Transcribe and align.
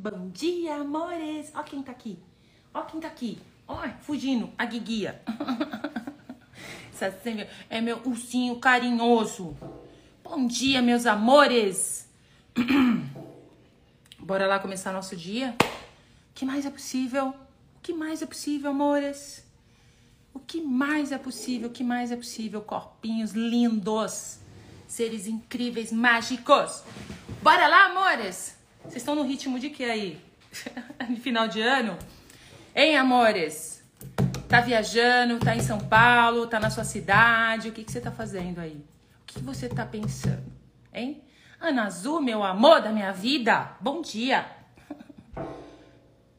Bom 0.00 0.30
dia, 0.30 0.76
amores! 0.76 1.50
Ó 1.56 1.62
quem 1.64 1.82
tá 1.82 1.90
aqui. 1.90 2.20
Ó 2.72 2.82
quem 2.82 3.00
tá 3.00 3.08
aqui. 3.08 3.36
Ó, 3.66 3.78
fugindo, 4.00 4.48
a 4.56 4.64
Guiguia. 4.64 5.20
é 7.68 7.80
meu 7.80 8.00
ursinho 8.06 8.60
carinhoso. 8.60 9.56
Bom 10.22 10.46
dia, 10.46 10.80
meus 10.80 11.04
amores! 11.04 12.08
Bora 14.20 14.46
lá 14.46 14.60
começar 14.60 14.92
nosso 14.92 15.16
dia? 15.16 15.56
O 15.60 16.32
que 16.32 16.44
mais 16.44 16.64
é 16.64 16.70
possível? 16.70 17.30
O 17.30 17.80
que 17.82 17.92
mais 17.92 18.22
é 18.22 18.26
possível, 18.26 18.70
amores? 18.70 19.44
O 20.32 20.38
que 20.38 20.60
mais 20.60 21.10
é 21.10 21.18
possível? 21.18 21.70
O 21.70 21.72
que 21.72 21.82
mais 21.82 22.12
é 22.12 22.16
possível? 22.16 22.60
Corpinhos 22.60 23.32
lindos, 23.32 24.38
seres 24.86 25.26
incríveis, 25.26 25.90
mágicos. 25.90 26.84
Bora 27.42 27.66
lá, 27.66 27.86
amores? 27.86 28.57
Vocês 28.88 29.02
estão 29.02 29.14
no 29.14 29.22
ritmo 29.22 29.58
de 29.60 29.68
que 29.68 29.84
aí? 29.84 30.18
no 31.10 31.16
final 31.18 31.46
de 31.46 31.60
ano? 31.60 31.98
Hein, 32.74 32.96
amores? 32.96 33.84
Tá 34.48 34.62
viajando, 34.62 35.38
tá 35.38 35.54
em 35.54 35.60
São 35.60 35.78
Paulo, 35.78 36.46
tá 36.46 36.58
na 36.58 36.70
sua 36.70 36.84
cidade, 36.84 37.68
o 37.68 37.72
que, 37.72 37.84
que 37.84 37.92
você 37.92 38.00
tá 38.00 38.10
fazendo 38.10 38.60
aí? 38.60 38.82
O 39.20 39.26
que 39.26 39.40
você 39.40 39.68
tá 39.68 39.84
pensando? 39.84 40.50
Hein? 40.90 41.22
Ana 41.60 41.84
Azul, 41.84 42.22
meu 42.22 42.42
amor 42.42 42.80
da 42.80 42.90
minha 42.90 43.12
vida, 43.12 43.76
bom 43.78 44.00
dia! 44.00 44.46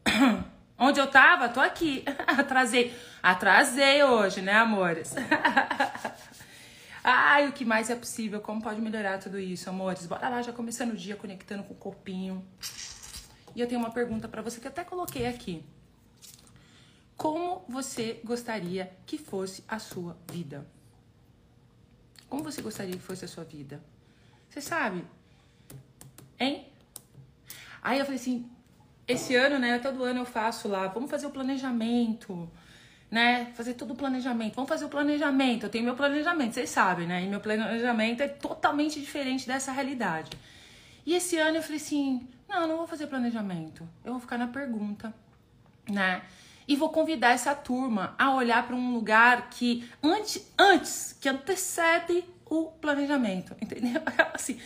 Onde 0.76 1.00
eu 1.00 1.06
tava? 1.06 1.50
Tô 1.50 1.60
aqui. 1.60 2.04
Atrasei. 2.26 2.98
Atrasei 3.22 4.04
hoje, 4.04 4.42
né, 4.42 4.54
amores? 4.54 5.14
Ai, 7.04 7.48
o 7.48 7.54
que 7.54 7.64
mais 7.64 7.90
é 7.90 7.96
possível? 7.96 8.42
Como 8.42 8.62
pode 8.62 8.82
melhorar 8.82 9.20
tudo 9.20 9.40
isso, 9.40 9.70
amores? 9.70 10.06
Bora 10.06 10.28
lá, 10.30 10.42
já 10.42 10.52
começando 10.52 10.92
o 10.92 10.98
dia 10.98 11.16
conectando 11.16 11.64
com 11.64 11.74
o 11.74 11.78
corpinho. 11.78 12.46
E 13.56 13.62
eu 13.62 13.68
tenho 13.68 13.80
uma 13.80 13.92
pergunta 13.92 14.28
para 14.28 14.42
você 14.42 14.60
que 14.60 14.68
até 14.68 14.84
coloquei 14.84 15.26
aqui. 15.26 15.64
Como 17.16 17.66
você 17.68 18.22
gostaria 18.24 18.92
que 19.06 19.18
fosse 19.18 19.64
a 19.68 19.80
sua 19.80 20.16
vida? 20.32 20.66
Como 22.30 22.44
você 22.44 22.62
gostaria 22.62 22.94
que 22.94 23.02
fosse 23.02 23.26
a 23.26 23.28
sua 23.28 23.44
vida? 23.44 23.84
Você 24.50 24.62
sabe? 24.62 25.06
Hein? 26.40 26.68
Aí 27.82 28.00
eu 28.00 28.06
falei 28.06 28.20
assim, 28.20 28.50
esse 29.08 29.36
ano, 29.36 29.58
né, 29.58 29.80
todo 29.80 30.04
ano 30.04 30.20
eu 30.20 30.26
faço 30.26 30.68
lá, 30.68 30.88
vamos 30.88 31.10
fazer 31.10 31.26
o 31.26 31.32
planejamento, 31.32 32.50
né? 33.10 33.52
Fazer 33.56 33.74
todo 33.74 33.92
o 33.92 33.96
planejamento. 33.96 34.56
Vamos 34.56 34.70
fazer 34.70 34.86
o 34.86 34.90
planejamento. 34.90 35.66
Eu 35.66 35.70
tenho 35.70 35.84
meu 35.84 35.96
planejamento, 35.96 36.54
vocês 36.54 36.70
sabem, 36.70 37.08
né? 37.08 37.24
E 37.24 37.28
meu 37.28 37.40
planejamento 37.40 38.22
é 38.22 38.28
totalmente 38.28 39.00
diferente 39.00 39.48
dessa 39.48 39.72
realidade. 39.72 40.32
E 41.06 41.14
esse 41.14 41.38
ano 41.38 41.58
eu 41.58 41.64
falei 41.64 41.78
assim: 41.78 42.28
não, 42.48 42.68
não 42.68 42.78
vou 42.78 42.88
fazer 42.88 43.08
planejamento. 43.08 43.88
Eu 44.04 44.14
vou 44.14 44.22
ficar 44.22 44.38
na 44.38 44.48
pergunta, 44.48 45.14
né? 45.90 46.22
e 46.70 46.76
vou 46.76 46.90
convidar 46.90 47.32
essa 47.32 47.56
turma 47.56 48.14
a 48.16 48.32
olhar 48.36 48.68
para 48.68 48.76
um 48.76 48.94
lugar 48.94 49.50
que 49.50 49.90
antes, 50.04 50.54
antes 50.56 51.18
que 51.20 51.28
antecede 51.28 52.24
o 52.46 52.66
planejamento, 52.66 53.56
entendeu? 53.60 54.00
Assim, 54.32 54.62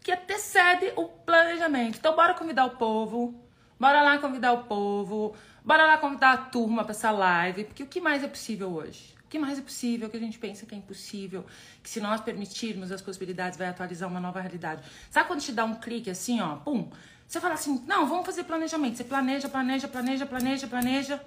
que 0.00 0.12
antecede 0.12 0.92
o 0.94 1.08
planejamento. 1.08 1.98
Então 1.98 2.14
bora 2.14 2.32
convidar 2.34 2.64
o 2.64 2.76
povo, 2.76 3.34
bora 3.78 4.02
lá 4.02 4.18
convidar 4.18 4.52
o 4.52 4.64
povo, 4.64 5.34
bora 5.68 5.84
lá 5.84 5.98
convidar 5.98 6.32
a 6.32 6.36
turma 6.38 6.82
para 6.82 6.92
essa 6.92 7.10
live, 7.10 7.64
porque 7.64 7.82
o 7.82 7.86
que 7.86 8.00
mais 8.00 8.24
é 8.24 8.26
possível 8.26 8.70
hoje? 8.70 9.14
O 9.22 9.28
que 9.28 9.38
mais 9.38 9.58
é 9.58 9.60
possível 9.60 10.08
que 10.08 10.16
a 10.16 10.20
gente 10.20 10.38
pensa 10.38 10.64
que 10.64 10.74
é 10.74 10.78
impossível, 10.78 11.44
que 11.82 11.90
se 11.90 12.00
nós 12.00 12.22
permitirmos 12.22 12.90
as 12.90 13.02
possibilidades 13.02 13.58
vai 13.58 13.66
atualizar 13.68 14.08
uma 14.08 14.18
nova 14.18 14.40
realidade. 14.40 14.82
Sabe 15.10 15.28
quando 15.28 15.42
te 15.42 15.52
dá 15.52 15.66
um 15.66 15.74
clique 15.74 16.08
assim, 16.08 16.40
ó, 16.40 16.56
pum, 16.56 16.90
você 17.26 17.38
fala 17.38 17.52
assim, 17.52 17.84
não, 17.86 18.06
vamos 18.08 18.24
fazer 18.24 18.44
planejamento. 18.44 18.96
Você 18.96 19.04
planeja, 19.04 19.46
planeja, 19.46 19.86
planeja, 19.86 20.24
planeja, 20.24 20.66
planeja. 20.66 21.24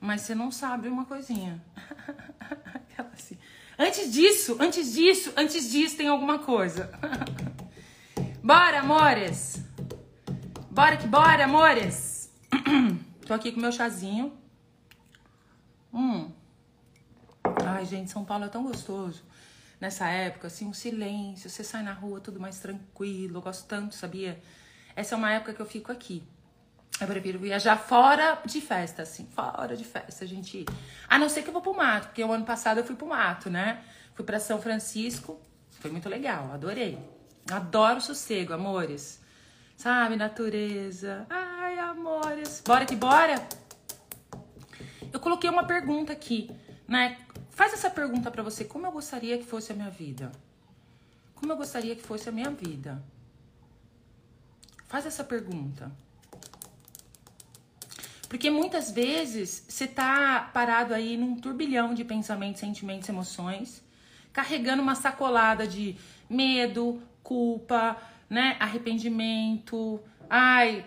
Mas 0.00 0.22
você 0.22 0.34
não 0.34 0.50
sabe 0.50 0.88
uma 0.88 1.04
coisinha. 1.04 1.62
assim. 3.14 3.38
Antes 3.78 4.12
disso, 4.12 4.56
antes 4.58 4.92
disso, 4.92 5.32
antes 5.36 5.70
disso 5.70 5.96
tem 5.96 6.08
alguma 6.08 6.40
coisa. 6.40 6.90
bora, 8.42 8.80
amores! 8.80 9.62
Bora 10.72 10.96
que 10.96 11.06
bora, 11.06 11.44
amores! 11.44 12.28
Tô 13.30 13.34
aqui 13.34 13.52
com 13.52 13.60
meu 13.60 13.70
chazinho. 13.70 14.36
Hum. 15.94 16.32
Ai, 17.64 17.84
gente, 17.84 18.10
São 18.10 18.24
Paulo 18.24 18.46
é 18.46 18.48
tão 18.48 18.64
gostoso. 18.64 19.22
Nessa 19.80 20.08
época, 20.08 20.48
assim, 20.48 20.66
um 20.66 20.72
silêncio, 20.72 21.48
você 21.48 21.62
sai 21.62 21.84
na 21.84 21.92
rua 21.92 22.20
tudo 22.20 22.40
mais 22.40 22.58
tranquilo. 22.58 23.36
Eu 23.36 23.40
gosto 23.40 23.68
tanto, 23.68 23.94
sabia? 23.94 24.42
Essa 24.96 25.14
é 25.14 25.16
uma 25.16 25.30
época 25.30 25.54
que 25.54 25.62
eu 25.62 25.66
fico 25.66 25.92
aqui. 25.92 26.24
Eu 27.00 27.06
prefiro 27.06 27.38
viajar 27.38 27.76
fora 27.76 28.36
de 28.44 28.60
festa, 28.60 29.02
assim, 29.02 29.28
fora 29.30 29.76
de 29.76 29.84
festa, 29.84 30.26
gente. 30.26 30.64
A 31.08 31.16
não 31.16 31.28
ser 31.28 31.42
que 31.42 31.50
eu 31.50 31.52
vou 31.52 31.62
pro 31.62 31.72
mato, 31.72 32.08
porque 32.08 32.24
o 32.24 32.32
ano 32.32 32.44
passado 32.44 32.78
eu 32.78 32.84
fui 32.84 32.96
pro 32.96 33.06
mato, 33.06 33.48
né? 33.48 33.84
Fui 34.12 34.24
para 34.24 34.40
São 34.40 34.60
Francisco, 34.60 35.40
foi 35.78 35.92
muito 35.92 36.08
legal, 36.08 36.50
adorei. 36.52 36.98
Adoro 37.48 38.00
sossego, 38.00 38.52
amores. 38.52 39.20
Sabe, 39.76 40.16
natureza. 40.16 41.24
Ai, 41.30 41.39
Bora 42.64 42.86
que 42.86 42.94
bora? 42.94 43.34
Eu 45.12 45.18
coloquei 45.18 45.50
uma 45.50 45.64
pergunta 45.64 46.12
aqui, 46.12 46.50
né? 46.86 47.18
Faz 47.50 47.72
essa 47.72 47.90
pergunta 47.90 48.30
para 48.30 48.42
você: 48.42 48.64
como 48.64 48.86
eu 48.86 48.92
gostaria 48.92 49.36
que 49.38 49.44
fosse 49.44 49.72
a 49.72 49.74
minha 49.74 49.90
vida? 49.90 50.30
Como 51.34 51.50
eu 51.50 51.56
gostaria 51.56 51.96
que 51.96 52.02
fosse 52.02 52.28
a 52.28 52.32
minha 52.32 52.50
vida? 52.50 53.02
Faz 54.86 55.04
essa 55.06 55.24
pergunta. 55.24 55.90
Porque 58.28 58.50
muitas 58.50 58.90
vezes 58.92 59.64
você 59.68 59.88
tá 59.88 60.50
parado 60.54 60.94
aí 60.94 61.16
num 61.16 61.34
turbilhão 61.34 61.92
de 61.92 62.04
pensamentos, 62.04 62.60
sentimentos, 62.60 63.08
emoções, 63.08 63.82
carregando 64.32 64.80
uma 64.82 64.94
sacolada 64.94 65.66
de 65.66 65.96
medo, 66.28 67.02
culpa, 67.22 67.96
né, 68.28 68.56
arrependimento, 68.60 70.00
ai, 70.28 70.86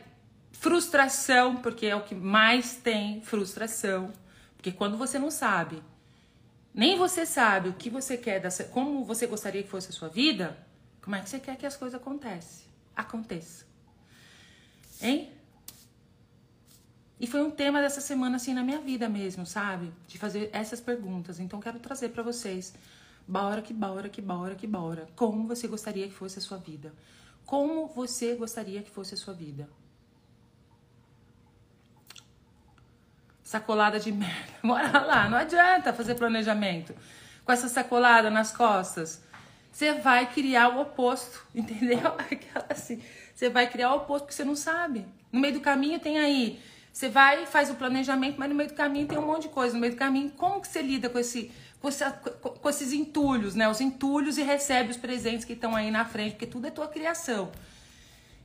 frustração, 0.64 1.58
porque 1.58 1.88
é 1.88 1.96
o 1.96 2.04
que 2.04 2.16
mais 2.16 2.78
tem, 2.78 3.20
frustração. 3.20 4.14
Porque 4.56 4.72
quando 4.72 4.98
você 4.98 5.20
não 5.20 5.30
sabe, 5.30 5.84
nem 6.74 6.98
você 6.98 7.26
sabe 7.26 7.68
o 7.68 7.74
que 7.74 7.90
você 7.90 8.16
quer, 8.16 8.42
como 8.72 9.04
você 9.04 9.28
gostaria 9.28 9.62
que 9.62 9.68
fosse 9.68 9.90
a 9.90 9.92
sua 9.92 10.08
vida, 10.08 10.58
como 11.02 11.18
é 11.18 11.20
que 11.20 11.30
você 11.30 11.38
quer 11.38 11.58
que 11.58 11.66
as 11.66 11.76
coisas 11.76 12.00
aconteçam? 12.00 12.64
Aconteça. 12.96 13.66
Hein? 15.02 15.34
E 17.20 17.28
foi 17.28 17.42
um 17.44 17.52
tema 17.52 17.82
dessa 17.82 18.00
semana, 18.00 18.38
assim, 18.38 18.54
na 18.54 18.64
minha 18.64 18.80
vida 18.80 19.10
mesmo, 19.10 19.46
sabe? 19.46 19.92
De 20.08 20.18
fazer 20.18 20.50
essas 20.54 20.80
perguntas. 20.80 21.42
Então, 21.42 21.60
quero 21.60 21.78
trazer 21.78 22.10
para 22.10 22.24
vocês. 22.24 22.74
Bora 23.28 23.62
que 23.62 23.74
bora, 23.74 24.08
que 24.08 24.22
bora, 24.22 24.56
que 24.56 24.66
bora. 24.66 25.10
Como 25.14 25.46
você 25.46 25.68
gostaria 25.68 26.08
que 26.08 26.14
fosse 26.14 26.40
a 26.40 26.42
sua 26.42 26.58
vida? 26.58 26.94
Como 27.46 27.88
você 27.88 28.34
gostaria 28.36 28.82
que 28.82 28.90
fosse 28.90 29.14
a 29.14 29.18
sua 29.18 29.34
vida? 29.34 29.68
Sacolada 33.54 34.00
de 34.00 34.12
merda. 34.12 34.54
Bora 34.64 35.00
lá, 35.00 35.30
não 35.30 35.38
adianta 35.38 35.94
fazer 35.94 36.16
planejamento 36.16 36.96
com 37.46 37.52
essa 37.52 37.70
sacolada 37.70 38.32
nas 38.32 38.52
costas. 38.52 39.22
Você 39.72 39.94
vai 39.94 40.26
criar 40.26 40.70
o 40.70 40.82
oposto, 40.82 41.46
entendeu? 41.54 42.00
Assim, 42.68 43.00
você 43.34 43.50
vai 43.50 43.70
criar 43.70 43.94
o 43.94 43.98
oposto 43.98 44.26
porque 44.26 44.34
você 44.34 44.44
não 44.44 44.56
sabe. 44.56 45.06
No 45.32 45.40
meio 45.40 45.54
do 45.54 45.60
caminho 45.60 46.00
tem 46.00 46.18
aí 46.18 46.60
você 46.92 47.10
vai, 47.10 47.46
faz 47.46 47.70
o 47.70 47.76
planejamento, 47.76 48.40
mas 48.40 48.50
no 48.50 48.56
meio 48.56 48.70
do 48.70 48.76
caminho 48.76 49.08
tem 49.08 49.18
um 49.18 49.26
monte 49.26 49.44
de 49.44 49.50
coisa. 49.50 49.76
No 49.76 49.82
meio 49.82 49.94
do 49.94 49.98
caminho, 49.98 50.32
como 50.32 50.60
que 50.60 50.68
você 50.68 50.82
lida 50.82 51.10
com, 51.10 51.20
esse, 51.20 51.52
com, 51.80 51.90
com 52.50 52.70
esses 52.70 52.92
entulhos, 52.92 53.54
né? 53.56 53.68
Os 53.68 53.82
entulhos 53.82 54.38
e 54.38 54.44
recebe 54.44 54.90
os 54.92 54.98
presentes 54.98 55.44
que 55.44 55.54
estão 55.54 55.76
aí 55.76 55.90
na 55.90 56.06
frente, 56.06 56.32
porque 56.32 56.46
tudo 56.46 56.68
é 56.68 56.72
tua 56.72 56.88
criação. 56.88 57.52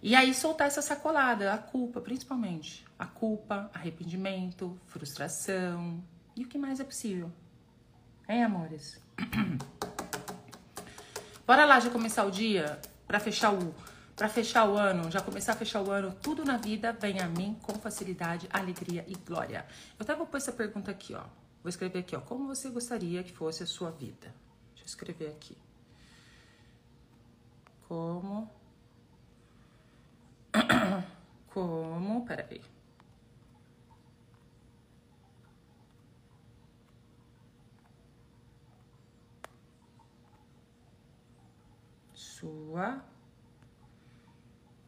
E 0.02 0.14
aí 0.14 0.34
soltar 0.34 0.66
essa 0.66 0.80
sacolada, 0.80 1.52
a 1.52 1.58
culpa, 1.58 2.00
principalmente. 2.00 2.87
A 2.98 3.06
culpa, 3.06 3.70
arrependimento, 3.72 4.78
frustração. 4.86 6.02
E 6.36 6.44
o 6.44 6.48
que 6.48 6.58
mais 6.58 6.80
é 6.80 6.84
possível? 6.84 7.32
Hein, 8.28 8.44
amores? 8.44 9.00
Bora 11.46 11.64
lá 11.64 11.80
já 11.80 11.90
começar 11.90 12.24
o 12.24 12.30
dia 12.30 12.78
para 13.06 13.18
fechar 13.18 13.54
o 13.54 13.74
para 14.14 14.28
fechar 14.28 14.68
o 14.68 14.76
ano, 14.76 15.08
já 15.12 15.20
começar 15.20 15.52
a 15.52 15.56
fechar 15.56 15.80
o 15.80 15.92
ano, 15.92 16.12
tudo 16.12 16.44
na 16.44 16.56
vida 16.56 16.92
vem 16.92 17.20
a 17.20 17.28
mim 17.28 17.56
com 17.62 17.74
facilidade, 17.74 18.48
alegria 18.52 19.04
e 19.06 19.14
glória. 19.14 19.64
Eu 19.96 20.02
até 20.02 20.12
vou 20.12 20.26
pôr 20.26 20.38
essa 20.38 20.50
pergunta 20.50 20.90
aqui, 20.90 21.14
ó. 21.14 21.22
Vou 21.62 21.70
escrever 21.70 22.00
aqui, 22.00 22.16
ó. 22.16 22.20
Como 22.20 22.48
você 22.48 22.68
gostaria 22.68 23.22
que 23.22 23.32
fosse 23.32 23.62
a 23.62 23.66
sua 23.66 23.92
vida? 23.92 24.34
Deixa 24.74 24.82
eu 24.82 24.86
escrever 24.86 25.28
aqui. 25.28 25.56
Como. 27.86 28.50
Como. 31.54 32.26
Peraí. 32.26 32.60
Sua 42.38 43.02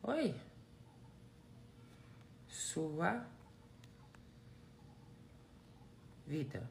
Oi? 0.04 0.34
sua 2.48 3.26
vida. 6.26 6.70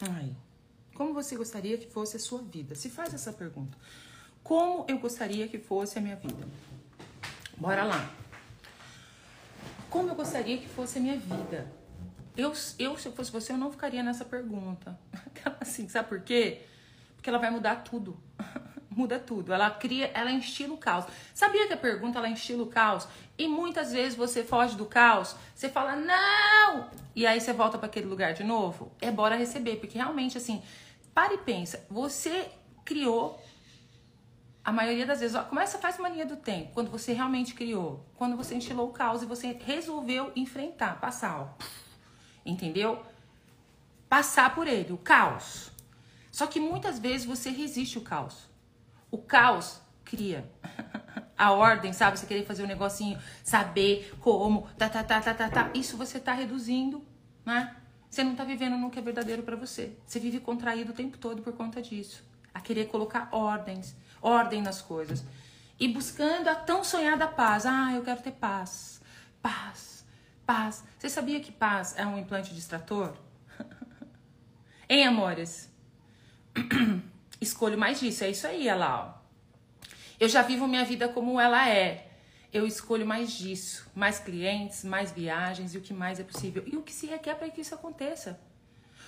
Ai, 0.00 0.34
como 0.94 1.12
você 1.12 1.36
gostaria 1.36 1.76
que 1.76 1.86
fosse 1.86 2.16
a 2.16 2.18
sua 2.18 2.40
vida? 2.40 2.74
Se 2.74 2.88
faz 2.88 3.12
essa 3.12 3.30
pergunta. 3.30 3.76
Como 4.42 4.86
eu 4.88 4.98
gostaria 4.98 5.46
que 5.46 5.58
fosse 5.58 5.98
a 5.98 6.00
minha 6.00 6.16
vida? 6.16 6.48
Bora 7.58 7.84
lá. 7.84 8.19
Como 9.90 10.08
eu 10.08 10.14
gostaria 10.14 10.56
que 10.56 10.68
fosse 10.68 10.98
a 10.98 11.02
minha 11.02 11.16
vida? 11.16 11.66
Eu, 12.36 12.52
eu 12.78 12.96
se 12.96 13.08
eu 13.08 13.12
fosse 13.12 13.32
você, 13.32 13.52
eu 13.52 13.58
não 13.58 13.72
ficaria 13.72 14.04
nessa 14.04 14.24
pergunta. 14.24 14.96
Assim, 15.60 15.88
sabe 15.88 16.08
por 16.08 16.20
quê? 16.20 16.62
Porque 17.16 17.28
ela 17.28 17.40
vai 17.40 17.50
mudar 17.50 17.82
tudo. 17.82 18.16
Muda 18.88 19.18
tudo. 19.18 19.52
Ela 19.52 19.68
cria, 19.68 20.06
ela 20.14 20.30
instila 20.30 20.74
o 20.74 20.78
caos. 20.78 21.06
Sabia 21.34 21.66
que 21.66 21.72
a 21.72 21.76
pergunta 21.76 22.18
ela 22.18 22.28
instila 22.28 22.62
o 22.62 22.66
caos? 22.66 23.08
E 23.36 23.48
muitas 23.48 23.92
vezes 23.92 24.16
você 24.16 24.44
foge 24.44 24.76
do 24.76 24.86
caos, 24.86 25.34
você 25.54 25.68
fala 25.68 25.96
não! 25.96 26.88
E 27.14 27.26
aí 27.26 27.40
você 27.40 27.52
volta 27.52 27.76
para 27.76 27.86
aquele 27.86 28.06
lugar 28.06 28.32
de 28.32 28.44
novo. 28.44 28.92
É 29.00 29.10
bora 29.10 29.34
receber, 29.34 29.76
porque 29.76 29.98
realmente 29.98 30.38
assim, 30.38 30.62
pare 31.12 31.34
e 31.34 31.38
pensa, 31.38 31.84
você 31.90 32.48
criou 32.84 33.40
a 34.64 34.72
maioria 34.72 35.06
das 35.06 35.20
vezes, 35.20 35.34
ó, 35.34 35.42
começa 35.42 35.78
faz 35.78 35.98
mania 35.98 36.26
do 36.26 36.36
tempo, 36.36 36.72
quando 36.74 36.90
você 36.90 37.12
realmente 37.12 37.54
criou, 37.54 38.04
quando 38.16 38.36
você 38.36 38.54
instilou 38.54 38.88
o 38.88 38.92
caos 38.92 39.22
e 39.22 39.26
você 39.26 39.58
resolveu 39.64 40.32
enfrentar, 40.36 41.00
passar, 41.00 41.40
ó. 41.40 41.48
Entendeu? 42.44 43.02
Passar 44.08 44.54
por 44.54 44.66
ele, 44.66 44.92
o 44.92 44.98
caos. 44.98 45.70
Só 46.30 46.46
que 46.46 46.60
muitas 46.60 46.98
vezes 46.98 47.26
você 47.26 47.50
resiste 47.50 47.98
o 47.98 48.02
caos. 48.02 48.48
O 49.10 49.18
caos 49.18 49.80
cria. 50.04 50.50
A 51.36 51.52
ordem, 51.52 51.92
sabe? 51.94 52.18
Você 52.18 52.26
querer 52.26 52.44
fazer 52.44 52.62
um 52.62 52.66
negocinho, 52.66 53.18
saber 53.42 54.12
como, 54.20 54.68
tá, 54.76 54.90
tá, 54.90 55.02
tá, 55.02 55.22
tá, 55.22 55.32
tá, 55.32 55.48
tá. 55.48 55.70
Isso 55.72 55.96
você 55.96 56.20
tá 56.20 56.34
reduzindo, 56.34 57.02
né? 57.46 57.74
Você 58.10 58.22
não 58.22 58.34
tá 58.34 58.44
vivendo 58.44 58.76
no 58.76 58.90
que 58.90 58.98
é 58.98 59.02
verdadeiro 59.02 59.42
para 59.42 59.56
você. 59.56 59.96
Você 60.04 60.20
vive 60.20 60.38
contraído 60.38 60.92
o 60.92 60.94
tempo 60.94 61.16
todo 61.16 61.40
por 61.40 61.54
conta 61.54 61.80
disso. 61.80 62.22
A 62.52 62.60
querer 62.60 62.88
colocar 62.88 63.28
ordens, 63.32 63.96
ordem 64.20 64.62
nas 64.62 64.82
coisas. 64.82 65.24
E 65.78 65.88
buscando 65.88 66.48
a 66.48 66.54
tão 66.54 66.84
sonhada 66.84 67.26
paz. 67.26 67.64
Ah, 67.66 67.92
eu 67.94 68.02
quero 68.02 68.20
ter 68.20 68.32
paz. 68.32 69.00
Paz, 69.42 70.06
paz. 70.44 70.84
Você 70.98 71.08
sabia 71.08 71.40
que 71.40 71.50
paz 71.50 71.94
é 71.96 72.04
um 72.04 72.18
implante 72.18 72.54
distrator? 72.54 73.16
hein, 74.88 75.06
amores? 75.06 75.70
Escolho 77.40 77.78
mais 77.78 78.00
disso. 78.00 78.24
É 78.24 78.30
isso 78.30 78.46
aí, 78.46 78.68
olha 78.68 78.76
lá, 78.76 79.16
ó. 79.16 79.20
Eu 80.18 80.28
já 80.28 80.42
vivo 80.42 80.68
minha 80.68 80.84
vida 80.84 81.08
como 81.08 81.40
ela 81.40 81.66
é. 81.66 82.10
Eu 82.52 82.66
escolho 82.66 83.06
mais 83.06 83.32
disso, 83.32 83.88
mais 83.94 84.18
clientes, 84.18 84.84
mais 84.84 85.12
viagens 85.12 85.74
e 85.74 85.78
o 85.78 85.80
que 85.80 85.94
mais 85.94 86.18
é 86.18 86.24
possível. 86.24 86.62
E 86.66 86.76
o 86.76 86.82
que 86.82 86.92
se 86.92 87.06
requer 87.06 87.36
para 87.36 87.48
que 87.48 87.60
isso 87.60 87.74
aconteça? 87.74 88.38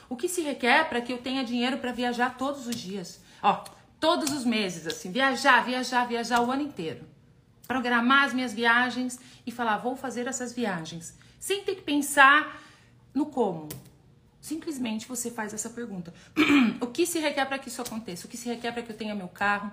O 0.08 0.16
que 0.16 0.28
se 0.28 0.42
requer 0.42 0.88
para 0.88 1.00
que 1.00 1.12
eu 1.12 1.18
tenha 1.18 1.44
dinheiro 1.44 1.78
para 1.78 1.90
viajar 1.90 2.36
todos 2.38 2.66
os 2.66 2.76
dias? 2.76 3.20
Ó, 3.42 3.64
todos 4.02 4.32
os 4.32 4.44
meses, 4.44 4.84
assim, 4.84 5.12
viajar, 5.12 5.64
viajar, 5.64 6.04
viajar 6.08 6.40
o 6.40 6.50
ano 6.50 6.62
inteiro. 6.62 7.06
Programar 7.68 8.24
as 8.24 8.34
minhas 8.34 8.52
viagens 8.52 9.16
e 9.46 9.52
falar, 9.52 9.78
vou 9.78 9.94
fazer 9.94 10.26
essas 10.26 10.52
viagens. 10.52 11.16
Sem 11.38 11.62
ter 11.62 11.76
que 11.76 11.82
pensar 11.82 12.60
no 13.14 13.26
como. 13.26 13.68
Simplesmente 14.40 15.06
você 15.06 15.30
faz 15.30 15.54
essa 15.54 15.70
pergunta: 15.70 16.12
o 16.82 16.88
que 16.88 17.06
se 17.06 17.20
requer 17.20 17.44
para 17.46 17.60
que 17.60 17.68
isso 17.68 17.80
aconteça? 17.80 18.26
O 18.26 18.28
que 18.28 18.36
se 18.36 18.48
requer 18.48 18.72
para 18.72 18.82
que 18.82 18.90
eu 18.90 18.96
tenha 18.96 19.14
meu 19.14 19.28
carro? 19.28 19.70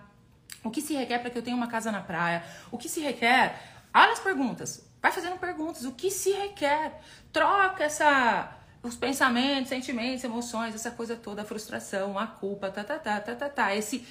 O 0.63 0.69
que 0.69 0.79
se 0.79 0.93
requer 0.93 1.17
para 1.17 1.31
que 1.31 1.37
eu 1.39 1.41
tenha 1.41 1.57
uma 1.57 1.67
casa 1.67 1.91
na 1.91 2.01
praia? 2.01 2.43
O 2.69 2.77
que 2.77 2.87
se 2.87 2.99
requer? 2.99 3.59
Olha 3.91 4.11
as 4.11 4.19
perguntas. 4.19 4.87
Vai 5.01 5.11
fazendo 5.11 5.39
perguntas. 5.39 5.85
O 5.85 5.93
que 5.93 6.11
se 6.11 6.29
requer? 6.33 7.01
Troca 7.33 7.83
essa 7.83 8.58
os 8.81 8.95
pensamentos, 8.95 9.69
sentimentos, 9.69 10.23
emoções, 10.23 10.73
essa 10.73 10.91
coisa 10.91 11.15
toda, 11.15 11.41
a 11.41 11.45
frustração, 11.45 12.17
a 12.17 12.25
culpa, 12.27 12.71
tá, 12.71 12.83
tá, 12.83 12.97
tá, 12.97 13.19
tá, 13.19 13.35
tá, 13.35 13.49
tá. 13.49 13.75
Esse 13.75 14.05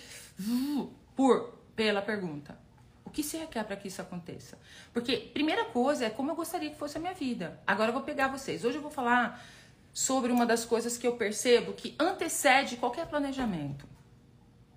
por, 1.16 1.58
pela 1.74 2.02
pergunta. 2.02 2.58
O 3.04 3.10
que 3.10 3.22
se 3.22 3.38
requer 3.38 3.64
para 3.64 3.76
que 3.76 3.88
isso 3.88 4.02
aconteça? 4.02 4.58
Porque, 4.92 5.16
primeira 5.16 5.64
coisa 5.64 6.04
é 6.04 6.10
como 6.10 6.30
eu 6.30 6.36
gostaria 6.36 6.68
que 6.70 6.76
fosse 6.76 6.98
a 6.98 7.00
minha 7.00 7.14
vida. 7.14 7.58
Agora 7.66 7.88
eu 7.88 7.94
vou 7.94 8.02
pegar 8.02 8.28
vocês. 8.28 8.64
Hoje 8.64 8.76
eu 8.76 8.82
vou 8.82 8.90
falar 8.90 9.42
sobre 9.94 10.30
uma 10.30 10.44
das 10.44 10.66
coisas 10.66 10.98
que 10.98 11.06
eu 11.06 11.16
percebo 11.16 11.72
que 11.72 11.96
antecede 11.98 12.76
qualquer 12.76 13.06
planejamento. 13.06 13.88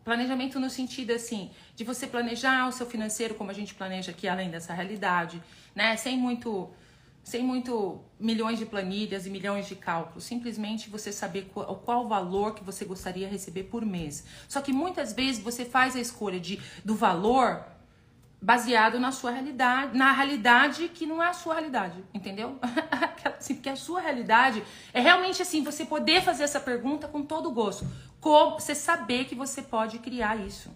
Planejamento 0.04 0.60
no 0.60 0.70
sentido 0.70 1.12
assim, 1.12 1.52
de 1.76 1.84
você 1.84 2.08
planejar 2.08 2.68
o 2.68 2.72
seu 2.72 2.88
financeiro 2.88 3.36
como 3.36 3.52
a 3.52 3.54
gente 3.54 3.76
planeja 3.76 4.12
aqui 4.12 4.28
além 4.28 4.50
dessa 4.50 4.74
realidade, 4.74 5.44
né? 5.76 5.96
Sem 5.98 6.18
muito 6.18 6.72
sem 7.24 7.44
muito 7.44 8.02
milhões 8.20 8.60
de 8.60 8.66
planilhas 8.66 9.26
e 9.26 9.30
milhões 9.30 9.68
de 9.68 9.76
cálculos, 9.76 10.24
simplesmente 10.24 10.90
você 10.90 11.12
saber 11.12 11.50
qual, 11.54 11.76
qual 11.78 12.08
valor 12.08 12.56
que 12.56 12.64
você 12.64 12.86
gostaria 12.86 13.28
de 13.28 13.34
receber 13.34 13.64
por 13.64 13.86
mês. 13.86 14.26
Só 14.48 14.62
que 14.62 14.74
muitas 14.74 15.14
vezes 15.14 15.42
você 15.42 15.66
faz 15.66 15.96
a 15.96 16.00
escolha 16.00 16.40
de, 16.40 16.60
do 16.84 16.96
valor 16.96 17.64
baseado 18.42 19.00
na 19.00 19.12
sua 19.12 19.30
realidade, 19.30 19.96
na 19.96 20.12
realidade 20.12 20.90
que 20.90 21.06
não 21.06 21.22
é 21.22 21.28
a 21.28 21.34
sua 21.34 21.54
realidade, 21.54 22.04
entendeu? 22.12 22.58
assim, 23.38 23.54
porque 23.56 23.70
a 23.70 23.76
sua 23.76 24.02
realidade 24.02 24.64
é 24.94 25.00
realmente 25.00 25.42
assim, 25.42 25.64
você 25.64 25.86
poder 25.86 26.24
fazer 26.24 26.44
essa 26.44 26.60
pergunta 26.60 27.08
com 27.08 27.24
todo 27.24 27.52
gosto, 27.52 27.86
como 28.20 28.60
você 28.60 28.74
saber 28.74 29.26
que 29.26 29.36
você 29.36 29.62
pode 29.62 30.00
criar 30.00 30.38
isso. 30.38 30.72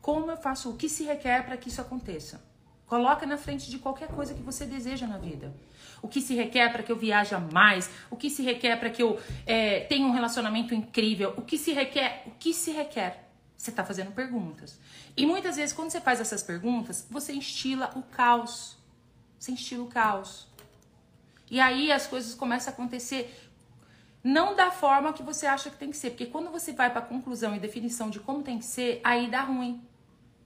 Como 0.00 0.30
eu 0.30 0.36
faço, 0.36 0.70
o 0.70 0.76
que 0.76 0.88
se 0.88 1.04
requer 1.04 1.44
para 1.44 1.56
que 1.56 1.68
isso 1.68 1.80
aconteça? 1.80 2.42
Coloca 2.86 3.24
na 3.24 3.36
frente 3.38 3.70
de 3.70 3.78
qualquer 3.78 4.08
coisa 4.08 4.34
que 4.34 4.42
você 4.42 4.66
deseja 4.66 5.06
na 5.06 5.16
vida 5.16 5.54
o 6.02 6.08
que 6.08 6.20
se 6.20 6.34
requer 6.34 6.70
para 6.70 6.82
que 6.82 6.90
eu 6.90 6.96
viaje 6.96 7.34
mais, 7.52 7.88
o 8.10 8.16
que 8.16 8.28
se 8.28 8.42
requer 8.42 8.76
para 8.76 8.90
que 8.90 9.02
eu 9.02 9.18
é, 9.46 9.80
tenha 9.80 10.04
um 10.06 10.10
relacionamento 10.10 10.74
incrível, 10.74 11.32
o 11.36 11.42
que 11.42 11.56
se 11.56 11.72
requer, 11.72 12.24
o 12.26 12.32
que 12.32 12.52
se 12.52 12.72
requer. 12.72 13.28
Você 13.56 13.70
está 13.70 13.84
fazendo 13.84 14.10
perguntas. 14.10 14.78
E 15.16 15.24
muitas 15.24 15.54
vezes, 15.54 15.72
quando 15.72 15.90
você 15.90 16.00
faz 16.00 16.20
essas 16.20 16.42
perguntas, 16.42 17.06
você 17.08 17.32
instila 17.32 17.92
o 17.94 18.02
caos. 18.02 18.76
Você 19.38 19.52
instila 19.52 19.84
o 19.84 19.86
caos. 19.86 20.48
E 21.48 21.60
aí 21.60 21.92
as 21.92 22.08
coisas 22.08 22.34
começam 22.34 22.72
a 22.72 22.74
acontecer 22.74 23.32
não 24.24 24.56
da 24.56 24.70
forma 24.70 25.12
que 25.12 25.22
você 25.22 25.46
acha 25.46 25.70
que 25.70 25.76
tem 25.76 25.90
que 25.90 25.96
ser. 25.96 26.10
Porque 26.10 26.26
quando 26.26 26.50
você 26.50 26.72
vai 26.72 26.90
para 26.90 27.00
a 27.00 27.04
conclusão 27.04 27.54
e 27.54 27.60
definição 27.60 28.10
de 28.10 28.18
como 28.18 28.42
tem 28.42 28.58
que 28.58 28.64
ser, 28.64 29.00
aí 29.04 29.30
dá 29.30 29.42
ruim. 29.42 29.80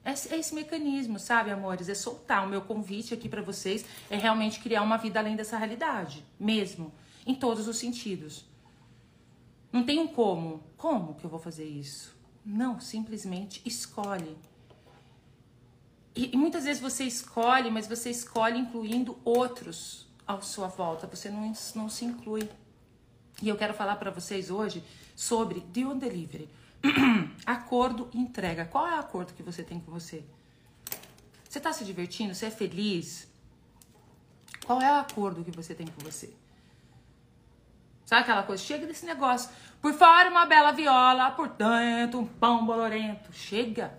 É, 0.07 0.13
é 0.35 0.39
esse 0.39 0.55
mecanismo, 0.55 1.19
sabe, 1.19 1.51
amores? 1.51 1.89
É 1.89 1.95
soltar. 1.95 2.47
O 2.47 2.49
meu 2.49 2.63
convite 2.63 3.13
aqui 3.13 3.29
para 3.29 3.43
vocês 3.43 3.85
é 4.09 4.17
realmente 4.17 4.61
criar 4.61 4.83
uma 4.83 4.97
vida 4.97 5.19
além 5.19 5.35
dessa 5.35 5.59
realidade, 5.59 6.25
mesmo, 6.39 6.93
em 7.27 7.35
todos 7.35 7.67
os 7.67 7.77
sentidos. 7.77 8.45
Não 9.73 9.83
tem 9.85 9.99
um 9.99 10.07
como. 10.07 10.63
Como 10.77 11.17
que 11.17 11.25
eu 11.25 11.31
vou 11.31 11.41
fazer 11.41 11.65
isso? 11.65 12.15
Não, 12.45 12.79
simplesmente 12.79 13.61
escolhe. 13.65 14.39
E, 16.15 16.31
e 16.33 16.37
muitas 16.37 16.63
vezes 16.63 16.81
você 16.81 17.03
escolhe, 17.03 17.69
mas 17.69 17.89
você 17.89 18.09
escolhe 18.09 18.61
incluindo 18.61 19.19
outros 19.25 20.07
à 20.25 20.41
sua 20.41 20.69
volta. 20.69 21.09
Você 21.09 21.29
não, 21.29 21.53
não 21.75 21.89
se 21.89 22.05
inclui. 22.05 22.49
E 23.43 23.49
eu 23.49 23.57
quero 23.57 23.75
falar 23.75 23.97
para 23.97 24.13
vocês 24.13 24.51
hoje 24.51 24.85
sobre 25.17 25.65
and 25.79 25.99
Delivery. 25.99 26.49
acordo 27.45 28.09
entrega. 28.13 28.65
Qual 28.65 28.87
é 28.87 28.97
o 28.97 29.01
acordo 29.01 29.33
que 29.35 29.43
você 29.43 29.63
tem 29.63 29.81
com 29.81 29.91
você? 29.91 30.25
Você 31.49 31.59
está 31.59 31.73
se 31.73 31.85
divertindo? 31.85 32.35
Você 32.35 32.47
é 32.47 32.51
feliz? 32.51 33.29
Qual 34.67 34.81
é 34.83 34.91
o 34.91 34.97
acordo 34.97 35.45
que 35.45 35.51
você 35.51 35.75
tem 35.75 35.87
com 35.87 36.03
você? 36.05 36.33
Sabe 38.05 38.23
aquela 38.23 38.43
coisa? 38.43 38.63
Chega 38.63 38.87
desse 38.87 39.07
negócio. 39.07 39.51
Por 39.81 39.93
fora 39.93 40.31
uma 40.31 40.47
bela 40.47 40.73
viola, 40.73 41.31
por 41.31 41.49
dentro 41.49 42.21
um 42.21 42.27
pão 42.27 42.65
bolorento. 42.67 43.33
Chega. 43.33 43.93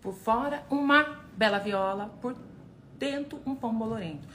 Por 0.00 0.14
fora 0.14 0.64
uma 0.70 1.24
bela 1.36 1.58
viola, 1.58 2.08
por 2.20 2.36
dentro 2.98 3.40
um 3.44 3.54
pão 3.54 3.74
bolorento. 3.74 4.26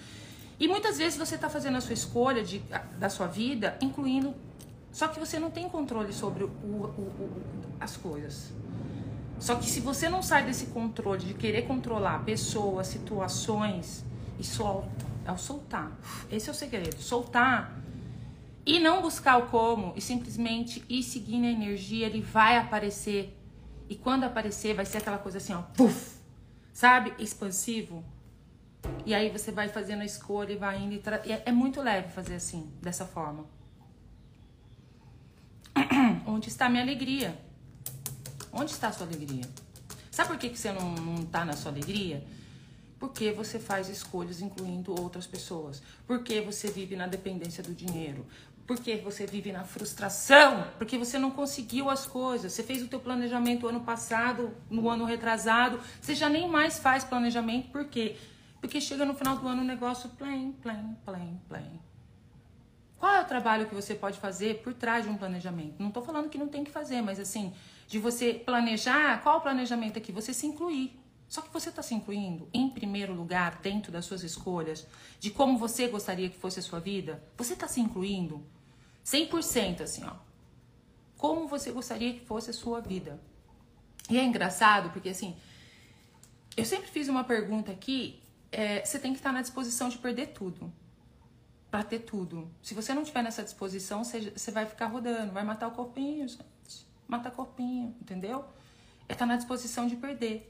E 0.60 0.68
muitas 0.68 0.98
vezes 0.98 1.18
você 1.18 1.36
está 1.36 1.50
fazendo 1.50 1.78
a 1.78 1.82
sua 1.82 1.94
escolha 1.94 2.44
de, 2.44 2.60
da 3.00 3.10
sua 3.10 3.26
vida, 3.26 3.78
incluindo 3.82 4.36
só 4.92 5.08
que 5.08 5.20
você 5.20 5.40
não 5.40 5.50
tem 5.50 5.70
controle 5.70 6.12
sobre 6.12 6.44
o, 6.44 6.48
o, 6.48 6.86
o, 6.86 7.42
as 7.80 7.96
coisas. 7.96 8.52
Só 9.40 9.56
que 9.56 9.66
se 9.66 9.80
você 9.80 10.10
não 10.10 10.22
sai 10.22 10.46
desse 10.46 10.68
controle 10.68 11.26
de 11.26 11.34
querer 11.34 11.64
controlar 11.64 12.24
pessoas, 12.24 12.88
situações 12.88 14.06
e 14.38 14.44
solta, 14.44 15.06
é 15.26 15.32
o 15.32 15.38
soltar. 15.38 15.92
Esse 16.32 16.50
é 16.50 16.52
o 16.52 16.56
segredo. 16.56 17.02
Soltar 17.02 17.82
e 18.66 18.80
não 18.80 19.02
buscar 19.02 19.38
o 19.38 19.48
como 19.48 19.94
e 19.96 20.02
simplesmente 20.02 20.84
ir 20.88 21.02
seguindo 21.02 21.46
a 21.46 21.50
energia, 21.50 22.06
ele 22.06 22.22
vai 22.22 22.58
aparecer. 22.58 23.36
E 23.90 23.96
quando 23.96 24.26
aparecer, 24.26 24.76
vai 24.76 24.86
ser 24.86 25.00
aquela 25.00 25.18
coisa 25.18 25.40
assim, 25.40 25.54
ó, 25.54 25.62
puff, 25.76 26.18
sabe? 26.72 27.14
Expansivo. 27.18 28.04
E 29.06 29.14
aí 29.14 29.30
você 29.30 29.52
vai 29.52 29.68
fazendo 29.70 30.02
a 30.02 30.06
escolha 30.06 30.54
e 30.54 30.58
vai 30.58 30.82
indo. 30.82 30.94
E 31.26 31.32
é, 31.32 31.44
é 31.48 31.52
muito 31.52 31.82
leve 31.82 32.10
fazer 32.10 32.36
assim, 32.36 32.72
dessa 32.82 33.06
forma. 33.06 33.46
onde 36.26 36.50
está 36.50 36.66
a 36.66 36.70
minha 36.70 36.84
alegria? 36.84 37.38
Onde 38.52 38.72
está 38.72 38.90
a 38.90 38.92
sua 38.92 39.08
alegria? 39.08 39.46
Sabe 40.10 40.30
por 40.30 40.38
que, 40.38 40.50
que 40.50 40.60
você 40.60 40.72
não, 40.72 40.92
não 40.96 41.26
tá 41.26 41.46
na 41.46 41.54
sua 41.54 41.72
alegria? 41.72 42.24
Porque 43.00 43.32
você 43.32 43.58
faz 43.58 43.90
escolhas 43.90 44.42
incluindo 44.42 44.92
outras 45.00 45.26
pessoas. 45.26 45.82
Porque 46.06 46.42
você 46.42 46.70
vive 46.70 46.96
na 46.96 47.08
dependência 47.08 47.64
do 47.64 47.74
dinheiro. 47.74 48.26
Porque 48.68 48.98
você 48.98 49.26
vive 49.26 49.52
na 49.52 49.64
frustração, 49.64 50.68
porque 50.78 50.98
você 50.98 51.18
não 51.18 51.32
conseguiu 51.32 51.90
as 51.90 52.06
coisas. 52.06 52.54
Você 52.54 52.62
fez 52.62 52.84
o 52.84 52.88
teu 52.88 53.00
planejamento 53.00 53.68
ano 53.68 53.82
passado, 53.82 54.54
no 54.70 54.90
ano 54.90 55.06
retrasado, 55.06 55.80
você 56.00 56.14
já 56.14 56.30
nem 56.30 56.48
mais 56.48 56.78
faz 56.78 57.04
planejamento, 57.04 57.70
por 57.70 57.86
quê? 57.86 58.16
Porque 58.62 58.80
chega 58.80 59.04
no 59.04 59.16
final 59.16 59.38
do 59.38 59.48
ano 59.48 59.64
o 59.64 59.66
negócio 59.66 60.10
plain, 60.12 60.52
plain, 60.62 60.96
plain, 61.04 61.42
plain. 61.50 61.91
Qual 63.02 63.16
é 63.16 63.20
o 63.20 63.26
trabalho 63.26 63.66
que 63.66 63.74
você 63.74 63.96
pode 63.96 64.20
fazer 64.20 64.62
por 64.62 64.76
trás 64.76 65.06
de 65.06 65.10
um 65.10 65.18
planejamento? 65.18 65.74
Não 65.80 65.88
estou 65.88 66.04
falando 66.04 66.30
que 66.30 66.38
não 66.38 66.48
tem 66.48 66.64
que 66.64 66.70
fazer, 66.70 67.02
mas 67.02 67.20
assim, 67.20 67.52
de 67.88 67.98
você 67.98 68.32
planejar, 68.32 69.24
qual 69.24 69.40
o 69.40 69.42
planejamento 69.42 69.98
aqui? 69.98 70.12
Você 70.12 70.32
se 70.36 70.46
incluir. 70.46 71.02
Só 71.28 71.42
que 71.42 71.52
você 71.52 71.70
está 71.70 71.82
se 71.82 71.96
incluindo 71.96 72.48
em 72.54 72.70
primeiro 72.70 73.12
lugar 73.12 73.60
dentro 73.60 73.92
das 73.92 74.06
suas 74.06 74.22
escolhas, 74.22 74.86
de 75.20 75.32
como 75.32 75.58
você 75.58 75.88
gostaria 75.88 76.30
que 76.30 76.38
fosse 76.38 76.60
a 76.60 76.62
sua 76.62 76.80
vida? 76.80 77.24
Você 77.38 77.54
está 77.54 77.68
se 77.68 77.82
incluindo 77.82 78.46
100% 79.04 79.82
assim, 79.82 80.04
ó. 80.06 80.14
Como 81.18 81.48
você 81.48 81.72
gostaria 81.72 82.14
que 82.14 82.24
fosse 82.24 82.52
a 82.52 82.54
sua 82.54 82.82
vida? 82.82 83.20
E 84.12 84.20
é 84.20 84.24
engraçado 84.24 84.92
porque 84.92 85.10
assim, 85.10 85.36
eu 86.56 86.66
sempre 86.66 86.88
fiz 86.92 87.08
uma 87.08 87.24
pergunta 87.24 87.72
aqui, 87.72 88.22
é, 88.52 88.86
você 88.86 89.00
tem 89.00 89.12
que 89.12 89.18
estar 89.18 89.32
na 89.32 89.42
disposição 89.42 89.90
de 89.90 89.98
perder 89.98 90.28
tudo 90.34 90.72
para 91.72 91.84
ter 91.84 92.00
tudo. 92.00 92.52
Se 92.62 92.74
você 92.74 92.94
não 92.94 93.04
tiver 93.04 93.24
nessa 93.24 93.42
disposição, 93.42 94.04
você, 94.04 94.32
você 94.32 94.52
vai 94.52 94.66
ficar 94.66 94.88
rodando, 94.88 95.32
vai 95.32 95.44
matar 95.44 95.68
o 95.68 95.72
corpinho, 95.72 96.28
gente. 96.28 96.42
Mata 97.08 97.32
corpinho, 97.32 97.96
entendeu? 98.02 98.44
É 99.08 99.14
estar 99.14 99.26
tá 99.26 99.26
na 99.26 99.38
disposição 99.38 99.88
de 99.88 99.96
perder. 99.96 100.50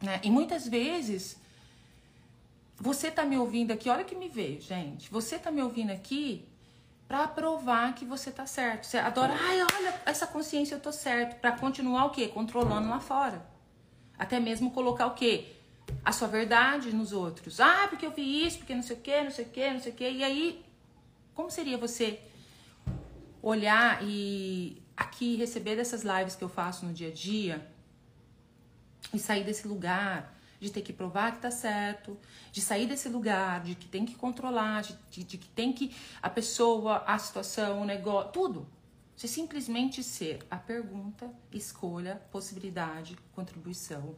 Né? 0.00 0.20
E 0.22 0.30
muitas 0.30 0.66
vezes, 0.68 1.36
você 2.76 3.10
tá 3.10 3.24
me 3.24 3.36
ouvindo 3.36 3.72
aqui, 3.72 3.90
olha 3.90 4.04
que 4.04 4.14
me 4.14 4.28
veio, 4.28 4.60
gente. 4.60 5.10
Você 5.10 5.38
tá 5.38 5.50
me 5.50 5.60
ouvindo 5.60 5.90
aqui 5.90 6.48
para 7.08 7.26
provar 7.26 7.94
que 7.94 8.04
você 8.04 8.30
tá 8.30 8.46
certo. 8.46 8.86
Você 8.86 8.98
adora, 8.98 9.34
ai, 9.34 9.60
olha, 9.60 10.02
essa 10.06 10.26
consciência 10.26 10.76
eu 10.76 10.80
tô 10.80 10.92
certo, 10.92 11.40
para 11.40 11.52
continuar 11.52 12.04
o 12.06 12.10
quê? 12.10 12.28
Controlando 12.28 12.88
lá 12.88 13.00
fora. 13.00 13.44
Até 14.16 14.38
mesmo 14.38 14.70
colocar 14.70 15.06
o 15.06 15.14
quê? 15.14 15.57
A 16.04 16.12
sua 16.12 16.28
verdade 16.28 16.92
nos 16.92 17.12
outros. 17.12 17.60
Ah, 17.60 17.86
porque 17.88 18.06
eu 18.06 18.10
vi 18.10 18.46
isso, 18.46 18.58
porque 18.58 18.74
não 18.74 18.82
sei 18.82 18.96
o 18.96 19.00
que, 19.00 19.22
não 19.22 19.30
sei 19.30 19.44
o 19.44 19.48
que, 19.48 19.70
não 19.70 19.80
sei 19.80 19.92
o 19.92 19.94
que. 19.94 20.10
E 20.10 20.24
aí, 20.24 20.64
como 21.34 21.50
seria 21.50 21.78
você 21.78 22.20
olhar 23.42 24.02
e 24.02 24.82
aqui 24.96 25.36
receber 25.36 25.76
dessas 25.76 26.02
lives 26.02 26.34
que 26.34 26.42
eu 26.42 26.48
faço 26.48 26.84
no 26.84 26.92
dia 26.92 27.08
a 27.08 27.12
dia 27.12 27.66
e 29.12 29.18
sair 29.18 29.44
desse 29.44 29.66
lugar 29.66 30.36
de 30.60 30.70
ter 30.70 30.82
que 30.82 30.92
provar 30.92 31.32
que 31.32 31.38
tá 31.38 31.50
certo, 31.50 32.18
de 32.50 32.60
sair 32.60 32.86
desse 32.86 33.08
lugar 33.08 33.62
de 33.62 33.74
que 33.74 33.86
tem 33.86 34.04
que 34.04 34.14
controlar, 34.14 34.82
de, 34.82 34.98
de, 35.10 35.24
de 35.24 35.38
que 35.38 35.48
tem 35.48 35.72
que 35.72 35.94
a 36.20 36.28
pessoa, 36.28 37.04
a 37.06 37.16
situação, 37.18 37.82
o 37.82 37.84
negócio, 37.84 38.32
tudo. 38.32 38.66
Você 39.16 39.28
simplesmente 39.28 40.02
ser 40.02 40.44
a 40.50 40.56
pergunta, 40.56 41.28
escolha, 41.52 42.22
possibilidade, 42.30 43.16
contribuição 43.34 44.16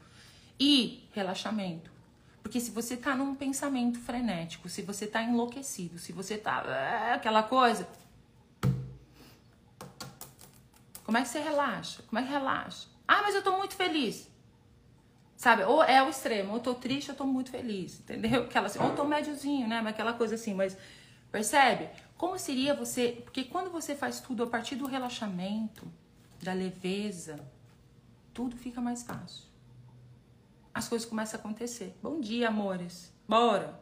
e 0.61 1.09
relaxamento. 1.13 1.91
Porque 2.43 2.61
se 2.61 2.71
você 2.71 2.97
tá 2.97 3.17
num 3.17 3.35
pensamento 3.35 3.99
frenético, 3.99 4.69
se 4.69 4.83
você 4.83 5.07
tá 5.07 5.23
enlouquecido, 5.23 5.99
se 5.99 6.13
você 6.13 6.37
tá 6.37 6.63
é, 6.67 7.15
aquela 7.15 7.43
coisa, 7.43 7.89
como 11.03 11.17
é 11.17 11.23
que 11.23 11.29
você 11.29 11.41
relaxa? 11.41 12.03
Como 12.03 12.19
é 12.19 12.23
que 12.23 12.29
relaxa? 12.29 12.89
Ah, 13.09 13.23
mas 13.23 13.35
eu 13.35 13.43
tô 13.43 13.57
muito 13.57 13.75
feliz. 13.75 14.29
Sabe? 15.37 15.63
Ou 15.65 15.83
é 15.83 16.03
o 16.03 16.11
extremo, 16.11 16.51
ou 16.51 16.57
eu 16.59 16.63
tô 16.63 16.75
triste, 16.75 17.09
eu 17.09 17.15
tô 17.15 17.25
muito 17.25 17.51
feliz, 17.51 17.99
entendeu? 18.01 18.43
Aquela 18.45 18.67
assim, 18.67 18.79
ou 18.79 18.91
eu 18.91 18.97
tô 18.97 19.05
médiozinho, 19.05 19.67
né? 19.67 19.81
Mas 19.81 19.95
aquela 19.95 20.13
coisa 20.13 20.35
assim, 20.35 20.53
mas 20.53 20.77
percebe? 21.33 21.89
Como 22.19 22.39
seria 22.39 22.75
você, 22.75 23.23
porque 23.25 23.45
quando 23.45 23.71
você 23.71 23.95
faz 23.95 24.21
tudo 24.21 24.43
a 24.43 24.47
partir 24.47 24.77
do 24.77 24.87
relaxamento, 24.87 25.91
da 26.43 26.53
leveza, 26.53 27.41
tudo 28.35 28.57
fica 28.57 28.81
mais 28.81 29.03
fácil 29.03 29.50
as 30.73 30.89
coisas 30.89 31.09
começam 31.09 31.39
a 31.39 31.41
acontecer. 31.41 31.97
Bom 32.03 32.21
dia, 32.21 32.49
amores. 32.49 33.13
Bora. 33.29 33.81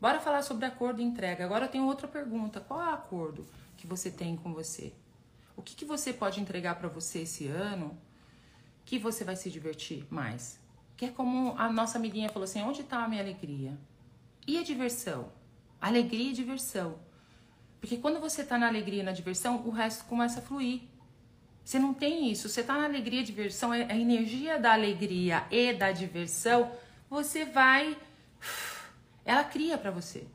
Bora 0.00 0.20
falar 0.20 0.42
sobre 0.42 0.64
acordo 0.64 1.00
e 1.00 1.04
entrega. 1.04 1.44
Agora 1.44 1.66
eu 1.66 1.70
tenho 1.70 1.84
outra 1.84 2.06
pergunta. 2.06 2.60
Qual 2.60 2.80
é 2.80 2.86
o 2.86 2.94
acordo 2.94 3.46
que 3.76 3.86
você 3.86 4.10
tem 4.10 4.36
com 4.36 4.52
você? 4.52 4.92
O 5.56 5.62
que, 5.62 5.74
que 5.74 5.84
você 5.84 6.12
pode 6.12 6.40
entregar 6.40 6.76
para 6.76 6.88
você 6.88 7.20
esse 7.22 7.48
ano 7.48 7.98
que 8.84 8.98
você 8.98 9.24
vai 9.24 9.36
se 9.36 9.50
divertir 9.50 10.06
mais? 10.08 10.58
Que 10.96 11.06
é 11.06 11.10
como 11.10 11.54
a 11.58 11.70
nossa 11.72 11.98
amiguinha 11.98 12.28
falou 12.28 12.44
assim: 12.44 12.62
onde 12.62 12.82
está 12.82 13.04
a 13.04 13.08
minha 13.08 13.22
alegria? 13.22 13.76
E 14.46 14.56
a 14.56 14.62
diversão? 14.62 15.32
Alegria 15.80 16.30
e 16.30 16.32
diversão. 16.32 16.98
Porque 17.80 17.96
quando 17.96 18.20
você 18.20 18.42
está 18.42 18.56
na 18.56 18.66
alegria 18.66 19.00
e 19.00 19.04
na 19.04 19.12
diversão, 19.12 19.66
o 19.66 19.70
resto 19.70 20.04
começa 20.04 20.40
a 20.40 20.42
fluir. 20.42 20.82
Você 21.68 21.78
não 21.78 21.92
tem 21.92 22.32
isso. 22.32 22.48
Você 22.48 22.62
tá 22.62 22.78
na 22.78 22.86
alegria 22.86 23.20
e 23.20 23.22
diversão, 23.22 23.74
é 23.74 23.82
a 23.92 23.94
energia 23.94 24.58
da 24.58 24.72
alegria 24.72 25.46
e 25.50 25.74
da 25.74 25.92
diversão, 25.92 26.72
você 27.10 27.44
vai. 27.44 27.94
Ela 29.22 29.44
cria 29.44 29.76
para 29.76 29.90
você. 29.90 30.26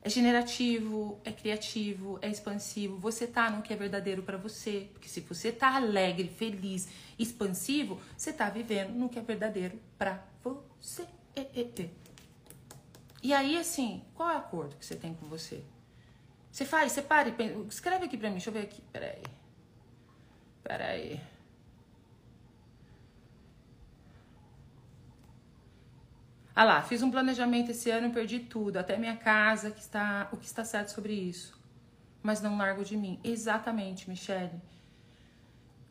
É 0.00 0.08
generativo, 0.08 1.20
é 1.22 1.30
criativo, 1.30 2.18
é 2.22 2.30
expansivo. 2.30 2.96
Você 2.96 3.26
tá 3.26 3.50
no 3.50 3.60
que 3.60 3.74
é 3.74 3.76
verdadeiro 3.76 4.22
para 4.22 4.38
você. 4.38 4.88
Porque 4.90 5.06
se 5.06 5.20
você 5.20 5.52
tá 5.52 5.76
alegre, 5.76 6.28
feliz, 6.28 6.88
expansivo, 7.18 8.00
você 8.16 8.32
tá 8.32 8.48
vivendo 8.48 8.94
no 8.94 9.06
que 9.06 9.18
é 9.18 9.22
verdadeiro 9.22 9.78
para 9.98 10.24
você. 10.42 11.06
E 13.22 13.34
aí, 13.34 13.58
assim, 13.58 14.02
qual 14.14 14.30
é 14.30 14.36
o 14.36 14.38
acordo 14.38 14.76
que 14.76 14.86
você 14.86 14.96
tem 14.96 15.12
com 15.12 15.26
você? 15.26 15.62
Você 16.50 16.64
faz, 16.64 16.90
você 16.90 17.02
para 17.02 17.28
e 17.28 17.32
pensa, 17.32 17.54
escreve 17.68 18.06
aqui 18.06 18.16
pra 18.16 18.30
mim, 18.30 18.36
deixa 18.36 18.48
eu 18.48 18.54
ver 18.54 18.62
aqui, 18.62 18.80
peraí. 18.90 19.39
Espera 20.60 20.88
aí. 20.88 21.20
Ah 26.54 26.64
lá, 26.64 26.82
fiz 26.82 27.02
um 27.02 27.10
planejamento 27.10 27.70
esse 27.70 27.90
ano 27.90 28.08
e 28.08 28.12
perdi 28.12 28.40
tudo, 28.40 28.76
até 28.76 28.98
minha 28.98 29.16
casa, 29.16 29.70
que 29.70 29.80
está, 29.80 30.28
o 30.30 30.36
que 30.36 30.44
está 30.44 30.62
certo 30.62 30.88
sobre 30.88 31.14
isso. 31.14 31.58
Mas 32.22 32.42
não 32.42 32.58
largo 32.58 32.84
de 32.84 32.98
mim. 32.98 33.18
Exatamente, 33.24 34.10
Michele. 34.10 34.60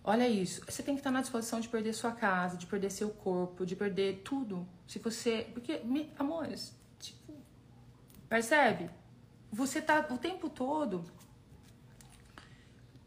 Olha 0.03 0.27
isso. 0.27 0.63
Você 0.67 0.83
tem 0.83 0.93
que 0.93 0.99
estar 0.99 1.09
na 1.09 1.21
disposição 1.21 1.59
de 1.59 1.67
perder 1.67 1.93
sua 1.93 2.11
casa, 2.11 2.55
de 2.55 2.67
perder 2.67 2.91
seu 2.91 3.09
corpo, 3.09 3.65
de 3.65 3.75
perder 3.75 4.21
tudo. 4.23 4.67
Se 4.87 4.99
você. 4.99 5.49
Porque, 5.51 5.81
amores, 6.19 6.75
tipo. 6.99 7.33
Percebe? 8.27 8.91
Você 9.51 9.81
tá 9.81 10.05
o 10.11 10.19
tempo 10.19 10.49
todo 10.49 11.03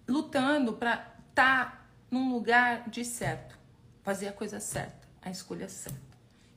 lutando 0.09 0.73
para 0.73 1.12
tá 1.34 1.86
num 2.10 2.32
lugar 2.32 2.88
de 2.88 3.04
certo, 3.04 3.58
fazer 4.02 4.28
a 4.28 4.32
coisa 4.32 4.60
certa, 4.60 5.08
a 5.20 5.30
escolha 5.30 5.68
certa. 5.68 6.00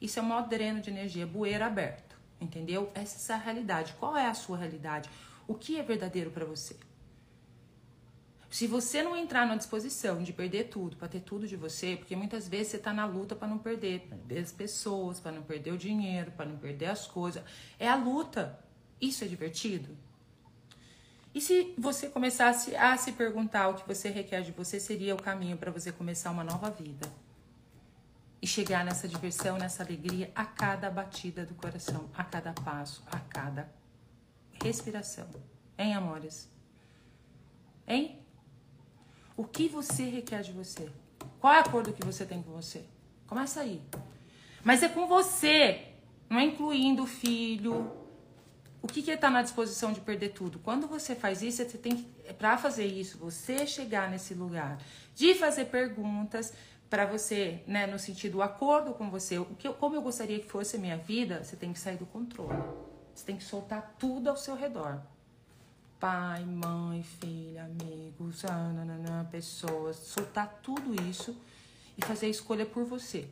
Isso 0.01 0.19
é 0.19 0.21
o 0.21 0.25
maior 0.25 0.47
dreno 0.47 0.81
de 0.81 0.89
energia, 0.89 1.25
bueiro 1.25 1.63
aberto, 1.63 2.15
entendeu? 2.39 2.91
Essa 2.93 3.33
é 3.33 3.35
a 3.35 3.39
realidade. 3.39 3.93
Qual 3.99 4.15
é 4.15 4.27
a 4.27 4.33
sua 4.33 4.57
realidade? 4.57 5.09
O 5.47 5.55
que 5.55 5.79
é 5.79 5.83
verdadeiro 5.83 6.31
para 6.31 6.45
você? 6.45 6.75
Se 8.49 8.67
você 8.67 9.03
não 9.03 9.17
entrar 9.17 9.45
na 9.45 9.57
disposição 9.57 10.23
de 10.23 10.31
perder 10.31 10.69
tudo, 10.69 10.95
para 10.95 11.09
ter 11.09 11.19
tudo 11.19 11.45
de 11.45 11.57
você, 11.57 11.97
porque 11.97 12.15
muitas 12.15 12.47
vezes 12.47 12.69
você 12.69 12.77
tá 12.77 12.93
na 12.93 13.05
luta 13.05 13.35
para 13.35 13.49
não 13.49 13.57
perder, 13.57 14.01
para 14.07 14.17
perder 14.17 14.39
as 14.39 14.51
pessoas, 14.51 15.19
para 15.19 15.33
não 15.33 15.43
perder 15.43 15.73
o 15.73 15.77
dinheiro, 15.77 16.31
para 16.31 16.45
não 16.45 16.57
perder 16.57 16.85
as 16.85 17.05
coisas. 17.05 17.43
É 17.77 17.87
a 17.87 17.95
luta. 17.95 18.57
Isso 19.01 19.25
é 19.25 19.27
divertido? 19.27 19.89
E 21.35 21.41
se 21.41 21.73
você 21.77 22.07
começasse 22.07 22.73
a 22.77 22.95
se 22.95 23.11
perguntar 23.11 23.67
o 23.67 23.73
que 23.73 23.85
você 23.85 24.09
requer 24.09 24.41
de 24.41 24.53
você, 24.53 24.79
seria 24.79 25.13
o 25.13 25.21
caminho 25.21 25.57
para 25.57 25.69
você 25.69 25.91
começar 25.91 26.31
uma 26.31 26.45
nova 26.45 26.71
vida. 26.71 27.11
E 28.41 28.47
chegar 28.47 28.85
nessa 28.85 29.05
diversão, 29.05 29.57
nessa 29.57 29.83
alegria 29.83 30.31
a 30.33 30.45
cada 30.45 30.89
batida 30.89 31.45
do 31.45 31.53
coração, 31.53 32.09
a 32.15 32.23
cada 32.23 32.53
passo, 32.53 33.03
a 33.11 33.19
cada 33.19 33.69
respiração. 34.63 35.27
Hein, 35.77 35.93
amores? 35.95 36.49
Hein? 37.85 38.17
O 39.35 39.43
que 39.43 39.67
você 39.67 40.05
requer 40.05 40.41
de 40.41 40.53
você? 40.53 40.89
Qual 41.41 41.53
é 41.53 41.57
o 41.57 41.59
acordo 41.59 41.91
que 41.91 42.05
você 42.05 42.25
tem 42.25 42.41
com 42.41 42.51
você? 42.51 42.85
Começa 43.27 43.59
aí. 43.59 43.81
Mas 44.63 44.81
é 44.83 44.87
com 44.87 45.05
você, 45.05 45.85
não 46.29 46.39
é 46.39 46.45
incluindo 46.45 47.03
o 47.03 47.07
filho, 47.07 47.91
o 48.85 48.87
que, 48.87 49.01
que 49.01 49.09
é 49.09 49.17
tá 49.17 49.31
na 49.31 49.41
disposição 49.41 49.91
de 49.91 49.99
perder 49.99 50.29
tudo? 50.29 50.59
Quando 50.59 50.85
você 50.85 51.15
faz 51.15 51.41
isso, 51.41 51.57
você 51.57 51.75
tem 51.75 51.95
que, 51.95 52.33
para 52.33 52.55
fazer 52.55 52.85
isso, 52.85 53.17
você 53.17 53.65
chegar 53.65 54.11
nesse 54.11 54.35
lugar 54.35 54.77
de 55.15 55.33
fazer 55.33 55.65
perguntas 55.65 56.53
para 56.87 57.03
você, 57.03 57.63
né, 57.65 57.87
no 57.87 57.97
sentido 57.97 58.43
acordo 58.43 58.93
com 58.93 59.09
você, 59.09 59.39
o 59.39 59.45
que, 59.45 59.67
como 59.73 59.95
eu 59.95 60.03
gostaria 60.03 60.39
que 60.39 60.47
fosse 60.47 60.75
a 60.75 60.79
minha 60.79 60.97
vida, 60.97 61.43
você 61.43 61.55
tem 61.55 61.73
que 61.73 61.79
sair 61.79 61.97
do 61.97 62.05
controle. 62.05 62.61
Você 63.15 63.25
tem 63.25 63.35
que 63.35 63.43
soltar 63.43 63.95
tudo 63.97 64.29
ao 64.29 64.37
seu 64.37 64.55
redor. 64.55 65.01
Pai, 65.99 66.45
mãe, 66.45 67.01
filha, 67.01 67.63
amigos, 67.63 68.43
pessoas, 69.31 69.95
soltar 69.95 70.59
tudo 70.61 70.93
isso 71.09 71.35
e 71.97 72.05
fazer 72.05 72.27
a 72.27 72.29
escolha 72.29 72.67
por 72.67 72.85
você. 72.85 73.27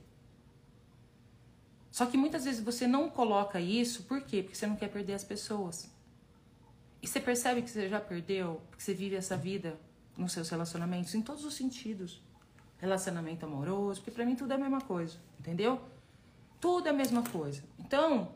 Só 1.93 2.07
que 2.07 2.17
muitas 2.17 2.43
vezes 2.43 2.59
você 2.59 2.87
não 2.87 3.07
coloca 3.07 3.59
isso, 3.59 4.01
por 4.05 4.19
quê? 4.21 4.41
Porque 4.41 4.55
você 4.55 4.65
não 4.65 4.75
quer 4.75 4.89
perder 4.89 5.13
as 5.13 5.23
pessoas. 5.23 5.93
E 6.99 7.07
você 7.07 7.19
percebe 7.19 7.61
que 7.61 7.69
você 7.69 7.87
já 7.87 8.01
perdeu, 8.01 8.59
porque 8.67 8.81
você 8.81 8.95
vive 8.95 9.15
essa 9.15 9.37
vida 9.37 9.79
nos 10.17 10.31
seus 10.31 10.49
relacionamentos, 10.49 11.13
em 11.13 11.21
todos 11.21 11.45
os 11.45 11.53
sentidos. 11.53 12.19
Relacionamento 12.79 13.45
amoroso, 13.45 14.01
porque 14.01 14.09
pra 14.09 14.25
mim 14.25 14.35
tudo 14.35 14.51
é 14.53 14.55
a 14.55 14.57
mesma 14.57 14.81
coisa, 14.81 15.19
entendeu? 15.39 15.79
Tudo 16.59 16.87
é 16.87 16.89
a 16.89 16.93
mesma 16.93 17.21
coisa. 17.29 17.63
Então, 17.77 18.33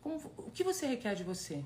como, 0.00 0.18
o 0.36 0.52
que 0.52 0.62
você 0.62 0.86
requer 0.86 1.16
de 1.16 1.24
você? 1.24 1.64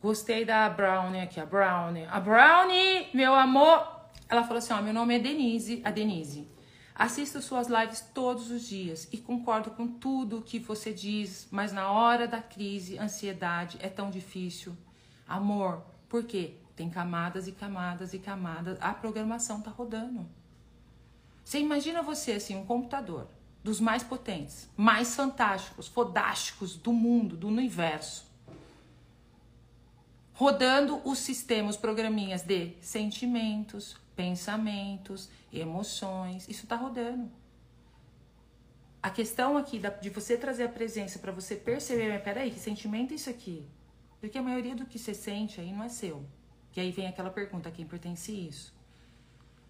Gostei 0.00 0.44
da 0.44 0.68
Brownie 0.70 1.20
aqui, 1.20 1.40
a 1.40 1.46
Brownie. 1.46 2.06
A 2.06 2.20
Brownie, 2.20 3.08
meu 3.12 3.34
amor. 3.34 3.98
Ela 4.28 4.44
falou 4.44 4.58
assim: 4.58 4.72
ó, 4.72 4.80
meu 4.80 4.94
nome 4.94 5.16
é 5.16 5.18
Denise, 5.18 5.82
a 5.84 5.90
Denise. 5.90 6.48
Assisto 6.94 7.42
suas 7.42 7.66
lives 7.66 8.00
todos 8.14 8.50
os 8.50 8.62
dias 8.62 9.08
e 9.12 9.18
concordo 9.18 9.70
com 9.72 9.86
tudo 9.86 10.42
que 10.42 10.58
você 10.58 10.92
diz, 10.92 11.48
mas 11.50 11.72
na 11.72 11.90
hora 11.90 12.26
da 12.28 12.40
crise, 12.40 12.98
ansiedade 12.98 13.76
é 13.80 13.88
tão 13.88 14.10
difícil. 14.10 14.76
Amor, 15.26 15.82
por 16.08 16.24
quê? 16.24 16.54
Tem 16.76 16.88
camadas 16.88 17.48
e 17.48 17.52
camadas 17.52 18.14
e 18.14 18.18
camadas. 18.18 18.78
A 18.80 18.94
programação 18.94 19.60
tá 19.60 19.70
rodando. 19.70 20.28
Você 21.44 21.58
imagina 21.58 22.02
você 22.02 22.32
assim, 22.32 22.56
um 22.56 22.64
computador 22.64 23.28
dos 23.64 23.80
mais 23.80 24.02
potentes, 24.04 24.68
mais 24.76 25.16
fantásticos, 25.16 25.88
fodásticos 25.88 26.76
do 26.76 26.92
mundo, 26.92 27.36
do 27.36 27.48
universo 27.48 28.27
rodando 30.38 31.02
os 31.04 31.18
sistemas, 31.18 31.76
programinhas 31.76 32.42
de 32.42 32.74
sentimentos, 32.80 33.96
pensamentos, 34.14 35.28
emoções. 35.52 36.48
Isso 36.48 36.62
está 36.62 36.76
rodando. 36.76 37.28
A 39.02 39.10
questão 39.10 39.56
aqui 39.56 39.82
de 40.00 40.10
você 40.10 40.36
trazer 40.36 40.62
a 40.62 40.68
presença 40.68 41.18
para 41.18 41.32
você 41.32 41.56
perceber, 41.56 42.12
mas 42.12 42.22
peraí, 42.22 42.52
que 42.52 42.60
sentimento 42.60 43.10
é 43.10 43.16
isso 43.16 43.28
aqui? 43.28 43.66
Porque 44.20 44.38
a 44.38 44.42
maioria 44.42 44.76
do 44.76 44.86
que 44.86 44.96
você 44.96 45.12
sente 45.12 45.60
aí 45.60 45.72
não 45.72 45.82
é 45.82 45.88
seu. 45.88 46.24
Que 46.70 46.78
aí 46.78 46.92
vem 46.92 47.08
aquela 47.08 47.30
pergunta, 47.30 47.68
a 47.68 47.72
quem 47.72 47.84
pertence 47.84 48.30
isso? 48.30 48.72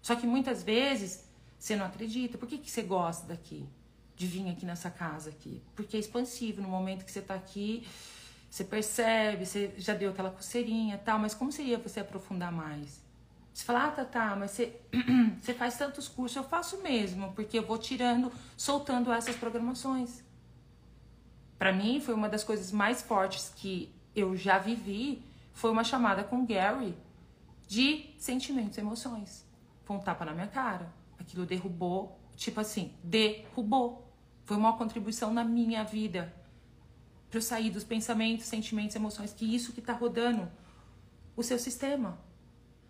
Só 0.03 0.15
que 0.15 0.27
muitas 0.27 0.61
vezes 0.61 1.27
você 1.57 1.75
não 1.75 1.87
acredita. 1.87 2.37
Por 2.37 2.47
que, 2.47 2.59
que 2.59 2.69
você 2.69 2.83
gosta 2.83 3.25
daqui? 3.25 3.67
De 4.15 4.27
vir 4.27 4.47
aqui 4.47 4.67
nessa 4.67 4.91
casa 4.91 5.31
aqui? 5.31 5.63
Porque 5.75 5.97
é 5.97 5.99
expansivo. 5.99 6.61
No 6.61 6.69
momento 6.69 7.05
que 7.05 7.11
você 7.11 7.19
está 7.19 7.33
aqui, 7.33 7.87
você 8.49 8.63
percebe, 8.63 9.45
você 9.45 9.73
já 9.77 9.93
deu 9.93 10.09
aquela 10.09 10.31
coceirinha 10.31 10.97
tal, 10.97 11.19
mas 11.19 11.35
como 11.35 11.51
seria 11.51 11.77
você 11.77 11.99
aprofundar 11.99 12.51
mais? 12.51 13.01
Você 13.53 13.63
fala, 13.63 13.85
ah, 13.85 13.91
tá, 13.91 14.05
tá, 14.05 14.35
mas 14.35 14.51
você, 14.51 14.81
você 15.39 15.53
faz 15.53 15.77
tantos 15.77 16.07
cursos, 16.07 16.35
eu 16.35 16.43
faço 16.43 16.81
mesmo, 16.81 17.31
porque 17.33 17.59
eu 17.59 17.65
vou 17.65 17.77
tirando, 17.77 18.31
soltando 18.57 19.11
essas 19.11 19.35
programações. 19.35 20.23
Para 21.57 21.71
mim, 21.71 21.99
foi 21.99 22.13
uma 22.13 22.29
das 22.29 22.43
coisas 22.43 22.71
mais 22.71 23.01
fortes 23.01 23.53
que 23.55 23.93
eu 24.15 24.35
já 24.35 24.57
vivi, 24.57 25.23
foi 25.53 25.69
uma 25.69 25.83
chamada 25.83 26.23
com 26.23 26.45
Gary 26.45 26.95
de 27.67 28.15
sentimentos 28.17 28.77
e 28.77 28.81
emoções. 28.81 29.45
Foi 29.83 29.95
um 29.95 29.99
tapa 29.99 30.25
na 30.25 30.33
minha 30.33 30.47
cara. 30.47 30.91
Aquilo 31.19 31.45
derrubou, 31.45 32.17
tipo 32.35 32.59
assim, 32.59 32.93
derrubou. 33.03 34.09
Foi 34.45 34.57
uma 34.57 34.77
contribuição 34.77 35.33
na 35.33 35.43
minha 35.43 35.83
vida 35.83 36.33
para 37.29 37.37
eu 37.37 37.41
sair 37.41 37.69
dos 37.69 37.83
pensamentos, 37.83 38.47
sentimentos, 38.47 38.95
emoções, 38.95 39.33
que 39.33 39.53
isso 39.55 39.71
que 39.71 39.79
está 39.79 39.93
rodando 39.93 40.49
o 41.35 41.43
seu 41.43 41.59
sistema. 41.59 42.17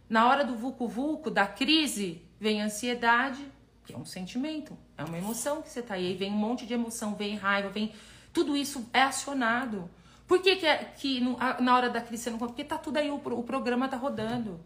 Na 0.10 0.28
hora 0.28 0.44
do 0.44 0.56
vulco 0.56 0.88
vulco, 0.88 1.30
da 1.30 1.46
crise, 1.46 2.22
vem 2.40 2.62
ansiedade, 2.62 3.46
que 3.86 3.94
é 3.94 3.98
um 3.98 4.06
sentimento, 4.06 4.78
é 4.98 5.04
uma 5.04 5.18
emoção 5.18 5.62
que 5.62 5.70
você 5.70 5.82
tá 5.82 5.96
aí 5.96 6.16
vem 6.16 6.32
um 6.32 6.38
monte 6.38 6.66
de 6.66 6.74
emoção, 6.74 7.16
vem 7.16 7.36
raiva, 7.36 7.70
vem 7.70 7.94
tudo 8.32 8.56
isso 8.56 8.88
é 8.94 9.02
acionado. 9.02 9.90
Por 10.28 10.42
que, 10.42 10.56
que, 10.58 10.66
é, 10.66 10.78
que 10.86 11.20
no, 11.20 11.36
a, 11.40 11.60
na 11.60 11.76
hora 11.76 11.90
da 11.90 12.02
crise 12.02 12.24
você 12.24 12.30
não 12.30 12.38
Porque 12.38 12.64
tá 12.64 12.78
tudo 12.78 12.98
aí, 12.98 13.10
o, 13.10 13.16
o 13.16 13.44
programa 13.44 13.90
tá 13.90 13.98
rodando. 13.98 14.60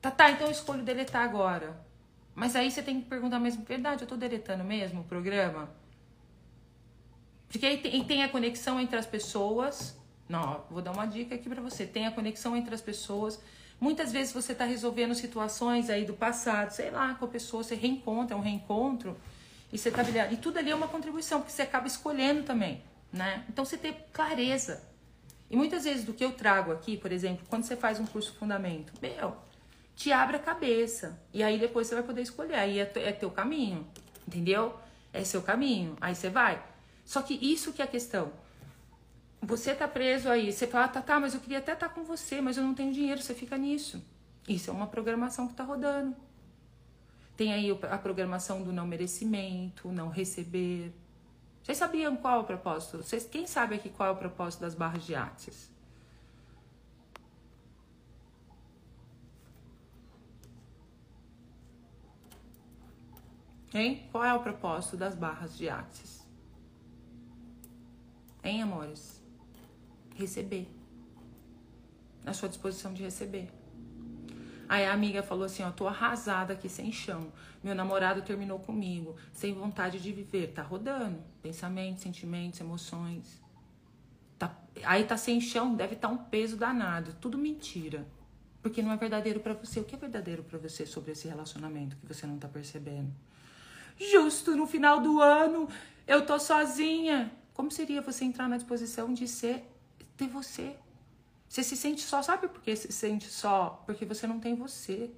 Tá, 0.00 0.10
tá, 0.10 0.30
então 0.30 0.46
eu 0.46 0.52
escolho 0.52 0.82
deletar 0.82 1.22
agora. 1.22 1.78
Mas 2.34 2.56
aí 2.56 2.70
você 2.70 2.82
tem 2.82 3.00
que 3.00 3.08
perguntar 3.08 3.38
mesmo, 3.38 3.62
verdade, 3.64 4.02
eu 4.02 4.08
tô 4.08 4.16
deletando 4.16 4.64
mesmo 4.64 5.02
o 5.02 5.04
programa? 5.04 5.70
Porque 7.52 7.66
aí 7.66 7.76
tem, 7.76 8.02
tem 8.02 8.22
a 8.24 8.28
conexão 8.30 8.80
entre 8.80 8.96
as 8.96 9.04
pessoas. 9.04 9.94
Não, 10.26 10.64
vou 10.70 10.80
dar 10.80 10.92
uma 10.92 11.04
dica 11.04 11.34
aqui 11.34 11.50
para 11.50 11.60
você. 11.60 11.86
Tem 11.86 12.06
a 12.06 12.10
conexão 12.10 12.56
entre 12.56 12.74
as 12.74 12.80
pessoas. 12.80 13.38
Muitas 13.78 14.10
vezes 14.10 14.32
você 14.32 14.52
está 14.52 14.64
resolvendo 14.64 15.14
situações 15.14 15.90
aí 15.90 16.06
do 16.06 16.14
passado, 16.14 16.70
sei 16.70 16.90
lá, 16.90 17.14
com 17.14 17.26
a 17.26 17.28
pessoa, 17.28 17.62
você 17.62 17.74
reencontra, 17.74 18.34
é 18.34 18.38
um 18.38 18.40
reencontro, 18.40 19.16
e 19.72 19.76
você 19.76 19.90
tá. 19.90 20.02
E 20.30 20.36
tudo 20.36 20.58
ali 20.58 20.70
é 20.70 20.74
uma 20.74 20.86
contribuição, 20.86 21.40
porque 21.40 21.52
você 21.52 21.62
acaba 21.62 21.86
escolhendo 21.88 22.44
também, 22.44 22.80
né? 23.12 23.44
Então 23.48 23.64
você 23.64 23.76
ter 23.76 24.06
clareza. 24.12 24.82
E 25.50 25.56
muitas 25.56 25.84
vezes 25.84 26.04
do 26.04 26.14
que 26.14 26.24
eu 26.24 26.32
trago 26.32 26.70
aqui, 26.70 26.96
por 26.96 27.10
exemplo, 27.10 27.44
quando 27.50 27.64
você 27.64 27.76
faz 27.76 27.98
um 27.98 28.06
curso 28.06 28.32
fundamento, 28.34 28.92
meu, 29.02 29.36
te 29.96 30.12
abre 30.12 30.36
a 30.36 30.40
cabeça. 30.40 31.20
E 31.34 31.42
aí 31.42 31.58
depois 31.58 31.88
você 31.88 31.96
vai 31.96 32.04
poder 32.04 32.22
escolher. 32.22 32.54
Aí 32.54 32.78
é, 32.78 32.90
é 32.94 33.12
teu 33.12 33.30
caminho, 33.30 33.86
entendeu? 34.26 34.74
É 35.12 35.24
seu 35.24 35.42
caminho. 35.42 35.96
Aí 36.00 36.14
você 36.14 36.30
vai. 36.30 36.62
Só 37.12 37.20
que 37.20 37.34
isso 37.34 37.74
que 37.74 37.82
é 37.82 37.84
a 37.84 37.88
questão. 37.88 38.32
Você 39.42 39.74
tá 39.74 39.86
preso 39.86 40.30
aí, 40.30 40.50
você 40.50 40.66
fala, 40.66 40.88
tá, 40.88 41.02
tá, 41.02 41.20
mas 41.20 41.34
eu 41.34 41.40
queria 41.40 41.58
até 41.58 41.74
estar 41.74 41.90
tá 41.90 41.94
com 41.94 42.04
você, 42.04 42.40
mas 42.40 42.56
eu 42.56 42.62
não 42.64 42.72
tenho 42.72 42.90
dinheiro, 42.90 43.20
você 43.20 43.34
fica 43.34 43.58
nisso. 43.58 44.02
Isso 44.48 44.70
é 44.70 44.72
uma 44.72 44.86
programação 44.86 45.46
que 45.46 45.52
tá 45.52 45.62
rodando. 45.62 46.16
Tem 47.36 47.52
aí 47.52 47.68
a 47.90 47.98
programação 47.98 48.62
do 48.62 48.72
não 48.72 48.86
merecimento, 48.86 49.92
não 49.92 50.08
receber. 50.08 50.90
Vocês 51.62 51.76
sabiam 51.76 52.16
qual 52.16 52.38
é 52.38 52.40
o 52.40 52.44
propósito? 52.44 53.02
Vocês, 53.02 53.26
quem 53.26 53.46
sabe 53.46 53.74
aqui 53.74 53.90
qual 53.90 54.08
é 54.08 54.12
o 54.12 54.16
propósito 54.16 54.60
das 54.62 54.74
barras 54.74 55.04
de 55.04 55.14
Axis? 55.14 55.70
Hein? 63.74 64.08
Qual 64.10 64.24
é 64.24 64.32
o 64.32 64.40
propósito 64.40 64.96
das 64.96 65.14
barras 65.14 65.58
de 65.58 65.68
Axis? 65.68 66.21
Hein, 68.42 68.62
amores? 68.62 69.22
Receber. 70.16 70.68
Na 72.24 72.32
sua 72.32 72.48
disposição 72.48 72.92
de 72.92 73.02
receber. 73.02 73.48
Aí 74.68 74.86
a 74.86 74.92
amiga 74.92 75.22
falou 75.22 75.44
assim, 75.44 75.62
ó, 75.62 75.70
tô 75.70 75.86
arrasada 75.86 76.54
aqui 76.54 76.68
sem 76.68 76.90
chão. 76.90 77.30
Meu 77.62 77.74
namorado 77.74 78.22
terminou 78.22 78.58
comigo, 78.58 79.16
sem 79.32 79.52
vontade 79.52 80.00
de 80.00 80.12
viver. 80.12 80.48
Tá 80.48 80.62
rodando. 80.62 81.22
Pensamentos, 81.42 82.02
sentimentos, 82.02 82.60
emoções. 82.60 83.40
Tá, 84.38 84.56
aí 84.82 85.04
tá 85.04 85.16
sem 85.16 85.40
chão, 85.40 85.74
deve 85.74 85.94
estar 85.94 86.08
tá 86.08 86.14
um 86.14 86.16
peso 86.16 86.56
danado. 86.56 87.14
Tudo 87.20 87.36
mentira. 87.36 88.06
Porque 88.62 88.80
não 88.80 88.92
é 88.92 88.96
verdadeiro 88.96 89.40
para 89.40 89.54
você. 89.54 89.78
O 89.78 89.84
que 89.84 89.94
é 89.94 89.98
verdadeiro 89.98 90.42
para 90.42 90.58
você 90.58 90.86
sobre 90.86 91.12
esse 91.12 91.28
relacionamento 91.28 91.96
que 91.96 92.06
você 92.06 92.26
não 92.26 92.38
tá 92.38 92.48
percebendo? 92.48 93.12
Justo 93.98 94.56
no 94.56 94.66
final 94.66 95.00
do 95.00 95.20
ano, 95.20 95.68
eu 96.06 96.24
tô 96.24 96.38
sozinha. 96.38 97.30
Como 97.54 97.70
seria 97.70 98.00
você 98.00 98.24
entrar 98.24 98.48
na 98.48 98.56
disposição 98.56 99.12
de 99.12 99.28
ser, 99.28 99.64
ter 100.16 100.28
você? 100.28 100.76
Você 101.48 101.62
se 101.62 101.76
sente 101.76 102.00
só, 102.00 102.22
sabe 102.22 102.48
por 102.48 102.62
que 102.62 102.74
se 102.74 102.90
sente 102.90 103.28
só? 103.28 103.82
Porque 103.84 104.04
você 104.06 104.26
não 104.26 104.40
tem 104.40 104.54
você. 104.54 105.10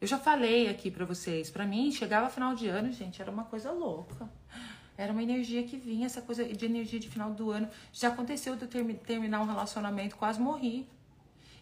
Eu 0.00 0.08
já 0.08 0.18
falei 0.18 0.68
aqui 0.68 0.90
para 0.90 1.04
vocês, 1.04 1.48
para 1.48 1.64
mim, 1.64 1.92
chegava 1.92 2.28
final 2.28 2.54
de 2.56 2.66
ano, 2.66 2.90
gente, 2.90 3.22
era 3.22 3.30
uma 3.30 3.44
coisa 3.44 3.70
louca. 3.70 4.28
Era 4.98 5.12
uma 5.12 5.22
energia 5.22 5.62
que 5.62 5.76
vinha, 5.76 6.06
essa 6.06 6.20
coisa 6.20 6.44
de 6.44 6.64
energia 6.64 6.98
de 6.98 7.08
final 7.08 7.30
do 7.30 7.50
ano. 7.50 7.68
Já 7.92 8.08
aconteceu 8.08 8.56
de 8.56 8.64
eu 8.64 8.98
terminar 8.98 9.40
um 9.40 9.46
relacionamento, 9.46 10.16
quase 10.16 10.40
morri. 10.40 10.88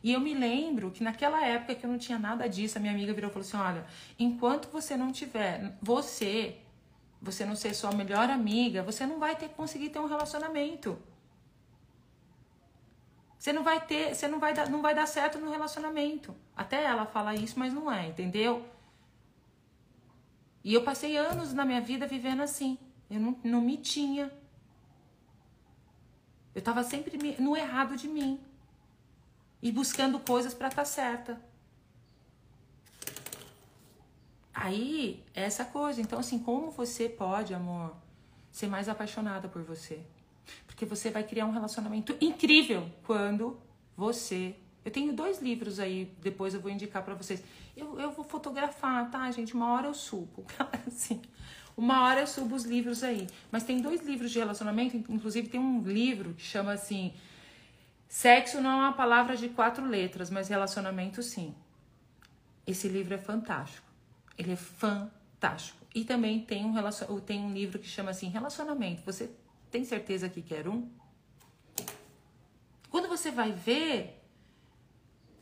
E 0.02 0.12
eu 0.12 0.20
me 0.20 0.34
lembro 0.34 0.90
que 0.90 1.04
naquela 1.04 1.44
época 1.44 1.74
que 1.74 1.84
eu 1.84 1.90
não 1.90 1.98
tinha 1.98 2.18
nada 2.18 2.48
disso, 2.48 2.78
a 2.78 2.80
minha 2.80 2.92
amiga 2.92 3.12
virou 3.12 3.30
e 3.30 3.32
falou 3.32 3.46
assim: 3.46 3.56
olha, 3.56 3.86
enquanto 4.18 4.70
você 4.70 4.96
não 4.96 5.12
tiver 5.12 5.76
você 5.82 6.56
você 7.20 7.44
não 7.44 7.54
ser 7.54 7.74
sua 7.74 7.92
melhor 7.92 8.30
amiga, 8.30 8.82
você 8.82 9.04
não 9.04 9.18
vai 9.18 9.36
ter 9.36 9.48
conseguir 9.50 9.90
ter 9.90 9.98
um 9.98 10.06
relacionamento. 10.06 10.98
Você 13.38 13.52
não 13.52 13.62
vai 13.62 13.80
ter, 13.80 14.14
você 14.14 14.28
não 14.28 14.38
vai 14.38 14.52
dar, 14.52 14.68
não 14.68 14.82
vai 14.82 14.94
dar 14.94 15.06
certo 15.06 15.38
no 15.38 15.50
relacionamento. 15.50 16.34
Até 16.56 16.84
ela 16.84 17.06
fala 17.06 17.34
isso, 17.34 17.58
mas 17.58 17.72
não 17.72 17.90
é, 17.90 18.08
entendeu? 18.08 18.66
E 20.62 20.74
eu 20.74 20.82
passei 20.82 21.16
anos 21.16 21.52
na 21.54 21.64
minha 21.64 21.80
vida 21.80 22.06
vivendo 22.06 22.42
assim. 22.42 22.78
Eu 23.10 23.18
não, 23.18 23.36
não 23.42 23.60
me 23.60 23.76
tinha. 23.76 24.30
Eu 26.54 26.62
tava 26.62 26.84
sempre 26.84 27.16
no 27.40 27.56
errado 27.56 27.96
de 27.96 28.08
mim. 28.08 28.40
E 29.62 29.72
buscando 29.72 30.20
coisas 30.20 30.52
para 30.52 30.68
estar 30.68 30.82
tá 30.82 30.86
certa. 30.86 31.49
Aí, 34.62 35.24
é 35.34 35.44
essa 35.44 35.64
coisa. 35.64 36.02
Então, 36.02 36.18
assim, 36.18 36.38
como 36.38 36.70
você 36.70 37.08
pode, 37.08 37.54
amor, 37.54 37.96
ser 38.52 38.66
mais 38.66 38.90
apaixonada 38.90 39.48
por 39.48 39.62
você? 39.62 40.00
Porque 40.66 40.84
você 40.84 41.08
vai 41.08 41.22
criar 41.22 41.46
um 41.46 41.50
relacionamento 41.50 42.14
incrível 42.20 42.86
quando 43.04 43.58
você. 43.96 44.54
Eu 44.84 44.90
tenho 44.90 45.14
dois 45.14 45.40
livros 45.40 45.80
aí, 45.80 46.14
depois 46.20 46.52
eu 46.52 46.60
vou 46.60 46.70
indicar 46.70 47.02
para 47.02 47.14
vocês. 47.14 47.42
Eu, 47.74 47.98
eu 47.98 48.10
vou 48.10 48.22
fotografar, 48.22 49.10
tá, 49.10 49.30
gente? 49.30 49.54
Uma 49.54 49.72
hora 49.72 49.86
eu 49.86 49.94
subo. 49.94 50.44
assim, 50.86 51.22
uma 51.74 52.02
hora 52.02 52.20
eu 52.20 52.26
subo 52.26 52.54
os 52.54 52.64
livros 52.64 53.02
aí. 53.02 53.28
Mas 53.50 53.62
tem 53.62 53.80
dois 53.80 54.02
livros 54.04 54.30
de 54.30 54.40
relacionamento, 54.40 54.94
inclusive 55.10 55.48
tem 55.48 55.58
um 55.58 55.80
livro 55.82 56.34
que 56.34 56.42
chama 56.42 56.72
assim. 56.72 57.14
Sexo 58.06 58.60
não 58.60 58.72
é 58.72 58.74
uma 58.74 58.92
palavra 58.92 59.38
de 59.38 59.48
quatro 59.48 59.86
letras, 59.86 60.28
mas 60.28 60.48
relacionamento 60.48 61.22
sim. 61.22 61.54
Esse 62.66 62.88
livro 62.88 63.14
é 63.14 63.18
fantástico. 63.18 63.89
Ele 64.40 64.52
é 64.52 64.56
fantástico. 64.56 65.78
E 65.94 66.02
também 66.02 66.40
tem 66.40 66.64
um, 66.64 66.72
relacion... 66.72 67.18
tem 67.20 67.40
um 67.40 67.52
livro 67.52 67.78
que 67.78 67.86
chama 67.86 68.10
assim 68.10 68.28
Relacionamento. 68.28 69.02
Você 69.04 69.30
tem 69.70 69.84
certeza 69.84 70.30
que 70.30 70.40
quer 70.40 70.66
um? 70.66 70.88
Quando 72.90 73.06
você 73.06 73.30
vai 73.30 73.52
ver, 73.52 74.18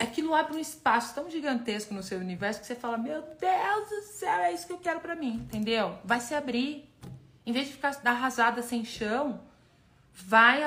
aquilo 0.00 0.34
abre 0.34 0.56
um 0.56 0.58
espaço 0.58 1.14
tão 1.14 1.30
gigantesco 1.30 1.94
no 1.94 2.02
seu 2.02 2.18
universo 2.18 2.60
que 2.60 2.66
você 2.66 2.74
fala: 2.74 2.98
Meu 2.98 3.22
Deus 3.22 3.88
do 3.88 4.02
céu, 4.02 4.40
é 4.40 4.52
isso 4.52 4.66
que 4.66 4.72
eu 4.72 4.78
quero 4.78 4.98
para 4.98 5.14
mim, 5.14 5.34
entendeu? 5.34 5.96
Vai 6.04 6.20
se 6.20 6.34
abrir. 6.34 6.92
Em 7.46 7.52
vez 7.52 7.68
de 7.68 7.74
ficar 7.74 7.96
arrasada 8.04 8.62
sem 8.62 8.84
chão, 8.84 9.40
vai. 10.12 10.60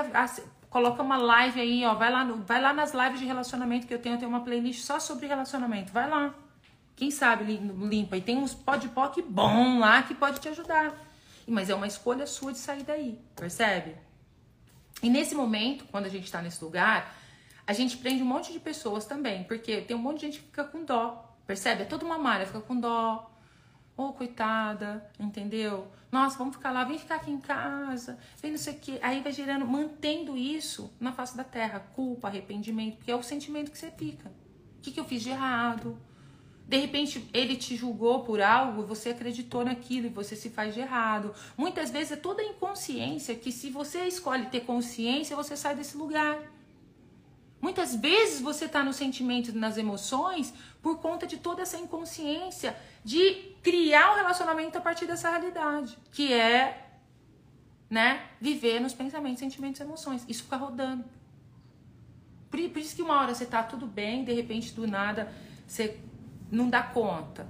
Coloca 0.69 1.03
uma 1.03 1.17
live 1.17 1.59
aí, 1.59 1.85
ó. 1.85 1.93
Vai 1.95 2.09
lá, 2.09 2.23
no, 2.23 2.37
vai 2.43 2.61
lá 2.61 2.71
nas 2.71 2.93
lives 2.93 3.19
de 3.19 3.25
relacionamento 3.25 3.85
que 3.85 3.93
eu 3.93 3.99
tenho. 3.99 4.15
Eu 4.15 4.19
tenho 4.19 4.29
uma 4.29 4.41
playlist 4.41 4.85
só 4.85 5.01
sobre 5.01 5.27
relacionamento. 5.27 5.91
Vai 5.91 6.09
lá. 6.09 6.33
Quem 6.95 7.11
sabe 7.11 7.43
limpa. 7.43 8.17
E 8.17 8.21
tem 8.21 8.37
uns 8.37 8.53
podpoc 8.53 9.21
bom 9.21 9.79
lá 9.79 10.03
que 10.03 10.13
pode 10.13 10.39
te 10.39 10.49
ajudar. 10.49 10.95
Mas 11.47 11.69
é 11.69 11.75
uma 11.75 11.87
escolha 11.87 12.27
sua 12.27 12.51
de 12.51 12.59
sair 12.59 12.83
daí, 12.83 13.19
percebe? 13.35 13.95
E 15.01 15.09
nesse 15.09 15.33
momento, 15.33 15.85
quando 15.85 16.05
a 16.05 16.09
gente 16.09 16.25
está 16.25 16.41
nesse 16.41 16.63
lugar, 16.63 17.15
a 17.65 17.73
gente 17.73 17.97
prende 17.97 18.21
um 18.21 18.25
monte 18.25 18.53
de 18.53 18.59
pessoas 18.59 19.05
também, 19.05 19.43
porque 19.45 19.81
tem 19.81 19.95
um 19.95 19.99
monte 19.99 20.19
de 20.19 20.25
gente 20.27 20.39
que 20.39 20.45
fica 20.45 20.63
com 20.63 20.83
dó, 20.83 21.35
percebe? 21.47 21.83
É 21.83 21.85
toda 21.85 22.05
uma 22.05 22.17
malha, 22.17 22.45
fica 22.45 22.61
com 22.61 22.79
dó. 22.79 23.27
Ô, 23.97 24.03
oh, 24.03 24.13
coitada, 24.13 25.05
entendeu? 25.19 25.91
Nossa, 26.11 26.37
vamos 26.37 26.55
ficar 26.55 26.71
lá, 26.71 26.83
vem 26.83 26.97
ficar 26.97 27.15
aqui 27.15 27.29
em 27.29 27.39
casa, 27.39 28.17
vem 28.41 28.51
não 28.51 28.57
sei 28.57 28.73
o 28.73 28.79
quê. 28.79 28.99
Aí 29.01 29.21
vai 29.21 29.31
gerando, 29.31 29.65
mantendo 29.65 30.37
isso 30.37 30.91
na 30.99 31.11
face 31.11 31.35
da 31.35 31.43
terra, 31.43 31.79
culpa, 31.93 32.27
arrependimento, 32.27 32.97
porque 32.97 33.11
é 33.11 33.15
o 33.15 33.23
sentimento 33.23 33.69
que 33.69 33.77
você 33.77 33.91
fica. 33.91 34.29
O 34.29 34.81
que, 34.81 34.91
que 34.91 34.99
eu 34.99 35.05
fiz 35.05 35.21
de 35.21 35.29
errado? 35.29 35.97
De 36.71 36.77
repente 36.77 37.29
ele 37.33 37.57
te 37.57 37.75
julgou 37.75 38.23
por 38.23 38.41
algo, 38.41 38.85
você 38.85 39.09
acreditou 39.09 39.65
naquilo 39.65 40.05
e 40.05 40.09
você 40.09 40.37
se 40.37 40.49
faz 40.49 40.73
de 40.73 40.79
errado. 40.79 41.35
Muitas 41.57 41.91
vezes 41.91 42.13
é 42.13 42.15
toda 42.15 42.41
a 42.41 42.45
inconsciência 42.45 43.35
que 43.35 43.51
se 43.51 43.69
você 43.69 44.05
escolhe 44.05 44.45
ter 44.45 44.61
consciência, 44.61 45.35
você 45.35 45.57
sai 45.57 45.75
desse 45.75 45.97
lugar. 45.97 46.39
Muitas 47.59 47.93
vezes 47.93 48.39
você 48.39 48.67
está 48.67 48.81
no 48.85 48.93
sentimento, 48.93 49.51
nas 49.51 49.77
emoções, 49.77 50.53
por 50.81 50.99
conta 50.99 51.27
de 51.27 51.35
toda 51.35 51.61
essa 51.61 51.77
inconsciência 51.77 52.73
de 53.03 53.53
criar 53.61 54.13
um 54.13 54.15
relacionamento 54.15 54.77
a 54.77 54.81
partir 54.81 55.05
dessa 55.05 55.29
realidade, 55.29 55.97
que 56.13 56.31
é, 56.31 56.87
né, 57.89 58.29
viver 58.39 58.79
nos 58.79 58.93
pensamentos, 58.93 59.39
sentimentos 59.39 59.81
emoções. 59.81 60.23
Isso 60.25 60.43
fica 60.43 60.55
rodando. 60.55 61.03
Por, 62.49 62.61
por 62.69 62.79
isso 62.79 62.95
que 62.95 63.01
uma 63.01 63.19
hora 63.19 63.35
você 63.35 63.45
tá 63.45 63.61
tudo 63.61 63.85
bem, 63.85 64.23
de 64.23 64.31
repente 64.31 64.73
do 64.73 64.87
nada 64.87 65.29
você 65.67 65.99
não 66.51 66.69
dá 66.69 66.83
conta. 66.83 67.47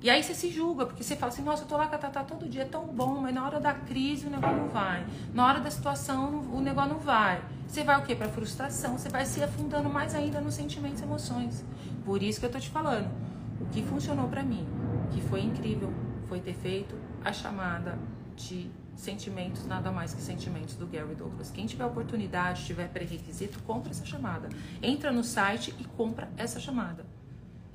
E 0.00 0.10
aí 0.10 0.22
você 0.22 0.34
se 0.34 0.50
julga, 0.50 0.84
porque 0.84 1.02
você 1.02 1.16
fala 1.16 1.32
assim, 1.32 1.42
nossa, 1.42 1.62
eu 1.62 1.66
tô 1.66 1.78
lá 1.78 1.86
com 1.86 1.94
a 1.94 1.98
Tatá 1.98 2.22
todo 2.22 2.46
dia, 2.46 2.62
é 2.62 2.66
tão 2.66 2.86
bom, 2.88 3.22
mas 3.22 3.34
na 3.34 3.44
hora 3.46 3.58
da 3.58 3.72
crise 3.72 4.26
o 4.26 4.30
negócio 4.30 4.58
não 4.58 4.68
vai. 4.68 5.04
Na 5.32 5.46
hora 5.46 5.60
da 5.60 5.70
situação 5.70 6.42
o 6.52 6.60
negócio 6.60 6.92
não 6.92 7.00
vai. 7.00 7.42
Você 7.66 7.82
vai 7.82 7.98
o 7.98 8.02
quê? 8.02 8.14
Pra 8.14 8.28
frustração, 8.28 8.98
você 8.98 9.08
vai 9.08 9.24
se 9.24 9.42
afundando 9.42 9.88
mais 9.88 10.14
ainda 10.14 10.42
nos 10.42 10.54
sentimentos 10.54 11.00
e 11.00 11.04
emoções. 11.04 11.64
Por 12.04 12.22
isso 12.22 12.38
que 12.38 12.44
eu 12.44 12.52
tô 12.52 12.60
te 12.60 12.68
falando, 12.68 13.10
o 13.58 13.64
que 13.66 13.82
funcionou 13.82 14.28
para 14.28 14.42
mim, 14.42 14.68
que 15.10 15.22
foi 15.22 15.40
incrível, 15.40 15.90
foi 16.28 16.38
ter 16.38 16.54
feito 16.54 16.94
a 17.24 17.32
chamada 17.32 17.98
de 18.36 18.70
sentimentos, 18.94 19.66
nada 19.66 19.90
mais 19.90 20.12
que 20.12 20.20
sentimentos 20.20 20.74
do 20.74 20.86
Gary 20.86 21.14
Douglas. 21.14 21.50
Quem 21.50 21.64
tiver 21.64 21.86
oportunidade, 21.86 22.66
tiver 22.66 22.88
pré-requisito, 22.88 23.58
compra 23.62 23.90
essa 23.90 24.04
chamada. 24.04 24.50
Entra 24.82 25.10
no 25.10 25.24
site 25.24 25.74
e 25.80 25.84
compra 25.84 26.28
essa 26.36 26.60
chamada. 26.60 27.06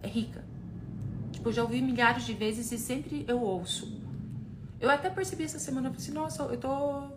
É 0.04 0.08
rica 0.08 0.49
Tipo, 1.40 1.50
eu 1.50 1.54
já 1.54 1.62
ouvi 1.64 1.82
milhares 1.82 2.26
de 2.26 2.34
vezes 2.34 2.70
e 2.70 2.78
sempre 2.78 3.24
eu 3.26 3.42
ouço. 3.42 3.98
Eu 4.78 4.90
até 4.90 5.10
percebi 5.10 5.46
essa 5.46 5.58
semana, 5.58 5.88
eu 5.88 5.94
falei 5.94 6.06
assim, 6.06 6.14
nossa, 6.14 6.44
eu 6.44 6.60
tô 6.60 7.14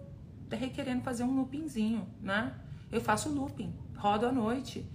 requerendo 0.54 1.02
fazer 1.02 1.24
um 1.24 1.35
loopingzinho, 1.35 2.06
né? 2.20 2.54
Eu 2.92 3.00
faço 3.00 3.28
looping, 3.28 3.74
rodo 3.96 4.26
à 4.26 4.30
noite. 4.30 4.88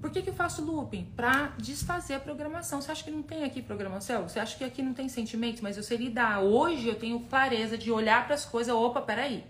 Por 0.00 0.10
que, 0.10 0.22
que 0.22 0.30
eu 0.30 0.34
faço 0.34 0.64
looping? 0.64 1.04
Pra 1.14 1.48
desfazer 1.58 2.14
a 2.14 2.20
programação. 2.20 2.80
Você 2.80 2.90
acha 2.90 3.04
que 3.04 3.10
não 3.10 3.22
tem 3.22 3.44
aqui 3.44 3.60
programação? 3.60 4.26
Você 4.26 4.40
acha 4.40 4.56
que 4.56 4.64
aqui 4.64 4.80
não 4.80 4.94
tem 4.94 5.06
sentimentos? 5.06 5.60
Mas 5.60 5.76
eu 5.76 5.82
sei 5.82 5.98
lidar. 5.98 6.40
Hoje 6.40 6.88
eu 6.88 6.98
tenho 6.98 7.20
clareza 7.20 7.76
de 7.76 7.90
olhar 7.90 8.24
para 8.24 8.36
as 8.36 8.46
coisas. 8.46 8.74
Opa, 8.74 9.02
peraí. 9.02 9.44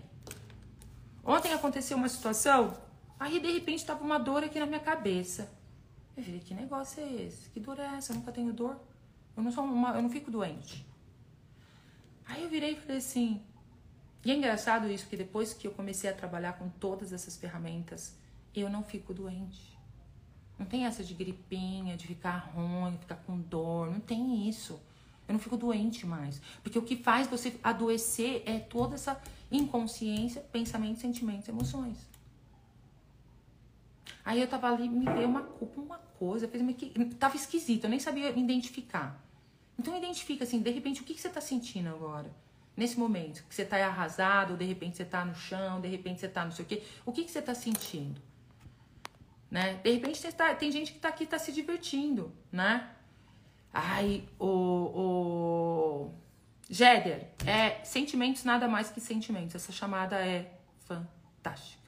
Ontem 1.23 1.53
aconteceu 1.53 1.95
uma 1.95 2.09
situação, 2.09 2.73
aí 3.17 3.39
de 3.39 3.51
repente 3.53 3.85
tava 3.85 4.03
uma 4.03 4.17
dor 4.17 4.43
aqui 4.43 4.59
na 4.59 4.65
minha 4.65 4.81
cabeça. 4.81 5.49
Eu 6.17 6.23
falei, 6.23 6.39
que 6.41 6.53
negócio 6.53 7.01
é 7.01 7.23
esse? 7.23 7.49
Que 7.51 7.59
dor 7.61 7.79
é 7.79 7.85
essa? 7.95 8.11
Eu 8.11 8.17
nunca 8.17 8.33
tenho 8.33 8.51
dor. 8.51 8.77
Eu 9.37 9.43
não 9.43 9.51
sou 9.51 9.63
uma, 9.63 9.91
eu 9.91 10.01
não 10.01 10.09
fico 10.09 10.31
doente. 10.31 10.83
Aí 12.25 12.43
eu 12.43 12.49
virei 12.49 12.71
e 12.71 12.75
falei 12.75 12.97
assim, 12.97 13.39
e 14.25 14.31
é 14.31 14.35
engraçado 14.35 14.89
isso, 14.91 15.07
que 15.07 15.15
depois 15.15 15.53
que 15.53 15.67
eu 15.67 15.71
comecei 15.71 16.09
a 16.09 16.13
trabalhar 16.13 16.53
com 16.53 16.67
todas 16.67 17.13
essas 17.13 17.37
ferramentas, 17.37 18.17
eu 18.53 18.67
não 18.67 18.83
fico 18.83 19.13
doente. 19.13 19.77
Não 20.57 20.65
tem 20.65 20.85
essa 20.85 21.03
de 21.03 21.13
gripinha, 21.13 21.95
de 21.95 22.07
ficar 22.07 22.51
ruim, 22.53 22.97
ficar 22.97 23.17
com 23.17 23.39
dor, 23.39 23.91
não 23.91 23.99
tem 23.99 24.49
isso. 24.49 24.81
Eu 25.27 25.33
não 25.33 25.39
fico 25.39 25.55
doente 25.55 26.05
mais. 26.05 26.41
Porque 26.63 26.79
o 26.79 26.81
que 26.81 26.95
faz 26.95 27.27
você 27.27 27.59
adoecer 27.63 28.41
é 28.45 28.57
toda 28.57 28.95
essa 28.95 29.21
inconsciência, 29.51 30.41
pensamentos, 30.51 30.99
sentimentos, 30.99 31.47
emoções. 31.47 31.97
Aí 34.25 34.41
eu 34.41 34.47
tava 34.47 34.67
ali, 34.67 34.89
me 34.89 35.05
veio 35.05 35.27
uma 35.27 35.43
culpa, 35.43 35.79
uma 35.79 35.97
coisa, 35.97 36.47
fez 36.47 36.75
que 36.75 36.89
tava 37.15 37.35
esquisito, 37.35 37.83
eu 37.83 37.89
nem 37.89 37.99
sabia 37.99 38.31
identificar. 38.31 39.26
Então 39.77 39.95
identifica 39.95 40.43
assim, 40.43 40.61
de 40.61 40.71
repente, 40.71 41.01
o 41.01 41.03
que, 41.03 41.13
que 41.13 41.21
você 41.21 41.27
está 41.27 41.41
sentindo 41.41 41.89
agora? 41.89 42.31
Nesse 42.75 42.97
momento, 42.97 43.43
que 43.43 43.55
você 43.55 43.63
está 43.63 43.77
arrasado, 43.85 44.51
ou 44.51 44.57
de 44.57 44.65
repente 44.65 44.97
você 44.97 45.03
está 45.03 45.25
no 45.25 45.35
chão, 45.35 45.81
de 45.81 45.87
repente 45.87 46.19
você 46.19 46.27
está 46.27 46.43
não 46.43 46.51
sei 46.51 46.65
o 46.65 46.67
quê. 46.67 46.83
O 47.05 47.11
que, 47.11 47.23
que 47.23 47.31
você 47.31 47.39
está 47.39 47.53
sentindo? 47.55 48.21
Né? 49.49 49.79
De 49.83 49.91
repente 49.91 50.21
tá, 50.33 50.53
tem 50.53 50.71
gente 50.71 50.91
que 50.91 50.97
está 50.97 51.09
aqui 51.09 51.23
está 51.23 51.39
se 51.39 51.51
divertindo, 51.51 52.31
né? 52.51 52.91
Ai, 53.73 54.27
o, 54.39 54.47
o 54.47 56.11
Jéder, 56.69 57.27
é 57.45 57.83
sentimentos 57.83 58.43
nada 58.43 58.67
mais 58.67 58.89
que 58.89 58.99
sentimentos. 58.99 59.55
Essa 59.55 59.71
chamada 59.71 60.17
é 60.17 60.51
fantástica. 60.85 61.87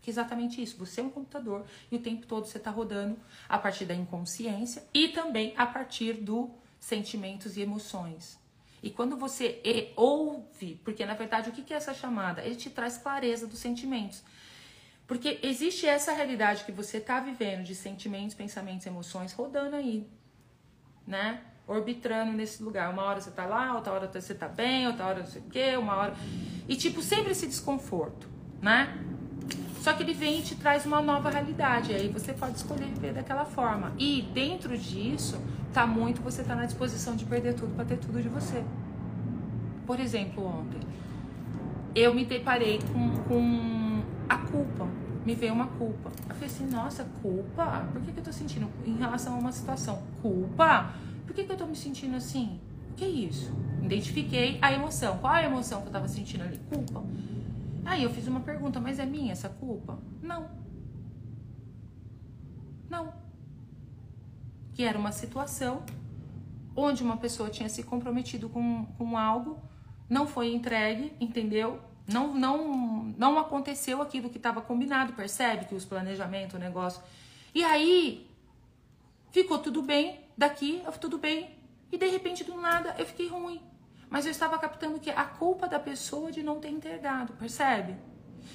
Que 0.00 0.10
é 0.10 0.12
exatamente 0.12 0.62
isso. 0.62 0.76
Você 0.78 1.00
é 1.00 1.04
um 1.04 1.10
computador 1.10 1.64
e 1.90 1.96
o 1.96 1.98
tempo 2.00 2.26
todo 2.26 2.46
você 2.46 2.58
está 2.58 2.70
rodando 2.70 3.18
a 3.48 3.58
partir 3.58 3.84
da 3.84 3.94
inconsciência 3.94 4.84
e 4.94 5.08
também 5.08 5.52
a 5.56 5.66
partir 5.66 6.14
do 6.14 6.50
sentimentos 6.80 7.56
e 7.56 7.60
emoções. 7.60 8.40
E 8.82 8.90
quando 8.90 9.16
você 9.16 9.60
ouve, 9.94 10.80
porque 10.82 11.04
na 11.04 11.14
verdade 11.14 11.50
o 11.50 11.52
que 11.52 11.72
é 11.72 11.76
essa 11.76 11.92
chamada? 11.92 12.42
Ele 12.42 12.56
te 12.56 12.70
traz 12.70 12.96
clareza 12.96 13.46
dos 13.46 13.58
sentimentos. 13.58 14.22
Porque 15.06 15.38
existe 15.42 15.86
essa 15.86 16.12
realidade 16.12 16.64
que 16.64 16.72
você 16.72 16.96
está 16.96 17.20
vivendo 17.20 17.64
de 17.64 17.74
sentimentos, 17.74 18.34
pensamentos, 18.34 18.86
emoções 18.86 19.32
rodando 19.32 19.76
aí, 19.76 20.08
né? 21.06 21.42
Orbitando 21.66 22.32
nesse 22.32 22.62
lugar. 22.62 22.90
Uma 22.90 23.02
hora 23.02 23.20
você 23.20 23.30
tá 23.30 23.44
lá, 23.44 23.74
outra 23.74 23.92
hora 23.92 24.08
você 24.08 24.34
tá 24.34 24.48
bem, 24.48 24.86
outra 24.86 25.06
hora 25.06 25.18
não 25.20 25.26
sei 25.26 25.42
o 25.42 25.44
quê, 25.44 25.76
uma 25.76 25.96
hora. 25.96 26.14
E 26.68 26.76
tipo, 26.76 27.02
sempre 27.02 27.32
esse 27.32 27.46
desconforto, 27.46 28.28
né? 28.62 28.96
Só 29.80 29.92
que 29.92 30.02
ele 30.02 30.14
vem 30.14 30.40
e 30.40 30.42
te 30.42 30.54
traz 30.54 30.86
uma 30.86 31.02
nova 31.02 31.28
realidade. 31.28 31.92
Aí 31.92 32.08
você 32.08 32.32
pode 32.32 32.56
escolher 32.56 32.86
viver 32.86 33.12
daquela 33.12 33.44
forma. 33.44 33.92
E 33.98 34.22
dentro 34.22 34.76
disso, 34.78 35.42
tá 35.72 35.86
muito 35.86 36.20
você 36.22 36.42
tá 36.42 36.54
na 36.54 36.66
disposição 36.66 37.16
de 37.16 37.24
perder 37.24 37.54
tudo 37.54 37.74
para 37.74 37.84
ter 37.84 37.96
tudo 37.98 38.20
de 38.20 38.28
você. 38.28 38.62
Por 39.86 39.98
exemplo, 39.98 40.44
ontem 40.46 40.80
eu 41.94 42.14
me 42.14 42.24
deparei 42.24 42.78
com, 42.92 43.10
com 43.24 44.02
a 44.28 44.38
culpa. 44.38 44.86
Me 45.24 45.34
veio 45.34 45.52
uma 45.52 45.66
culpa. 45.66 46.10
Eu 46.28 46.34
falei 46.34 46.46
assim, 46.46 46.66
nossa, 46.66 47.04
culpa? 47.20 47.86
Por 47.92 48.00
que, 48.00 48.12
que 48.12 48.20
eu 48.20 48.24
tô 48.24 48.32
sentindo 48.32 48.68
em 48.86 48.96
relação 48.96 49.34
a 49.34 49.38
uma 49.38 49.52
situação? 49.52 50.02
Culpa? 50.22 50.92
Por 51.26 51.34
que, 51.34 51.44
que 51.44 51.52
eu 51.52 51.56
tô 51.56 51.66
me 51.66 51.76
sentindo 51.76 52.16
assim? 52.16 52.58
O 52.92 52.94
que 52.94 53.04
é 53.04 53.08
isso? 53.08 53.52
Identifiquei 53.82 54.58
a 54.62 54.72
emoção. 54.72 55.18
Qual 55.18 55.32
a 55.32 55.42
emoção 55.42 55.82
que 55.82 55.88
eu 55.88 55.92
tava 55.92 56.08
sentindo 56.08 56.44
ali? 56.44 56.58
Culpa. 56.68 57.02
Aí 57.84 58.04
eu 58.04 58.10
fiz 58.10 58.26
uma 58.28 58.40
pergunta, 58.40 58.80
mas 58.80 58.98
é 58.98 59.06
minha 59.06 59.32
essa 59.32 59.48
culpa? 59.48 59.98
Não. 60.22 60.48
Não 62.88 63.19
que 64.80 64.84
era 64.84 64.98
uma 64.98 65.12
situação 65.12 65.84
onde 66.74 67.02
uma 67.02 67.18
pessoa 67.18 67.50
tinha 67.50 67.68
se 67.68 67.82
comprometido 67.82 68.48
com, 68.48 68.86
com 68.96 69.14
algo, 69.14 69.62
não 70.08 70.26
foi 70.26 70.54
entregue, 70.54 71.12
entendeu? 71.20 71.78
Não, 72.06 72.32
não, 72.32 73.04
não 73.18 73.38
aconteceu 73.38 74.00
aquilo 74.00 74.30
que 74.30 74.38
estava 74.38 74.62
combinado, 74.62 75.12
percebe? 75.12 75.66
Que 75.66 75.74
os 75.74 75.84
planejamentos, 75.84 76.54
o 76.54 76.58
negócio. 76.58 77.02
E 77.54 77.62
aí, 77.62 78.26
ficou 79.30 79.58
tudo 79.58 79.82
bem, 79.82 80.18
daqui, 80.34 80.82
tudo 80.98 81.18
bem. 81.18 81.50
E 81.92 81.98
de 81.98 82.06
repente, 82.06 82.42
do 82.42 82.58
nada, 82.58 82.94
eu 82.98 83.04
fiquei 83.04 83.28
ruim. 83.28 83.60
Mas 84.08 84.24
eu 84.24 84.30
estava 84.30 84.58
captando 84.58 84.98
que 84.98 85.10
a 85.10 85.26
culpa 85.26 85.68
da 85.68 85.78
pessoa 85.78 86.32
de 86.32 86.42
não 86.42 86.58
ter 86.58 86.70
entregado, 86.70 87.34
percebe? 87.34 87.96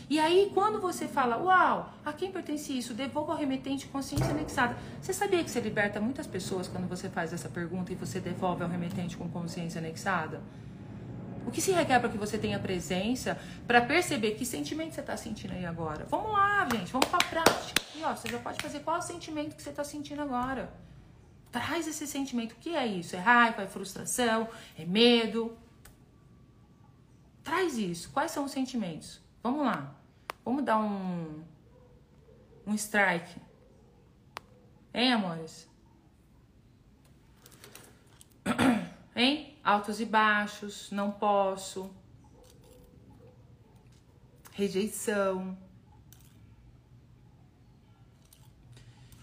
E 0.10 0.20
aí, 0.20 0.52
quando 0.54 0.80
você 0.80 1.08
fala, 1.08 1.38
uau, 1.38 1.94
a 2.04 2.14
quem 2.14 2.32
pertence 2.32 2.78
isso? 2.78 2.94
Devolva 2.94 3.34
ao 3.34 3.38
remetente 3.38 3.88
consciência 3.88 4.30
anexada. 4.30 4.78
Você 5.02 5.14
sabia 5.14 5.44
que 5.44 5.50
você 5.50 5.60
liberta 5.60 6.00
muitas 6.00 6.28
pessoas 6.28 6.68
quando 6.68 6.88
você 6.88 7.10
faz 7.10 7.34
essa 7.34 7.50
pergunta 7.50 7.92
e 7.92 7.96
você 7.96 8.20
devolve 8.20 8.64
ao 8.64 8.70
remetente 8.70 9.18
com 9.18 9.28
consciência 9.30 9.80
anexada? 9.80 10.42
O 11.46 11.52
que 11.52 11.62
se 11.62 11.72
requer 11.72 12.00
para 12.00 12.10
que 12.10 12.18
você 12.18 12.38
tenha 12.38 12.60
presença 12.60 13.38
para 13.68 13.82
perceber 13.82 14.32
que 14.32 14.46
sentimento 14.46 14.94
você 14.94 15.02
está 15.02 15.16
sentindo 15.16 15.54
aí 15.54 15.66
agora? 15.66 16.06
Vamos 16.10 16.32
lá, 16.32 16.68
gente, 16.72 16.92
vamos 16.92 17.08
para 17.08 17.24
a 17.24 17.30
prática. 17.30 17.82
E 17.96 18.04
ó, 18.04 18.16
você 18.16 18.28
já 18.30 18.40
pode 18.40 18.62
fazer 18.62 18.80
qual 18.80 19.02
sentimento 19.02 19.56
que 19.56 19.62
você 19.62 19.70
está 19.70 19.84
sentindo 19.84 20.22
agora. 20.22 20.74
Traz 21.52 21.88
esse 21.88 22.08
sentimento. 22.08 22.54
O 22.54 22.56
que 22.56 22.76
é 22.76 22.86
isso? 22.86 23.16
É 23.16 23.20
raiva, 23.20 23.62
é 23.62 23.68
frustração, 23.68 24.50
é 24.78 24.86
medo? 24.86 25.56
Traz 27.44 27.78
isso. 27.78 28.10
Quais 28.10 28.32
são 28.32 28.44
os 28.46 28.52
sentimentos? 28.52 29.22
Vamos 29.46 29.64
lá. 29.64 29.96
Vamos 30.44 30.66
dar 30.66 30.80
um 30.80 31.44
um 32.66 32.74
strike. 32.74 33.40
Hein, 34.92 35.14
amores? 35.14 35.70
Hein? 39.16 39.56
Altos 39.64 40.02
e 40.02 40.06
baixos, 40.06 40.90
não 40.90 41.12
posso. 41.12 41.94
Rejeição. 44.52 45.56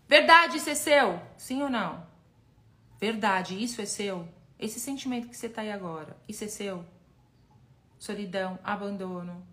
verdade, 0.06 0.58
isso 0.58 0.70
é 0.70 0.74
seu? 0.74 1.20
Sim 1.36 1.62
ou 1.62 1.70
não? 1.70 2.06
Verdade, 3.00 3.62
isso 3.62 3.80
é 3.80 3.86
seu? 3.86 4.28
Esse 4.58 4.80
sentimento 4.80 5.28
que 5.28 5.36
você 5.36 5.48
tá 5.48 5.62
aí 5.62 5.70
agora, 5.70 6.16
isso 6.28 6.44
é 6.44 6.48
seu? 6.48 6.84
Solidão, 7.98 8.58
abandono, 8.62 9.46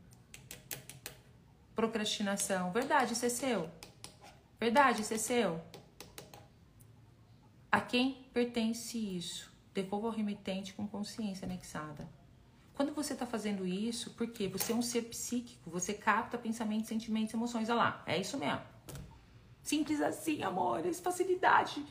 procrastinação. 1.75 2.71
Verdade, 2.71 3.13
isso 3.13 3.25
é 3.25 3.29
seu? 3.29 3.69
Verdade, 4.59 5.01
isso 5.01 5.13
é 5.13 5.17
seu? 5.17 5.61
A 7.71 7.81
quem 7.81 8.25
pertence 8.33 8.97
isso? 8.97 9.51
Devolva 9.73 10.07
ao 10.07 10.13
remetente 10.13 10.73
com 10.73 10.87
consciência 10.87 11.45
anexada. 11.45 12.07
Quando 12.75 12.93
você 12.93 13.13
está 13.13 13.25
fazendo 13.25 13.65
isso, 13.65 14.11
porque 14.11 14.49
você 14.49 14.73
é 14.73 14.75
um 14.75 14.81
ser 14.81 15.03
psíquico, 15.03 15.69
você 15.69 15.93
capta 15.93 16.37
pensamentos, 16.37 16.89
sentimentos, 16.89 17.33
emoções. 17.33 17.69
Olha 17.69 17.77
lá, 17.77 18.03
é 18.05 18.19
isso 18.19 18.37
mesmo. 18.37 18.61
Simples 19.63 20.01
assim, 20.01 20.43
amores, 20.43 20.99
facilidade. 20.99 21.83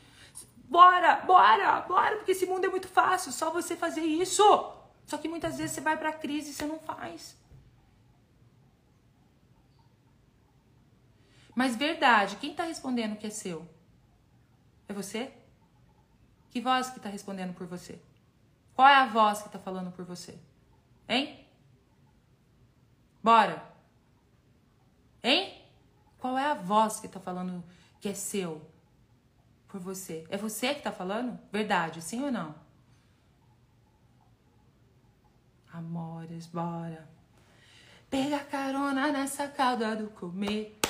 Bora, 0.69 1.17
bora, 1.25 1.81
bora, 1.81 2.17
porque 2.17 2.31
esse 2.31 2.45
mundo 2.45 2.65
é 2.65 2.69
muito 2.69 2.87
fácil, 2.87 3.31
só 3.31 3.49
você 3.49 3.75
fazer 3.75 4.01
isso. 4.01 4.43
Só 5.07 5.17
que 5.17 5.27
muitas 5.27 5.57
vezes 5.57 5.71
você 5.75 5.81
vai 5.81 5.97
para 5.97 6.13
crise 6.13 6.51
e 6.51 6.53
você 6.53 6.65
não 6.65 6.79
faz. 6.79 7.35
Mas 11.55 11.75
verdade, 11.75 12.35
quem 12.35 12.51
está 12.51 12.63
respondendo 12.63 13.17
que 13.17 13.25
é 13.25 13.29
seu? 13.31 13.67
É 14.87 14.93
você? 14.93 15.31
Que 16.51 16.61
voz 16.61 16.89
que 16.89 16.97
está 16.97 17.09
respondendo 17.09 17.55
por 17.55 17.65
você? 17.65 17.99
Qual 18.75 18.87
é 18.87 18.95
a 18.95 19.05
voz 19.07 19.41
que 19.41 19.47
está 19.47 19.57
falando 19.57 19.91
por 19.91 20.05
você? 20.05 20.37
Hein? 21.07 21.45
Bora. 23.23 23.63
Hein? 25.23 25.61
Qual 26.19 26.37
é 26.37 26.45
a 26.45 26.53
voz 26.53 26.99
que 26.99 27.07
tá 27.07 27.19
falando 27.19 27.63
que 27.99 28.09
é 28.09 28.13
seu? 28.13 28.61
Por 29.67 29.79
você. 29.79 30.25
É 30.29 30.37
você 30.37 30.73
que 30.73 30.81
tá 30.81 30.91
falando? 30.91 31.39
Verdade, 31.51 32.01
sim 32.01 32.23
ou 32.23 32.31
não? 32.31 32.55
Amores, 35.71 36.47
bora. 36.47 37.07
Pega 38.09 38.39
carona 38.39 39.11
nessa 39.11 39.47
cauda 39.47 39.95
do 39.95 40.07
cometa. 40.09 40.89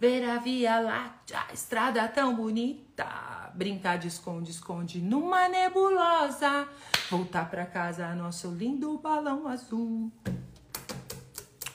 Ver 0.00 0.28
a 0.28 0.38
via 0.38 0.80
láctea, 0.80 1.46
estrada 1.52 2.08
tão 2.08 2.34
bonita. 2.34 3.41
Brincar 3.54 3.98
de 3.98 4.08
esconde-esconde 4.08 5.00
numa 5.00 5.48
nebulosa. 5.48 6.68
Voltar 7.10 7.50
pra 7.50 7.66
casa, 7.66 8.14
nosso 8.14 8.50
lindo 8.50 8.98
balão 8.98 9.46
azul. 9.46 10.10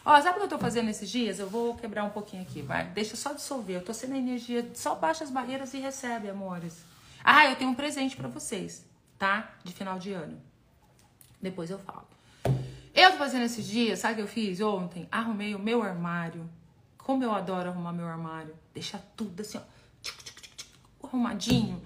Ó, 0.04 0.22
sabe 0.22 0.38
o 0.38 0.40
que 0.40 0.46
eu 0.46 0.50
tô 0.50 0.58
fazendo 0.58 0.90
esses 0.90 1.10
dias? 1.10 1.38
Eu 1.38 1.50
vou 1.50 1.76
quebrar 1.76 2.06
um 2.06 2.10
pouquinho 2.10 2.42
aqui, 2.42 2.62
vai. 2.62 2.86
Deixa 2.92 3.18
só 3.18 3.34
dissolver. 3.34 3.76
Eu 3.76 3.84
tô 3.84 3.94
sendo 3.94 4.16
energia, 4.16 4.70
só 4.74 4.96
baixa 4.96 5.24
as 5.24 5.30
barreiras 5.30 5.74
e 5.74 5.80
recebe, 5.80 6.30
amores. 6.30 6.82
Ah, 7.24 7.46
eu 7.46 7.58
tenho 7.58 7.72
um 7.72 7.76
presente 7.76 8.16
para 8.16 8.30
vocês, 8.30 8.86
tá? 9.20 9.52
De 9.66 9.74
final 9.74 10.00
de 10.00 10.14
ano. 10.14 10.42
Depois 11.42 11.70
eu 11.70 11.78
falo. 11.78 12.08
Eu 12.96 13.12
tô 13.12 13.18
fazendo 13.18 13.44
esses 13.44 13.68
dias, 13.68 14.00
sabe 14.00 14.14
o 14.14 14.16
que 14.16 14.22
eu 14.22 14.28
fiz 14.28 14.62
ontem? 14.62 15.08
Arrumei 15.12 15.54
o 15.54 15.60
meu 15.60 15.84
armário. 15.84 16.50
Como 16.98 17.24
eu 17.24 17.34
adoro 17.34 17.70
arrumar 17.70 17.92
meu 17.92 18.08
armário. 18.08 18.56
Deixar 18.74 19.00
tudo 19.16 19.42
assim, 19.42 19.58
ó. 19.58 19.62
Arrumadinho 21.08 21.82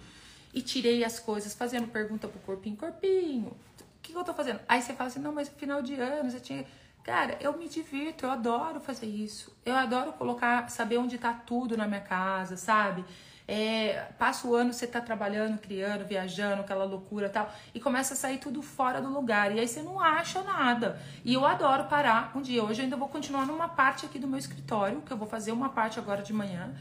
e 0.54 0.62
tirei 0.62 1.04
as 1.04 1.20
coisas, 1.20 1.54
fazendo 1.54 1.88
pergunta 1.88 2.28
pro 2.28 2.40
corpinho, 2.40 2.76
corpinho, 2.76 3.48
o 3.48 4.02
que, 4.02 4.12
que 4.12 4.18
eu 4.18 4.24
tô 4.24 4.34
fazendo? 4.34 4.60
Aí 4.68 4.82
você 4.82 4.94
fala 4.94 5.10
assim, 5.10 5.20
não, 5.20 5.32
mas 5.32 5.50
no 5.50 5.56
final 5.56 5.82
de 5.82 5.96
ano 5.96 6.30
você 6.30 6.40
tinha. 6.40 6.66
Cara, 7.04 7.38
eu 7.40 7.58
me 7.58 7.68
divirto, 7.68 8.26
eu 8.26 8.32
adoro 8.32 8.80
fazer 8.80 9.08
isso. 9.08 9.56
Eu 9.66 9.76
adoro 9.76 10.14
colocar, 10.14 10.70
saber 10.70 10.98
onde 10.98 11.18
tá 11.18 11.34
tudo 11.34 11.76
na 11.76 11.88
minha 11.88 12.02
casa, 12.02 12.58
sabe? 12.58 13.04
É, 13.48 14.08
passa 14.18 14.48
o 14.48 14.56
ano, 14.56 14.72
você 14.72 14.86
tá 14.88 15.02
trabalhando, 15.02 15.60
criando, 15.60 16.06
viajando, 16.06 16.62
aquela 16.62 16.86
loucura 16.86 17.28
tal, 17.28 17.52
e 17.74 17.80
começa 17.80 18.14
a 18.14 18.18
sair 18.18 18.38
tudo 18.38 18.62
fora 18.62 19.02
do 19.02 19.10
lugar. 19.10 19.54
E 19.56 19.60
aí 19.60 19.68
você 19.68 19.82
não 19.82 20.00
acha 20.00 20.42
nada. 20.44 21.02
E 21.26 21.34
eu 21.34 21.46
adoro 21.46 21.86
parar 21.86 22.32
um 22.36 22.42
dia. 22.42 22.64
Hoje 22.64 22.82
eu 22.82 22.84
ainda 22.84 22.96
vou 22.96 23.10
continuar 23.10 23.46
numa 23.46 23.68
parte 23.68 24.06
aqui 24.06 24.20
do 24.20 24.28
meu 24.28 24.40
escritório, 24.40 25.02
que 25.02 25.12
eu 25.12 25.18
vou 25.18 25.28
fazer 25.28 25.52
uma 25.52 25.70
parte 25.70 26.00
agora 26.00 26.22
de 26.22 26.34
manhã, 26.34 26.74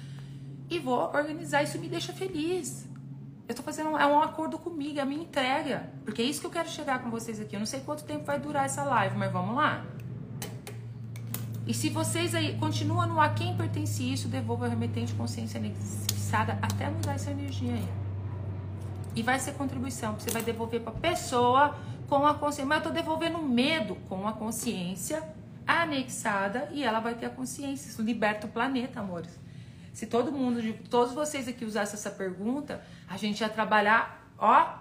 e 0.71 0.79
vou 0.79 1.11
organizar. 1.13 1.63
Isso 1.63 1.79
me 1.79 1.89
deixa 1.89 2.13
feliz. 2.13 2.89
Eu 3.49 3.55
tô 3.55 3.63
fazendo 3.65 3.99
é 3.99 4.07
um 4.07 4.21
acordo 4.21 4.57
comigo, 4.57 5.01
é 5.01 5.03
a 5.03 5.05
minha 5.05 5.23
entrega. 5.23 5.91
Porque 6.05 6.23
é 6.23 6.25
isso 6.25 6.41
que 6.41 6.47
eu 6.47 6.51
quero 6.51 6.69
chegar 6.71 7.03
com 7.03 7.11
vocês 7.11 7.41
aqui. 7.41 7.57
Eu 7.57 7.59
não 7.59 7.67
sei 7.67 7.81
quanto 7.81 8.05
tempo 8.05 8.25
vai 8.25 8.39
durar 8.39 8.65
essa 8.65 8.85
live, 8.85 9.19
mas 9.19 9.33
vamos 9.33 9.57
lá. 9.57 9.85
E 11.67 11.75
se 11.75 11.91
vocês 11.91 12.35
aí 12.35 12.57
continuam 12.59 13.07
no 13.09 13.21
a 13.21 13.29
quem 13.29 13.57
pertence 13.57 14.03
isso, 14.03 14.29
devolva 14.29 14.67
a 14.67 14.69
remetente 14.69 15.13
consciência 15.15 15.61
fixada 15.61 16.59
até 16.63 16.89
mudar 16.89 17.15
essa 17.15 17.33
energia 17.33 17.75
aí. 17.75 17.89
E 19.17 19.23
vai 19.23 19.41
ser 19.41 19.55
contribuição, 19.55 20.15
você 20.15 20.31
vai 20.31 20.43
devolver 20.43 20.81
para 20.81 20.93
pessoa 20.93 21.77
com 22.09 22.25
a 22.25 22.35
consciência. 22.35 22.67
Mas 22.67 22.79
eu 22.79 22.85
tô 22.85 22.91
devolvendo 22.91 23.43
medo 23.43 23.97
com 24.09 24.29
a 24.29 24.33
consciência 24.33 25.23
anexada 25.67 26.69
e 26.73 26.85
ela 26.85 27.01
vai 27.01 27.15
ter 27.15 27.27
a 27.27 27.31
consciência. 27.31 27.89
Isso 27.89 28.03
liberta 28.03 28.47
o 28.47 28.51
planeta, 28.51 29.01
amores. 29.01 29.40
Se 29.93 30.07
todo 30.07 30.33
mundo, 30.33 30.61
todos 30.89 31.13
vocês 31.13 31.49
aqui 31.49 31.65
usassem 31.65 31.95
essa 31.95 32.11
pergunta, 32.11 32.85
a 33.09 33.17
gente 33.17 33.41
ia 33.41 33.49
trabalhar, 33.49 34.33
ó, 34.39 34.79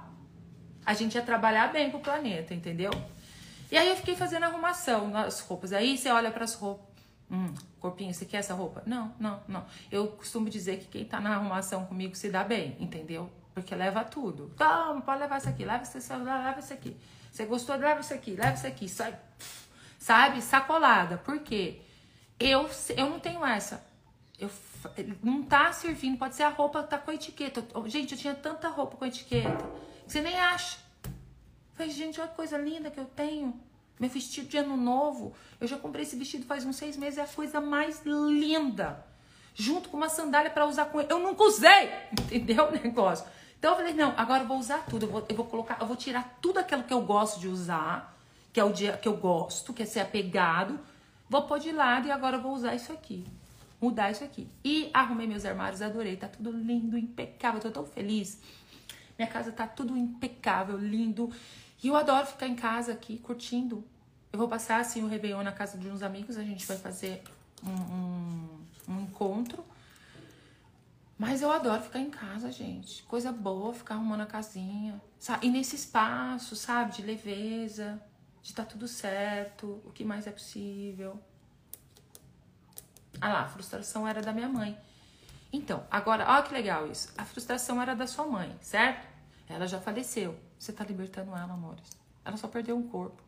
a 0.85 0.93
gente 0.93 1.15
ia 1.15 1.21
trabalhar 1.21 1.71
bem 1.71 1.89
pro 1.89 1.99
planeta, 1.99 2.53
entendeu? 2.53 2.91
E 3.71 3.77
aí 3.77 3.89
eu 3.89 3.95
fiquei 3.95 4.15
fazendo 4.15 4.43
arrumação 4.43 5.09
nas 5.09 5.39
roupas. 5.41 5.73
Aí 5.73 5.97
você 5.97 6.09
olha 6.09 6.31
para 6.31 6.43
as 6.43 6.55
roupas. 6.55 6.87
Hum, 7.31 7.53
corpinho, 7.79 8.11
você 8.13 8.25
quer 8.25 8.37
essa 8.37 8.55
roupa? 8.55 8.81
Não, 8.85 9.13
não, 9.19 9.39
não. 9.47 9.65
Eu 9.91 10.07
costumo 10.07 10.49
dizer 10.49 10.79
que 10.79 10.85
quem 10.85 11.05
tá 11.05 11.19
na 11.19 11.35
arrumação 11.35 11.85
comigo 11.85 12.15
se 12.15 12.29
dá 12.29 12.43
bem, 12.43 12.75
entendeu? 12.79 13.29
Porque 13.53 13.75
leva 13.75 14.03
tudo. 14.03 14.51
Toma, 14.57 15.01
pode 15.01 15.19
levar 15.19 15.37
isso 15.37 15.49
aqui, 15.49 15.63
leva 15.63 15.83
esse 15.83 16.01
celular, 16.01 16.43
leva 16.43 16.59
isso 16.59 16.73
aqui. 16.73 16.97
Você 17.31 17.45
gostou? 17.45 17.75
Leva 17.75 18.01
isso 18.01 18.13
aqui, 18.13 18.31
leva 18.31 18.53
isso 18.53 18.65
aqui. 18.65 18.89
Sai, 18.89 19.15
sabe? 19.99 20.41
Sacolada. 20.41 21.17
Por 21.17 21.39
quê? 21.39 21.81
Eu, 22.39 22.67
eu 22.97 23.09
não 23.09 23.19
tenho 23.19 23.45
essa. 23.45 23.85
Eu, 24.39 24.49
não 25.23 25.43
tá 25.43 25.71
servindo. 25.71 26.17
Pode 26.17 26.35
ser 26.35 26.43
a 26.43 26.49
roupa 26.49 26.83
tá 26.83 26.97
com 26.97 27.11
etiqueta. 27.11 27.63
Gente, 27.87 28.13
eu 28.13 28.17
tinha 28.17 28.35
tanta 28.35 28.69
roupa 28.69 28.97
com 28.97 29.05
etiqueta 29.05 29.65
que 30.05 30.11
você 30.11 30.21
nem 30.21 30.37
acha. 30.39 30.77
Falei, 31.73 31.91
gente, 31.91 32.19
olha 32.19 32.29
que 32.29 32.35
coisa 32.35 32.57
linda 32.57 32.89
que 32.89 32.99
eu 32.99 33.05
tenho. 33.05 33.59
Meu 33.99 34.09
vestido 34.09 34.47
de 34.47 34.57
ano 34.57 34.75
novo. 34.75 35.33
Eu 35.59 35.67
já 35.67 35.77
comprei 35.77 36.03
esse 36.03 36.15
vestido 36.15 36.45
faz 36.45 36.65
uns 36.65 36.77
seis 36.77 36.97
meses. 36.97 37.19
É 37.19 37.23
a 37.23 37.27
coisa 37.27 37.61
mais 37.61 38.01
linda. 38.05 39.05
Junto 39.53 39.89
com 39.89 39.97
uma 39.97 40.09
sandália 40.09 40.49
para 40.49 40.65
usar 40.65 40.85
com 40.85 40.99
ele. 40.99 41.11
Eu 41.11 41.19
nunca 41.19 41.43
usei. 41.43 41.91
Entendeu 42.11 42.67
o 42.67 42.71
negócio? 42.71 43.25
Então 43.57 43.71
eu 43.71 43.77
falei, 43.77 43.93
não, 43.93 44.13
agora 44.17 44.43
eu 44.43 44.47
vou 44.47 44.57
usar 44.57 44.85
tudo. 44.85 45.05
Eu 45.05 45.11
vou, 45.11 45.25
eu 45.27 45.35
vou 45.35 45.45
colocar, 45.45 45.77
eu 45.79 45.87
vou 45.87 45.95
tirar 45.95 46.37
tudo 46.41 46.59
aquilo 46.59 46.83
que 46.83 46.93
eu 46.93 47.01
gosto 47.01 47.39
de 47.39 47.47
usar. 47.47 48.17
Que 48.51 48.59
é 48.59 48.63
o 48.63 48.73
dia 48.73 48.97
que 48.97 49.07
eu 49.07 49.17
gosto, 49.17 49.73
que 49.73 49.83
é 49.83 49.85
ser 49.85 49.99
apegado. 49.99 50.79
Vou 51.29 51.43
pôr 51.43 51.59
de 51.59 51.71
lado 51.71 52.07
e 52.07 52.11
agora 52.11 52.37
eu 52.37 52.41
vou 52.41 52.53
usar 52.53 52.73
isso 52.73 52.91
aqui. 52.91 53.25
Mudar 53.81 54.11
isso 54.11 54.23
aqui. 54.23 54.47
E 54.63 54.89
arrumei 54.93 55.25
meus 55.27 55.45
armários, 55.45 55.81
adorei. 55.81 56.17
Tá 56.17 56.27
tudo 56.27 56.51
lindo, 56.51 56.97
impecável. 56.97 57.61
Tô 57.61 57.71
tão 57.71 57.85
feliz. 57.85 58.41
Minha 59.17 59.29
casa 59.29 59.51
tá 59.51 59.67
tudo 59.67 59.97
impecável, 59.97 60.77
lindo. 60.77 61.31
E 61.81 61.87
eu 61.87 61.95
adoro 61.95 62.25
ficar 62.25 62.47
em 62.47 62.55
casa 62.55 62.91
aqui, 62.91 63.17
curtindo. 63.17 63.83
Eu 64.31 64.39
vou 64.39 64.47
passar, 64.47 64.79
assim, 64.79 65.03
o 65.03 65.07
Réveillon 65.07 65.43
na 65.43 65.51
casa 65.51 65.77
de 65.77 65.87
uns 65.87 66.01
amigos. 66.01 66.37
A 66.37 66.43
gente 66.43 66.65
vai 66.65 66.77
fazer 66.77 67.23
um, 67.63 67.69
um, 67.69 68.59
um 68.89 69.01
encontro. 69.01 69.63
Mas 71.17 71.41
eu 71.41 71.51
adoro 71.51 71.81
ficar 71.81 71.99
em 71.99 72.09
casa, 72.09 72.49
gente. 72.49 73.03
Coisa 73.03 73.29
boa, 73.31 73.73
ficar 73.73 73.95
arrumando 73.95 74.21
a 74.21 74.25
casinha. 74.25 75.01
Sabe? 75.19 75.47
E 75.47 75.49
nesse 75.49 75.75
espaço, 75.75 76.55
sabe? 76.55 76.93
De 76.95 77.01
leveza, 77.01 78.01
de 78.41 78.53
tá 78.53 78.63
tudo 78.63 78.87
certo, 78.87 79.81
o 79.85 79.91
que 79.91 80.05
mais 80.05 80.27
é 80.27 80.31
possível. 80.31 81.19
Ah 83.21 83.29
lá, 83.29 83.41
a 83.41 83.47
frustração 83.47 84.07
era 84.07 84.21
da 84.21 84.31
minha 84.31 84.47
mãe. 84.47 84.77
Então, 85.51 85.83
agora, 85.89 86.25
olha 86.29 86.43
que 86.43 86.53
legal 86.53 86.87
isso. 86.87 87.11
A 87.17 87.25
frustração 87.25 87.81
era 87.81 87.95
da 87.95 88.05
sua 88.05 88.25
mãe, 88.25 88.55
certo? 88.61 89.07
Ela 89.47 89.67
já 89.67 89.79
faleceu. 89.79 90.37
Você 90.57 90.71
está 90.71 90.83
libertando 90.83 91.31
ela, 91.31 91.53
amores. 91.53 91.89
Ela 92.23 92.37
só 92.37 92.47
perdeu 92.47 92.77
um 92.77 92.87
corpo. 92.87 93.21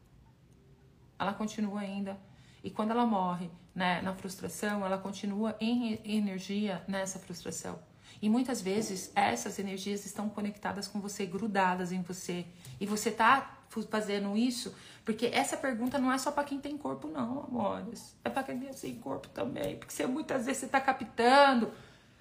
Ela 1.17 1.33
continua 1.33 1.81
ainda. 1.81 2.17
E 2.63 2.69
quando 2.69 2.91
ela 2.91 3.05
morre 3.05 3.49
né, 3.73 4.01
na 4.01 4.13
frustração, 4.13 4.85
ela 4.85 4.97
continua 4.97 5.55
em 5.59 5.99
energia 6.05 6.83
nessa 6.87 7.17
frustração. 7.17 7.79
E 8.21 8.29
muitas 8.29 8.61
vezes 8.61 9.11
essas 9.15 9.57
energias 9.57 10.05
estão 10.05 10.29
conectadas 10.29 10.87
com 10.87 11.01
você, 11.01 11.25
grudadas 11.25 11.91
em 11.91 12.03
você. 12.03 12.45
E 12.79 12.85
você 12.85 13.09
está 13.09 13.60
fazendo 13.89 14.35
isso 14.35 14.73
porque 15.03 15.27
essa 15.27 15.57
pergunta 15.57 15.97
não 15.97 16.11
é 16.11 16.17
só 16.17 16.31
para 16.31 16.43
quem 16.43 16.59
tem 16.59 16.77
corpo, 16.77 17.07
não, 17.07 17.43
amores. 17.43 18.15
É 18.23 18.29
para 18.29 18.43
quem 18.43 18.59
tem 18.59 18.71
sem 18.73 18.95
corpo 18.95 19.27
também. 19.29 19.77
Porque 19.77 19.93
você, 19.93 20.05
muitas 20.05 20.45
vezes 20.45 20.59
você 20.59 20.65
está 20.67 20.79
captando 20.79 21.73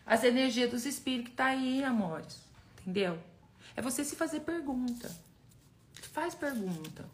as 0.07 0.25
energias 0.25 0.71
dos 0.71 0.87
espíritos 0.87 1.31
que 1.31 1.37
tá 1.37 1.47
aí, 1.47 1.85
amores. 1.85 2.41
Entendeu? 2.81 3.19
É 3.77 3.83
você 3.83 4.03
se 4.03 4.17
fazer 4.17 4.41
pergunta. 4.41 5.11
Faz 6.13 6.35
pergunta. 6.35 7.05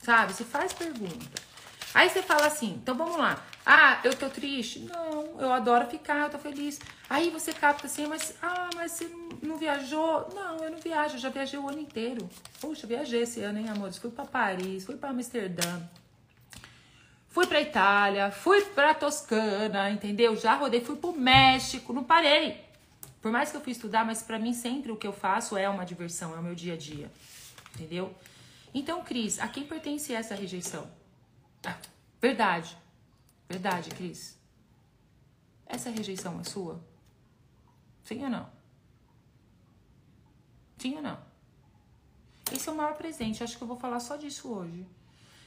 Sabe? 0.00 0.32
Você 0.32 0.44
faz 0.44 0.72
pergunta. 0.72 1.47
Aí 1.94 2.08
você 2.08 2.22
fala 2.22 2.46
assim, 2.46 2.78
então 2.82 2.94
vamos 2.94 3.16
lá. 3.16 3.42
Ah, 3.64 4.00
eu 4.04 4.14
tô 4.14 4.28
triste? 4.28 4.80
Não, 4.80 5.40
eu 5.40 5.52
adoro 5.52 5.86
ficar, 5.86 6.24
eu 6.24 6.30
tô 6.30 6.38
feliz. 6.38 6.80
Aí 7.08 7.30
você 7.30 7.52
capta 7.52 7.86
assim, 7.86 8.06
mas 8.06 8.34
ah, 8.42 8.70
mas 8.74 8.92
você 8.92 9.10
não, 9.42 9.56
viajou? 9.56 10.28
Não, 10.34 10.56
eu 10.64 10.70
não 10.70 10.78
viajo, 10.78 11.16
eu 11.16 11.20
já 11.20 11.28
viajei 11.28 11.58
o 11.58 11.68
ano 11.68 11.80
inteiro. 11.80 12.28
Puxa, 12.60 12.86
viajei 12.86 13.22
esse 13.22 13.40
ano, 13.40 13.58
hein, 13.58 13.68
amores? 13.68 13.98
Fui 13.98 14.10
para 14.10 14.24
Paris, 14.24 14.84
fui 14.84 14.96
para 14.96 15.10
Amsterdã. 15.10 15.82
Fui 17.28 17.46
para 17.46 17.60
Itália, 17.60 18.30
fui 18.30 18.62
para 18.62 18.94
Toscana, 18.94 19.90
entendeu? 19.90 20.34
Já 20.34 20.54
rodei, 20.54 20.80
fui 20.80 20.96
pro 20.96 21.12
México, 21.12 21.92
não 21.92 22.04
parei. 22.04 22.64
Por 23.20 23.30
mais 23.30 23.50
que 23.50 23.56
eu 23.56 23.60
fui 23.60 23.72
estudar, 23.72 24.04
mas 24.04 24.22
para 24.22 24.38
mim 24.38 24.54
sempre 24.54 24.90
o 24.90 24.96
que 24.96 25.06
eu 25.06 25.12
faço 25.12 25.56
é 25.56 25.68
uma 25.68 25.84
diversão, 25.84 26.34
é 26.34 26.38
o 26.38 26.42
meu 26.42 26.54
dia 26.54 26.74
a 26.74 26.76
dia. 26.76 27.10
Entendeu? 27.74 28.14
Então, 28.72 29.02
Cris, 29.02 29.38
a 29.38 29.48
quem 29.48 29.64
pertence 29.64 30.12
essa 30.12 30.34
rejeição? 30.34 30.88
Ah, 31.64 31.78
verdade. 32.20 32.76
Verdade, 33.48 33.90
Cris. 33.90 34.36
Essa 35.66 35.90
rejeição 35.90 36.40
é 36.40 36.44
sua? 36.44 36.80
Sim 38.04 38.24
ou 38.24 38.30
não? 38.30 38.48
Sim 40.78 40.96
ou 40.96 41.02
não? 41.02 41.18
Esse 42.52 42.68
é 42.68 42.72
o 42.72 42.74
maior 42.74 42.94
presente. 42.94 43.42
Acho 43.42 43.56
que 43.56 43.62
eu 43.62 43.68
vou 43.68 43.76
falar 43.76 44.00
só 44.00 44.16
disso 44.16 44.48
hoje. 44.48 44.86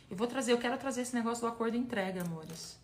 Eu 0.09 0.15
vou 0.15 0.27
trazer, 0.27 0.51
eu 0.51 0.57
quero 0.57 0.77
trazer 0.77 1.01
esse 1.01 1.15
negócio 1.15 1.41
do 1.41 1.47
acordo 1.47 1.77
entrega, 1.77 2.21
amores. 2.21 2.77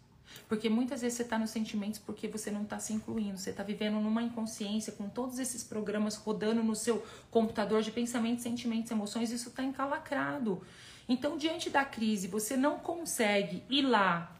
Porque 0.48 0.70
muitas 0.70 1.02
vezes 1.02 1.18
você 1.18 1.24
está 1.24 1.38
nos 1.38 1.50
sentimentos 1.50 2.00
porque 2.00 2.28
você 2.28 2.50
não 2.50 2.64
está 2.64 2.80
se 2.80 2.94
incluindo, 2.94 3.38
você 3.38 3.50
está 3.50 3.64
vivendo 3.64 3.96
numa 3.96 4.24
inconsciência 4.24 4.94
com 4.94 5.10
todos 5.10 5.40
esses 5.40 5.64
programas 5.64 6.16
rodando 6.16 6.64
no 6.64 6.76
seu 6.76 7.06
computador 7.30 7.82
de 7.82 7.92
pensamentos, 7.92 8.44
sentimentos, 8.44 8.92
emoções, 8.92 9.32
isso 9.32 9.50
está 9.50 9.64
encalacrado. 9.64 10.62
Então, 11.08 11.38
diante 11.38 11.70
da 11.70 11.86
crise, 11.86 12.28
você 12.28 12.58
não 12.58 12.80
consegue 12.80 13.64
ir 13.70 13.84
lá 13.84 14.36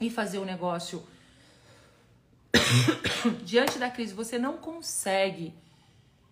e 0.00 0.08
fazer 0.10 0.38
o 0.38 0.44
negócio. 0.44 1.04
diante 3.42 3.78
da 3.78 3.90
crise, 3.90 4.14
você 4.14 4.38
não 4.38 4.56
consegue 4.56 5.54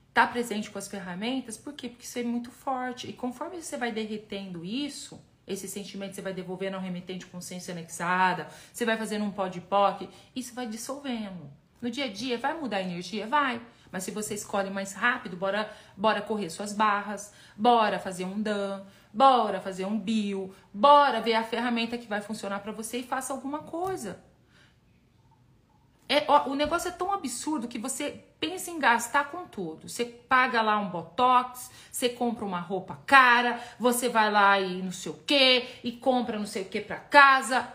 estar 0.08 0.26
tá 0.26 0.32
presente 0.32 0.70
com 0.70 0.78
as 0.78 0.86
ferramentas, 0.86 1.56
por 1.56 1.72
quê? 1.72 1.88
Porque 1.88 2.06
você 2.06 2.20
é 2.20 2.24
muito 2.24 2.50
forte. 2.50 3.08
E 3.08 3.12
conforme 3.12 3.60
você 3.60 3.76
vai 3.76 3.90
derretendo 3.90 4.64
isso, 4.64 5.20
esse 5.46 5.68
sentimento 5.68 6.14
você 6.14 6.22
vai 6.22 6.32
devolvendo 6.32 6.74
ao 6.74 6.80
remetente 6.80 7.26
consciência 7.26 7.72
anexada, 7.72 8.48
você 8.72 8.84
vai 8.84 8.96
fazendo 8.96 9.24
um 9.24 9.30
pó 9.32 9.48
de 9.48 9.60
POC, 9.60 10.08
isso 10.34 10.54
vai 10.54 10.66
dissolvendo. 10.66 11.50
No 11.82 11.90
dia 11.90 12.04
a 12.04 12.08
dia, 12.10 12.38
vai 12.38 12.54
mudar 12.54 12.78
a 12.78 12.82
energia? 12.82 13.26
Vai. 13.26 13.60
Mas 13.90 14.04
se 14.04 14.10
você 14.10 14.34
escolhe 14.34 14.70
mais 14.70 14.92
rápido, 14.94 15.36
bora, 15.36 15.70
bora 15.96 16.22
correr 16.22 16.48
suas 16.48 16.72
barras, 16.72 17.32
bora 17.56 17.98
fazer 17.98 18.24
um 18.24 18.40
DAN, 18.40 18.84
bora 19.14 19.60
fazer 19.60 19.86
um 19.86 19.98
bio, 19.98 20.52
bora 20.72 21.20
ver 21.20 21.34
a 21.34 21.44
ferramenta 21.44 21.96
que 21.96 22.08
vai 22.08 22.20
funcionar 22.20 22.58
para 22.58 22.72
você 22.72 22.98
e 22.98 23.02
faça 23.04 23.32
alguma 23.32 23.60
coisa. 23.60 24.20
É, 26.08 26.24
ó, 26.28 26.50
o 26.50 26.54
negócio 26.54 26.88
é 26.88 26.92
tão 26.92 27.12
absurdo 27.12 27.68
que 27.68 27.78
você 27.78 28.24
pensa 28.40 28.70
em 28.70 28.78
gastar 28.78 29.30
com 29.30 29.46
tudo. 29.46 29.88
Você 29.88 30.04
paga 30.04 30.60
lá 30.60 30.78
um 30.78 30.90
botox, 30.90 31.70
você 31.90 32.08
compra 32.08 32.44
uma 32.44 32.60
roupa 32.60 32.98
cara, 33.06 33.58
você 33.78 34.08
vai 34.08 34.30
lá 34.30 34.60
e 34.60 34.82
não 34.82 34.92
sei 34.92 35.12
o 35.12 35.18
que, 35.24 35.64
e 35.82 35.92
compra 35.92 36.38
não 36.38 36.46
sei 36.46 36.62
o 36.62 36.68
que 36.68 36.80
para 36.80 36.96
casa. 36.96 37.72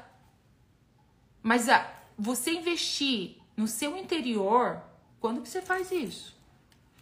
Mas 1.42 1.70
ah, 1.70 1.90
você 2.18 2.52
investir 2.52 3.38
no 3.56 3.66
seu 3.66 3.98
interior, 3.98 4.82
quando 5.20 5.42
que 5.42 5.50
você 5.50 5.62
faz 5.62 5.92
isso? 5.92 6.38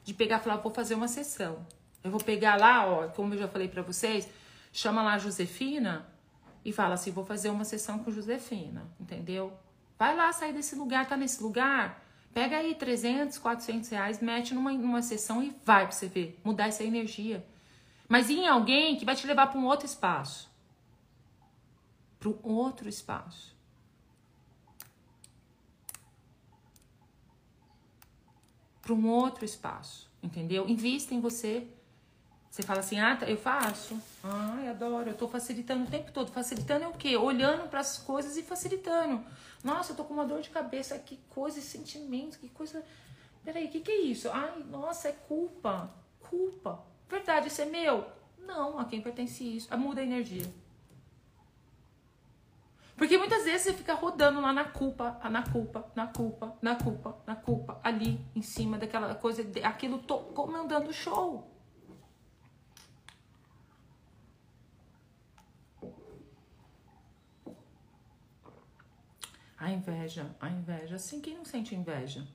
De 0.04 0.14
pegar 0.14 0.38
e 0.38 0.44
falar, 0.44 0.58
vou 0.58 0.74
fazer 0.74 0.96
uma 0.96 1.08
sessão. 1.08 1.66
Eu 2.08 2.12
vou 2.12 2.24
pegar 2.24 2.56
lá, 2.58 2.88
ó, 2.88 3.08
como 3.10 3.34
eu 3.34 3.38
já 3.38 3.50
falei 3.50 3.68
para 3.68 3.82
vocês, 3.82 4.30
chama 4.72 5.04
lá 5.04 5.16
a 5.16 5.18
Josefina 5.18 6.08
e 6.64 6.72
fala 6.72 6.94
assim, 6.94 7.12
vou 7.12 7.26
fazer 7.26 7.50
uma 7.50 7.66
sessão 7.66 8.00
com 8.00 8.10
Josefina, 8.10 8.90
entendeu? 8.98 9.52
Vai 10.00 10.16
lá, 10.16 10.32
sair 10.32 10.54
desse 10.54 10.74
lugar, 10.74 11.06
tá 11.06 11.18
nesse 11.18 11.44
lugar. 11.44 12.02
Pega 12.34 12.58
aí 12.58 12.76
300, 12.76 13.38
400 13.38 13.90
reais, 13.90 14.22
mete 14.22 14.54
numa, 14.54 14.72
numa 14.72 15.02
sessão 15.02 15.44
e 15.44 15.54
vai 15.66 15.86
pra 15.86 15.92
você 15.92 16.08
ver. 16.08 16.40
Mudar 16.46 16.68
essa 16.68 16.84
energia. 16.84 17.46
Mas 18.08 18.30
em 18.30 18.48
alguém 18.48 18.96
que 18.96 19.04
vai 19.04 19.16
te 19.16 19.28
levar 19.28 19.48
para 19.48 19.60
um 19.60 19.66
outro 19.66 19.86
espaço. 19.86 20.50
Para 22.20 22.30
um 22.30 22.38
outro 22.44 22.88
espaço. 22.88 23.54
Para 28.82 28.94
um 28.94 29.10
outro 29.10 29.44
espaço. 29.44 30.10
Entendeu? 30.24 30.70
Invista 30.70 31.14
em 31.14 31.20
você. 31.20 31.68
Você 32.58 32.64
fala 32.64 32.80
assim, 32.80 33.00
ah, 33.00 33.16
eu 33.28 33.38
faço. 33.38 34.02
Ai, 34.24 34.68
adoro. 34.68 35.08
Eu 35.08 35.14
tô 35.14 35.28
facilitando 35.28 35.84
o 35.84 35.88
tempo 35.88 36.12
todo. 36.12 36.32
Facilitando 36.32 36.86
é 36.86 36.88
o 36.88 36.94
quê? 36.94 37.16
Olhando 37.16 37.70
para 37.70 37.82
as 37.82 38.00
coisas 38.00 38.36
e 38.36 38.42
facilitando. 38.42 39.24
Nossa, 39.64 39.92
eu 39.92 39.96
tô 39.96 40.04
com 40.04 40.16
uma 40.16 40.26
dor 40.26 40.42
de 40.42 40.50
cabeça. 40.50 40.98
Que 40.98 41.18
coisa, 41.30 41.62
sentimento, 41.62 42.40
que 42.40 42.50
coisa. 42.50 42.84
Peraí, 43.46 43.68
o 43.68 43.70
que, 43.70 43.82
que 43.82 43.92
é 43.92 44.02
isso? 44.02 44.28
Ai, 44.32 44.66
nossa, 44.72 45.10
é 45.10 45.12
culpa. 45.12 45.94
Culpa. 46.20 46.84
Verdade, 47.08 47.50
isso 47.50 47.62
é 47.62 47.66
meu? 47.66 48.08
Não, 48.40 48.80
a 48.80 48.86
quem 48.86 49.02
pertence 49.02 49.44
isso? 49.44 49.78
Muda 49.78 50.02
a 50.02 50.04
energia. 50.04 50.52
Porque 52.96 53.20
muitas 53.20 53.44
vezes 53.44 53.62
você 53.62 53.74
fica 53.74 53.94
rodando 53.94 54.42
lá 54.42 54.52
na 54.52 54.66
culpa, 54.66 55.20
na 55.30 55.44
culpa, 55.44 55.86
na 55.94 56.08
culpa, 56.08 56.58
na 56.60 56.76
culpa, 56.76 57.18
na 57.28 57.36
culpa, 57.36 57.80
ali 57.84 58.20
em 58.36 58.42
cima 58.42 58.80
daquela 58.80 59.14
coisa, 59.14 59.46
aquilo 59.64 60.00
comandando 60.34 60.90
o 60.90 60.94
show. 60.94 61.54
A 69.58 69.72
inveja, 69.72 70.36
a 70.40 70.50
inveja. 70.50 70.96
Assim, 70.96 71.20
quem 71.20 71.36
não 71.36 71.46
sente 71.46 71.76
inveja? 71.76 72.28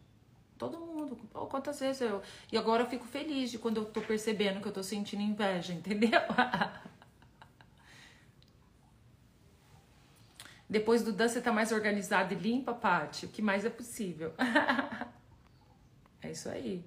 Todo 0.58 0.78
mundo. 0.78 1.18
Oh, 1.34 1.46
quantas 1.46 1.80
vezes 1.80 2.02
eu. 2.02 2.22
E 2.50 2.58
agora 2.58 2.82
eu 2.82 2.88
fico 2.88 3.04
feliz 3.04 3.50
de 3.50 3.58
quando 3.58 3.78
eu 3.78 3.84
tô 3.84 4.00
percebendo 4.00 4.60
que 4.60 4.68
eu 4.68 4.72
tô 4.72 4.82
sentindo 4.82 5.22
inveja, 5.22 5.72
entendeu? 5.72 6.20
Depois 10.68 11.02
do 11.02 11.12
Dan, 11.12 11.28
você 11.28 11.40
tá 11.40 11.52
mais 11.52 11.70
organizada 11.70 12.32
e 12.32 12.36
limpa, 12.36 12.72
Paty? 12.72 13.26
O 13.26 13.28
que 13.28 13.42
mais 13.42 13.64
é 13.64 13.70
possível? 13.70 14.32
é 16.22 16.30
isso 16.30 16.48
aí. 16.48 16.84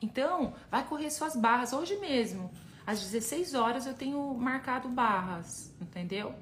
Então, 0.00 0.54
vai 0.70 0.86
correr 0.86 1.10
suas 1.10 1.36
barras 1.36 1.72
hoje 1.72 1.96
mesmo. 1.98 2.50
Às 2.86 3.00
16 3.02 3.54
horas 3.54 3.86
eu 3.86 3.94
tenho 3.94 4.32
marcado 4.34 4.88
barras, 4.88 5.74
entendeu? 5.80 6.34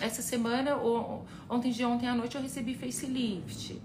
Essa 0.00 0.22
semana, 0.22 0.76
ontem 1.48 1.70
de 1.70 1.84
ontem 1.84 2.08
à 2.08 2.14
noite, 2.14 2.34
eu 2.34 2.42
recebi 2.42 2.74
facelift 2.74 3.80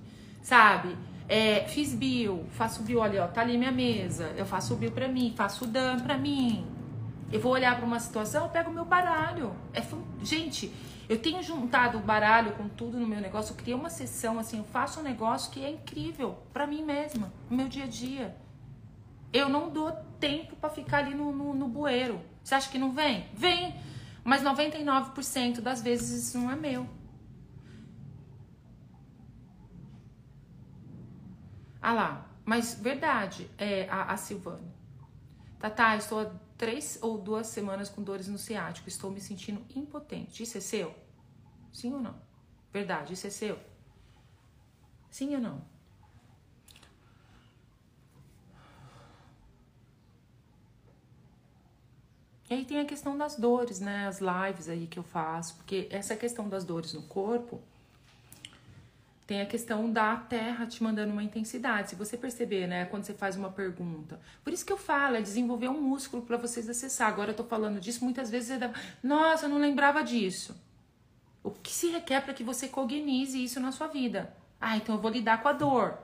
sabe? 0.47 0.95
É, 1.27 1.65
fiz 1.67 1.93
bio, 1.93 2.45
faço 2.51 2.81
bio, 2.81 2.99
olha, 2.99 3.25
ó, 3.25 3.27
tá 3.27 3.41
ali 3.41 3.57
minha 3.57 3.71
mesa. 3.71 4.33
Eu 4.37 4.45
faço 4.45 4.77
bio 4.77 4.91
pra 4.91 5.09
mim, 5.09 5.33
faço 5.35 5.67
dan 5.67 5.99
pra 5.99 6.17
mim. 6.17 6.65
Eu 7.29 7.41
vou 7.41 7.51
olhar 7.51 7.75
para 7.75 7.85
uma 7.85 7.99
situação, 7.99 8.45
eu 8.45 8.49
pego 8.49 8.71
meu 8.71 8.85
baralho. 8.85 9.53
É, 9.73 9.83
gente, 10.23 10.71
eu 11.09 11.19
tenho 11.19 11.43
juntado 11.43 11.97
o 11.97 12.01
baralho 12.01 12.53
com 12.53 12.69
tudo 12.69 12.97
no 12.97 13.05
meu 13.05 13.19
negócio. 13.19 13.51
Eu 13.51 13.57
criei 13.57 13.75
uma 13.75 13.89
sessão 13.89 14.39
assim, 14.39 14.59
eu 14.59 14.63
faço 14.63 15.01
um 15.01 15.03
negócio 15.03 15.51
que 15.51 15.61
é 15.65 15.69
incrível 15.69 16.37
para 16.53 16.65
mim 16.65 16.81
mesma, 16.81 17.33
no 17.49 17.57
meu 17.57 17.67
dia 17.67 17.83
a 17.83 17.87
dia. 17.87 18.33
Eu 19.33 19.49
não 19.49 19.69
dou 19.69 19.91
tempo 20.17 20.55
para 20.55 20.69
ficar 20.69 20.99
ali 20.99 21.13
no, 21.13 21.33
no, 21.33 21.53
no 21.53 21.67
bueiro. 21.67 22.21
Você 22.41 22.55
acha 22.55 22.69
que 22.69 22.77
não 22.77 22.93
vem? 22.93 23.25
Vem! 23.33 23.75
Mas 24.27 24.43
99% 24.43 25.61
das 25.61 25.81
vezes 25.81 26.27
isso 26.27 26.37
não 26.37 26.51
é 26.51 26.55
meu. 26.57 26.85
Ah 31.81 31.93
lá, 31.93 32.29
mas 32.43 32.73
verdade, 32.73 33.49
é 33.57 33.87
a, 33.87 34.11
a 34.11 34.17
Silvana. 34.17 34.69
Tatá, 35.57 35.95
estou 35.95 36.19
há 36.19 36.25
três 36.57 36.99
ou 37.01 37.17
duas 37.17 37.47
semanas 37.47 37.87
com 37.87 38.03
dores 38.03 38.27
no 38.27 38.37
ciático, 38.37 38.89
estou 38.89 39.09
me 39.09 39.21
sentindo 39.21 39.65
impotente. 39.73 40.43
Isso 40.43 40.57
é 40.57 40.61
seu? 40.61 40.93
Sim 41.71 41.93
ou 41.93 42.01
não? 42.01 42.21
Verdade, 42.73 43.13
isso 43.13 43.27
é 43.27 43.29
seu? 43.29 43.57
Sim 45.09 45.35
ou 45.35 45.41
não? 45.41 45.76
E 52.49 52.53
aí 52.53 52.65
tem 52.65 52.79
a 52.79 52.85
questão 52.85 53.17
das 53.17 53.35
dores, 53.35 53.79
né? 53.79 54.07
As 54.07 54.19
lives 54.19 54.69
aí 54.69 54.87
que 54.87 54.97
eu 54.97 55.03
faço, 55.03 55.55
porque 55.55 55.87
essa 55.89 56.15
questão 56.15 56.47
das 56.47 56.63
dores 56.63 56.93
no 56.93 57.01
corpo 57.03 57.61
tem 59.27 59.41
a 59.41 59.45
questão 59.45 59.91
da 59.91 60.15
terra 60.15 60.65
te 60.65 60.81
mandando 60.81 61.11
uma 61.11 61.21
intensidade. 61.21 61.89
Se 61.89 61.95
você 61.95 62.15
perceber, 62.15 62.65
né, 62.65 62.85
quando 62.85 63.03
você 63.03 63.13
faz 63.13 63.35
uma 63.35 63.49
pergunta. 63.49 64.17
Por 64.41 64.53
isso 64.53 64.65
que 64.65 64.71
eu 64.71 64.77
falo, 64.77 65.17
é 65.17 65.21
desenvolver 65.21 65.67
um 65.67 65.81
músculo 65.81 66.23
para 66.23 66.37
vocês 66.37 66.69
acessar. 66.69 67.09
Agora 67.09 67.31
eu 67.31 67.35
tô 67.35 67.43
falando 67.43 67.77
disso, 67.81 68.05
muitas 68.05 68.29
vezes 68.29 68.47
você 68.47 68.57
dá, 68.57 68.71
nossa, 69.03 69.45
eu 69.45 69.49
não 69.49 69.57
lembrava 69.57 70.01
disso. 70.01 70.55
O 71.43 71.51
que 71.51 71.71
se 71.71 71.89
requer 71.89 72.21
para 72.21 72.33
que 72.33 72.43
você 72.43 72.69
cognize 72.69 73.43
isso 73.43 73.59
na 73.59 73.73
sua 73.73 73.87
vida? 73.87 74.33
Ah, 74.61 74.77
então 74.77 74.95
eu 74.95 75.01
vou 75.01 75.11
lidar 75.11 75.41
com 75.41 75.49
a 75.49 75.53
dor. 75.53 75.97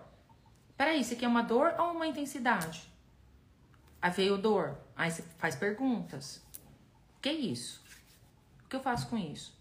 Peraí, 0.75 0.99
isso 0.99 1.13
aqui 1.13 1.23
é 1.23 1.27
uma 1.27 1.41
dor 1.41 1.73
ou 1.79 1.91
uma 1.91 2.05
intensidade? 2.05 2.92
Aí 4.03 4.11
veio 4.11 4.37
dor. 4.37 4.77
Aí 4.97 5.09
você 5.09 5.21
faz 5.37 5.55
perguntas. 5.55 6.41
O 7.17 7.21
que 7.21 7.29
é 7.29 7.33
isso? 7.33 7.81
O 8.65 8.67
que 8.67 8.75
eu 8.75 8.81
faço 8.81 9.07
com 9.07 9.17
isso? 9.17 9.57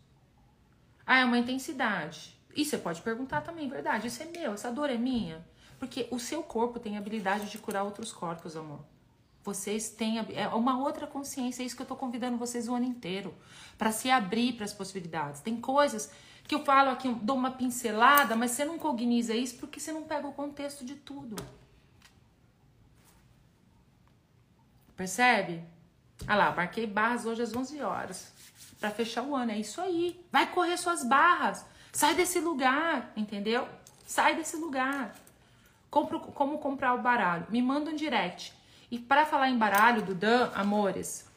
Ah, 1.06 1.20
é 1.20 1.24
uma 1.24 1.38
intensidade. 1.38 2.36
E 2.52 2.64
você 2.64 2.76
pode 2.76 3.00
perguntar 3.02 3.42
também, 3.42 3.68
verdade, 3.68 4.08
isso 4.08 4.20
é 4.20 4.26
meu, 4.26 4.54
essa 4.54 4.68
dor 4.72 4.90
é 4.90 4.98
minha? 4.98 5.46
Porque 5.78 6.08
o 6.10 6.18
seu 6.18 6.42
corpo 6.42 6.80
tem 6.80 6.98
habilidade 6.98 7.48
de 7.48 7.56
curar 7.56 7.84
outros 7.84 8.12
corpos, 8.12 8.56
amor. 8.56 8.84
Vocês 9.44 9.90
têm 9.90 10.18
é 10.18 10.48
uma 10.48 10.76
outra 10.76 11.06
consciência, 11.06 11.62
é 11.62 11.66
isso 11.66 11.76
que 11.76 11.82
eu 11.82 11.86
tô 11.86 11.94
convidando 11.94 12.36
vocês 12.36 12.68
o 12.68 12.74
ano 12.74 12.84
inteiro, 12.84 13.32
para 13.78 13.92
se 13.92 14.10
abrir 14.10 14.54
para 14.54 14.64
as 14.64 14.72
possibilidades. 14.72 15.40
Tem 15.40 15.60
coisas 15.60 16.12
que 16.48 16.54
eu 16.54 16.64
falo 16.64 16.90
aqui, 16.90 17.08
dou 17.14 17.36
uma 17.36 17.52
pincelada, 17.52 18.34
mas 18.34 18.50
você 18.50 18.64
não 18.64 18.76
cogniza 18.76 19.34
isso 19.34 19.56
porque 19.58 19.78
você 19.78 19.92
não 19.92 20.02
pega 20.02 20.26
o 20.26 20.32
contexto 20.32 20.84
de 20.84 20.96
tudo. 20.96 21.36
Percebe? 25.02 25.64
Ah 26.28 26.36
lá, 26.36 26.54
marquei 26.54 26.86
barras 26.86 27.26
hoje 27.26 27.42
às 27.42 27.52
11 27.52 27.82
horas 27.82 28.32
para 28.78 28.88
fechar 28.88 29.24
o 29.24 29.34
ano. 29.34 29.50
É 29.50 29.58
isso 29.58 29.80
aí. 29.80 30.24
Vai 30.30 30.48
correr 30.52 30.76
suas 30.76 31.02
barras. 31.02 31.66
Sai 31.92 32.14
desse 32.14 32.38
lugar, 32.38 33.12
entendeu? 33.16 33.68
Sai 34.06 34.36
desse 34.36 34.54
lugar. 34.56 35.12
Compro, 35.90 36.20
como 36.20 36.58
comprar 36.58 36.94
o 36.94 37.02
baralho? 37.02 37.48
Me 37.48 37.60
manda 37.60 37.90
um 37.90 37.96
direct. 37.96 38.54
E 38.92 38.96
para 38.96 39.26
falar 39.26 39.50
em 39.50 39.58
baralho 39.58 40.02
do 40.02 40.14
Dan, 40.14 40.52
amores, 40.54 41.28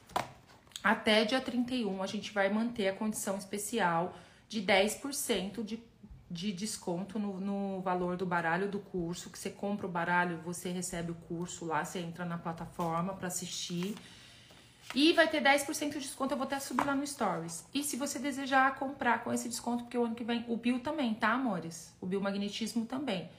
até 0.84 1.26
dia 1.26 1.42
31 1.42 2.04
a 2.04 2.06
gente 2.06 2.32
vai 2.32 2.50
manter 2.50 2.90
a 2.90 2.94
condição 2.94 3.36
especial 3.36 4.16
de 4.48 4.62
10% 4.62 5.64
de, 5.64 5.84
de 6.30 6.52
desconto 6.52 7.20
no, 7.20 7.40
no 7.40 7.82
valor 7.82 8.18
do 8.18 8.26
baralho 8.26 8.70
do 8.70 8.80
curso. 8.80 9.30
Que 9.30 9.38
você 9.38 9.50
compra 9.50 9.86
o 9.86 9.90
baralho, 9.90 10.40
você 10.44 10.70
recebe 10.70 11.12
o 11.12 11.16
curso 11.16 11.66
lá, 11.66 11.84
você 11.84 12.00
entra 12.00 12.26
na 12.26 12.38
plataforma 12.38 13.14
para 13.14 13.28
assistir. 13.28 13.96
E 14.94 15.14
vai 15.14 15.28
ter 15.28 15.42
10% 15.42 15.94
de 15.94 16.00
desconto, 16.00 16.34
eu 16.34 16.38
vou 16.38 16.46
até 16.46 16.60
subir 16.60 16.86
lá 16.86 16.96
no 16.96 17.06
Stories. 17.06 17.66
E 17.74 17.84
se 17.84 17.98
você 17.98 18.20
desejar 18.20 18.76
comprar 18.76 19.24
com 19.24 19.34
esse 19.34 19.50
desconto, 19.50 19.84
porque 19.84 19.98
o 19.98 20.06
ano 20.06 20.16
que 20.16 20.24
vem, 20.24 20.46
o 20.48 20.56
Bio 20.56 20.80
também, 20.80 21.14
tá, 21.14 21.30
amores? 21.30 21.94
O 22.00 22.06
biomagnetismo 22.06 22.86
também. 22.86 23.30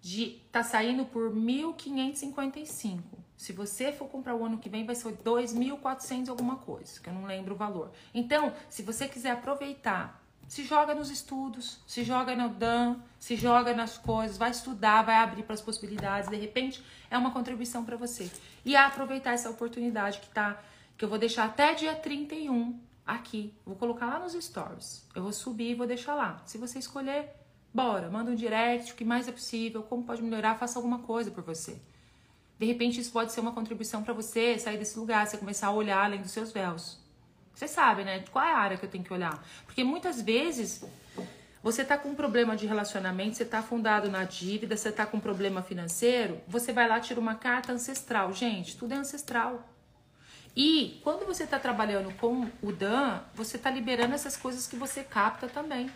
De, 0.00 0.40
tá 0.52 0.62
saindo 0.62 1.06
por 1.06 1.34
1.555. 1.34 3.00
Se 3.36 3.52
você 3.52 3.92
for 3.92 4.08
comprar 4.08 4.34
o 4.34 4.44
ano 4.44 4.58
que 4.58 4.68
vem, 4.68 4.84
vai 4.84 4.94
ser 4.94 5.12
2.400 5.12 6.28
alguma 6.28 6.56
coisa, 6.56 7.00
que 7.00 7.08
eu 7.08 7.14
não 7.14 7.26
lembro 7.26 7.54
o 7.54 7.56
valor. 7.56 7.90
Então, 8.14 8.52
se 8.68 8.82
você 8.82 9.08
quiser 9.08 9.32
aproveitar, 9.32 10.25
se 10.48 10.64
joga 10.64 10.94
nos 10.94 11.10
estudos, 11.10 11.80
se 11.86 12.04
joga 12.04 12.36
no 12.36 12.48
Dan, 12.48 12.96
se 13.18 13.36
joga 13.36 13.74
nas 13.74 13.98
coisas, 13.98 14.36
vai 14.36 14.50
estudar, 14.50 15.02
vai 15.02 15.16
abrir 15.16 15.42
para 15.42 15.54
as 15.54 15.60
possibilidades, 15.60 16.30
de 16.30 16.36
repente 16.36 16.84
é 17.10 17.18
uma 17.18 17.32
contribuição 17.32 17.84
para 17.84 17.96
você. 17.96 18.30
E 18.64 18.76
aproveitar 18.76 19.32
essa 19.32 19.50
oportunidade 19.50 20.20
que 20.20 20.28
tá 20.28 20.62
que 20.96 21.04
eu 21.04 21.08
vou 21.08 21.18
deixar 21.18 21.44
até 21.44 21.74
dia 21.74 21.94
31 21.94 22.78
aqui. 23.06 23.52
Vou 23.64 23.76
colocar 23.76 24.06
lá 24.06 24.18
nos 24.18 24.32
stories. 24.32 25.04
Eu 25.14 25.22
vou 25.22 25.32
subir 25.32 25.72
e 25.72 25.74
vou 25.74 25.86
deixar 25.86 26.14
lá. 26.14 26.40
Se 26.46 26.56
você 26.56 26.78
escolher, 26.78 27.34
bora, 27.72 28.08
manda 28.08 28.30
um 28.30 28.34
direct, 28.34 28.92
o 28.92 28.96
que 28.96 29.04
mais 29.04 29.28
é 29.28 29.32
possível, 29.32 29.82
como 29.82 30.04
pode 30.04 30.22
melhorar, 30.22 30.56
faça 30.56 30.78
alguma 30.78 31.00
coisa 31.00 31.30
por 31.30 31.44
você. 31.44 31.78
De 32.58 32.64
repente 32.64 32.98
isso 33.00 33.12
pode 33.12 33.32
ser 33.32 33.40
uma 33.40 33.52
contribuição 33.52 34.02
para 34.02 34.14
você 34.14 34.58
sair 34.58 34.78
desse 34.78 34.98
lugar, 34.98 35.26
você 35.26 35.36
começar 35.36 35.66
a 35.66 35.72
olhar 35.72 36.02
além 36.02 36.22
dos 36.22 36.30
seus 36.30 36.50
véus. 36.50 36.98
Você 37.56 37.66
sabe, 37.66 38.04
né? 38.04 38.22
Qual 38.30 38.44
é 38.44 38.52
a 38.52 38.58
área 38.58 38.76
que 38.76 38.84
eu 38.84 38.90
tenho 38.90 39.02
que 39.02 39.10
olhar? 39.10 39.42
Porque 39.64 39.82
muitas 39.82 40.20
vezes 40.20 40.84
você 41.62 41.82
tá 41.82 41.96
com 41.96 42.10
um 42.10 42.14
problema 42.14 42.54
de 42.54 42.66
relacionamento, 42.66 43.34
você 43.34 43.46
tá 43.46 43.60
afundado 43.60 44.10
na 44.10 44.24
dívida, 44.24 44.76
você 44.76 44.92
tá 44.92 45.06
com 45.06 45.16
um 45.16 45.20
problema 45.20 45.62
financeiro, 45.62 46.38
você 46.46 46.70
vai 46.70 46.86
lá 46.86 47.00
tira 47.00 47.18
uma 47.18 47.34
carta 47.34 47.72
ancestral. 47.72 48.30
Gente, 48.34 48.76
tudo 48.76 48.92
é 48.92 48.96
ancestral. 48.98 49.66
E 50.54 51.00
quando 51.02 51.24
você 51.24 51.44
está 51.44 51.58
trabalhando 51.58 52.14
com 52.18 52.46
o 52.62 52.70
Dan, 52.70 53.20
você 53.34 53.56
está 53.56 53.70
liberando 53.70 54.14
essas 54.14 54.36
coisas 54.36 54.66
que 54.66 54.76
você 54.76 55.02
capta 55.02 55.48
também. 55.48 55.90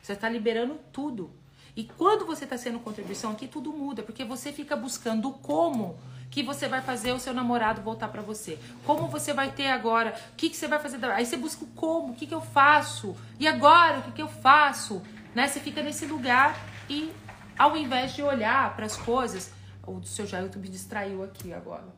Você 0.00 0.12
está 0.12 0.28
liberando 0.28 0.78
tudo. 0.92 1.32
E 1.74 1.82
quando 1.84 2.24
você 2.24 2.44
está 2.44 2.56
sendo 2.56 2.78
contribuição 2.78 3.32
aqui, 3.32 3.48
tudo 3.48 3.72
muda, 3.72 4.04
porque 4.04 4.24
você 4.24 4.52
fica 4.52 4.76
buscando 4.76 5.28
o 5.28 5.32
como 5.32 5.98
que 6.32 6.42
você 6.42 6.66
vai 6.66 6.80
fazer 6.80 7.12
o 7.12 7.18
seu 7.18 7.34
namorado 7.34 7.82
voltar 7.82 8.08
para 8.08 8.22
você. 8.22 8.58
Como 8.86 9.06
você 9.06 9.34
vai 9.34 9.52
ter 9.52 9.66
agora, 9.66 10.18
o 10.32 10.34
que, 10.34 10.48
que 10.48 10.56
você 10.56 10.66
vai 10.66 10.78
fazer. 10.78 11.04
Aí 11.04 11.26
você 11.26 11.36
busca 11.36 11.62
o 11.62 11.68
como, 11.68 12.14
o 12.14 12.16
que, 12.16 12.26
que 12.26 12.34
eu 12.34 12.40
faço, 12.40 13.14
e 13.38 13.46
agora, 13.46 13.98
o 13.98 14.02
que, 14.04 14.12
que 14.12 14.22
eu 14.22 14.28
faço. 14.28 15.02
Né? 15.34 15.46
Você 15.46 15.60
fica 15.60 15.82
nesse 15.82 16.06
lugar 16.06 16.58
e 16.88 17.12
ao 17.58 17.76
invés 17.76 18.14
de 18.14 18.22
olhar 18.22 18.74
para 18.74 18.86
as 18.86 18.96
coisas, 18.96 19.52
o 19.86 20.02
seu 20.04 20.26
Jailton 20.26 20.58
me 20.58 20.68
distraiu 20.68 21.22
aqui 21.22 21.52
agora, 21.52 21.94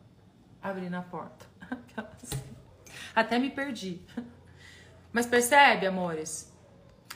abrindo 0.60 0.94
a 0.94 1.02
porta. 1.02 1.46
Até 3.14 3.38
me 3.38 3.50
perdi. 3.50 4.02
Mas 5.12 5.26
percebe, 5.26 5.86
amores? 5.86 6.52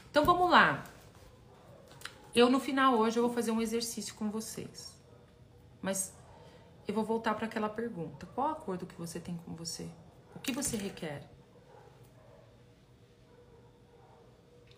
Então 0.09 0.25
vamos 0.25 0.49
lá. 0.49 0.85
Eu 2.33 2.49
no 2.49 2.61
final 2.61 2.95
hoje 2.95 3.19
eu 3.19 3.25
vou 3.25 3.33
fazer 3.33 3.51
um 3.51 3.61
exercício 3.61 4.15
com 4.15 4.31
vocês. 4.31 4.97
Mas 5.83 6.17
eu 6.89 6.95
vou 6.95 7.05
voltar 7.05 7.35
para 7.35 7.45
aquela 7.45 7.69
pergunta. 7.69 8.27
Qual 8.35 8.49
acordo 8.49 8.87
que 8.87 8.95
você 8.95 9.21
tem 9.21 9.37
com 9.45 9.55
você? 9.55 9.87
O 10.35 10.39
que 10.39 10.53
você 10.53 10.75
requer? 10.75 11.23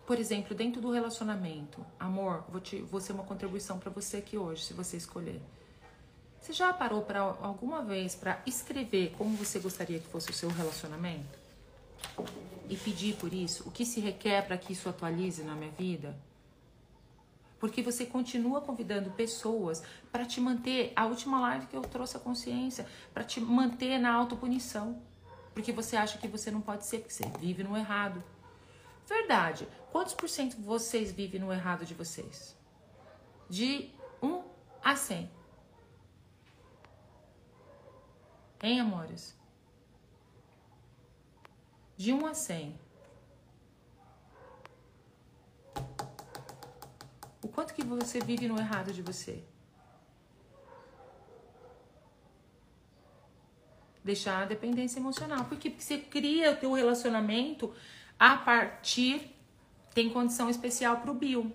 Por 0.05 0.19
exemplo, 0.19 0.53
dentro 0.53 0.81
do 0.81 0.91
relacionamento, 0.91 1.85
amor, 1.97 2.43
vou, 2.49 2.59
te, 2.59 2.81
vou 2.81 2.99
ser 2.99 3.13
uma 3.13 3.23
contribuição 3.23 3.79
para 3.79 3.89
você 3.89 4.17
aqui 4.17 4.37
hoje, 4.37 4.65
se 4.65 4.73
você 4.73 4.97
escolher. 4.97 5.41
Você 6.41 6.51
já 6.51 6.73
parou 6.73 7.01
para 7.03 7.21
alguma 7.21 7.81
vez 7.81 8.13
para 8.13 8.41
escrever 8.45 9.13
como 9.17 9.37
você 9.37 9.59
gostaria 9.59 9.99
que 9.99 10.07
fosse 10.07 10.31
o 10.31 10.33
seu 10.33 10.49
relacionamento? 10.49 11.39
E 12.67 12.75
pedir 12.75 13.15
por 13.15 13.33
isso? 13.33 13.65
O 13.65 13.71
que 13.71 13.85
se 13.85 14.01
requer 14.01 14.45
para 14.45 14.57
que 14.57 14.73
isso 14.73 14.89
atualize 14.89 15.43
na 15.43 15.55
minha 15.55 15.71
vida? 15.71 16.13
Porque 17.61 17.83
você 17.83 18.07
continua 18.07 18.59
convidando 18.59 19.11
pessoas 19.11 19.83
para 20.11 20.25
te 20.25 20.41
manter, 20.41 20.91
a 20.95 21.05
última 21.05 21.39
live 21.39 21.67
que 21.67 21.77
eu 21.77 21.81
trouxe 21.83 22.17
a 22.17 22.19
consciência, 22.19 22.87
para 23.13 23.23
te 23.23 23.39
manter 23.39 23.99
na 23.99 24.11
autopunição. 24.11 24.99
Porque 25.53 25.71
você 25.71 25.95
acha 25.95 26.17
que 26.17 26.27
você 26.27 26.49
não 26.49 26.59
pode 26.59 26.87
ser, 26.87 26.97
porque 27.01 27.13
você 27.13 27.29
vive 27.39 27.63
no 27.63 27.77
errado. 27.77 28.23
Verdade. 29.07 29.67
Quantos 29.91 30.15
por 30.15 30.27
cento 30.27 30.57
vocês 30.57 31.11
vivem 31.11 31.39
no 31.39 31.53
errado 31.53 31.85
de 31.85 31.93
vocês? 31.93 32.57
De 33.47 33.91
1 34.23 34.43
a 34.83 34.95
100. 34.95 35.31
Hein, 38.63 38.79
amores? 38.79 39.37
De 41.95 42.11
1 42.11 42.25
a 42.25 42.33
100. 42.33 42.80
O 47.43 47.47
quanto 47.47 47.73
que 47.73 47.83
você 47.83 48.19
vive 48.19 48.47
no 48.47 48.57
errado 48.59 48.93
de 48.93 49.01
você? 49.01 49.43
Deixar 54.03 54.43
a 54.43 54.45
dependência 54.45 54.99
emocional. 54.99 55.45
Por 55.45 55.57
quê? 55.57 55.69
Porque 55.69 55.83
você 55.83 55.97
cria 55.97 56.51
o 56.51 56.55
teu 56.55 56.73
relacionamento 56.73 57.73
a 58.19 58.37
partir... 58.37 59.37
Tem 59.93 60.09
condição 60.09 60.49
especial 60.49 61.01
para 61.01 61.11
o 61.11 61.13
bio. 61.13 61.53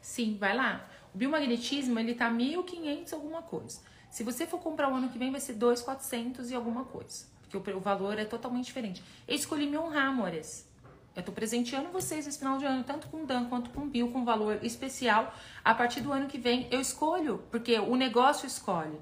Sim, 0.00 0.36
vai 0.38 0.56
lá. 0.56 0.88
O 1.12 1.18
biomagnetismo, 1.18 1.98
ele 1.98 2.14
tá 2.14 2.30
1.500 2.30 3.12
alguma 3.12 3.42
coisa. 3.42 3.80
Se 4.08 4.22
você 4.22 4.46
for 4.46 4.60
comprar 4.60 4.88
o 4.88 4.94
ano 4.94 5.08
que 5.08 5.18
vem, 5.18 5.32
vai 5.32 5.40
ser 5.40 5.54
2.400 5.56 6.50
e 6.50 6.54
alguma 6.54 6.84
coisa. 6.84 7.26
Porque 7.50 7.72
o, 7.72 7.80
valor 7.80 8.18
é 8.18 8.24
totalmente 8.24 8.66
diferente. 8.66 9.02
Eu 9.26 9.34
escolhi 9.34 9.66
me 9.66 9.76
honrar, 9.76 10.06
amores. 10.06 10.68
Eu 11.16 11.22
tô 11.22 11.30
presenteando 11.30 11.90
vocês 11.90 12.26
esse 12.26 12.38
final 12.38 12.58
de 12.58 12.64
ano, 12.64 12.82
tanto 12.82 13.06
com 13.08 13.24
Dan 13.24 13.44
quanto 13.44 13.70
com 13.70 13.88
Bill, 13.88 14.10
com 14.10 14.24
valor 14.24 14.58
especial. 14.64 15.32
A 15.64 15.72
partir 15.72 16.00
do 16.00 16.12
ano 16.12 16.26
que 16.26 16.38
vem, 16.38 16.66
eu 16.70 16.80
escolho, 16.80 17.44
porque 17.50 17.78
o 17.78 17.94
negócio 17.94 18.46
escolhe. 18.46 18.98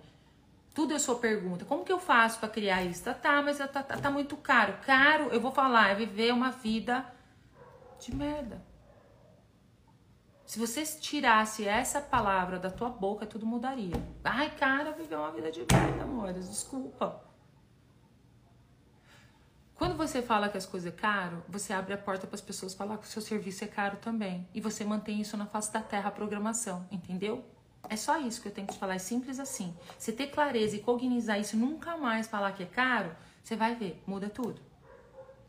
Tudo 0.75 0.95
é 0.95 0.99
sua 0.99 1.17
pergunta. 1.17 1.65
Como 1.65 1.85
que 1.85 1.93
eu 1.93 1.99
faço 1.99 2.39
para 2.39 2.49
criar 2.49 2.83
isso? 2.83 3.05
Tá, 3.05 3.15
tá, 3.15 3.43
mas 3.43 3.59
tá, 3.59 3.67
tá, 3.67 3.83
tá 3.83 4.11
muito 4.11 4.37
caro. 4.37 4.75
Caro, 4.85 5.29
eu 5.31 5.41
vou 5.41 5.53
falar, 5.53 5.91
é 5.91 5.95
viver 5.95 6.33
uma 6.33 6.51
vida 6.51 7.05
de 7.99 8.15
merda. 8.15 8.63
Se 10.45 10.59
você 10.59 10.85
tirasse 10.85 11.67
essa 11.67 11.99
palavra 11.99 12.59
da 12.59 12.71
tua 12.71 12.91
boca, 12.91 13.25
tudo 13.25 13.47
mudaria. 13.47 13.95
Ai, 14.23 14.51
cara, 14.51 14.93
viver 14.93 15.17
uma 15.17 15.31
vida 15.31 15.51
de 15.51 15.61
merda, 15.61 16.03
amores. 16.03 16.47
Desculpa. 16.49 17.32
Quando 19.75 19.97
você 19.97 20.23
fala 20.23 20.49
que 20.49 20.57
as 20.57 20.67
coisas 20.67 20.93
é 20.93 20.97
caro, 20.97 21.43
você 21.49 21.73
abre 21.73 21.93
a 21.93 21.99
porta 21.99 22.27
para 22.27 22.37
as 22.37 22.41
pessoas 22.41 22.75
falar 22.75 22.99
que 22.99 23.05
o 23.05 23.09
seu 23.09 23.23
serviço 23.23 23.65
é 23.65 23.67
caro 23.67 23.97
também. 23.97 24.47
E 24.55 24.61
você 24.61 24.85
mantém 24.85 25.21
isso 25.21 25.37
na 25.37 25.47
face 25.47 25.73
da 25.73 25.81
terra, 25.81 26.09
a 26.09 26.13
programação, 26.13 26.87
entendeu? 26.91 27.45
É 27.89 27.97
só 27.97 28.19
isso 28.19 28.41
que 28.41 28.49
eu 28.49 28.53
tenho 28.53 28.67
que 28.67 28.75
te 28.75 28.79
falar, 28.79 28.95
é 28.95 28.99
simples 28.99 29.41
assim. 29.41 29.75
Você 29.99 30.13
ter 30.13 30.29
clareza 30.29 30.77
e 30.77 30.79
cognizar 30.79 31.41
isso, 31.41 31.57
nunca 31.57 31.97
mais 31.97 32.29
falar 32.29 32.53
que 32.53 32.63
é 32.63 32.67
caro, 32.67 33.15
você 33.43 33.57
vai 33.57 33.75
ver, 33.75 34.01
muda 34.07 34.29
tudo. 34.29 34.61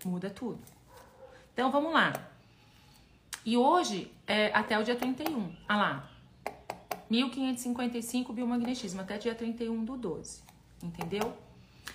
Muda 0.03 0.29
tudo. 0.29 0.59
Então 1.53 1.71
vamos 1.71 1.93
lá. 1.93 2.11
E 3.45 3.55
hoje 3.55 4.11
é 4.25 4.51
até 4.53 4.79
o 4.79 4.83
dia 4.83 4.95
31. 4.95 5.55
Ah 5.67 5.77
lá. 5.77 6.09
1555 7.09 8.33
biomagnetismo, 8.33 9.01
até 9.01 9.17
dia 9.17 9.35
31 9.35 9.85
do 9.85 9.95
12. 9.95 10.41
Entendeu? 10.81 11.37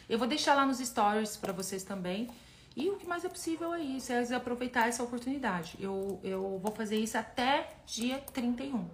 Eu 0.08 0.18
vou 0.18 0.26
deixar 0.26 0.54
lá 0.54 0.64
nos 0.64 0.78
stories 0.78 1.36
para 1.36 1.52
vocês 1.52 1.82
também. 1.84 2.28
E 2.76 2.88
o 2.90 2.96
que 2.96 3.06
mais 3.06 3.24
é 3.24 3.28
possível 3.28 3.74
é 3.74 3.80
isso, 3.80 4.12
é 4.12 4.34
aproveitar 4.34 4.88
essa 4.88 5.02
oportunidade. 5.02 5.76
Eu, 5.80 6.20
eu 6.22 6.60
vou 6.62 6.72
fazer 6.72 6.96
isso 6.96 7.18
até 7.18 7.70
dia 7.86 8.18
31. 8.32 8.88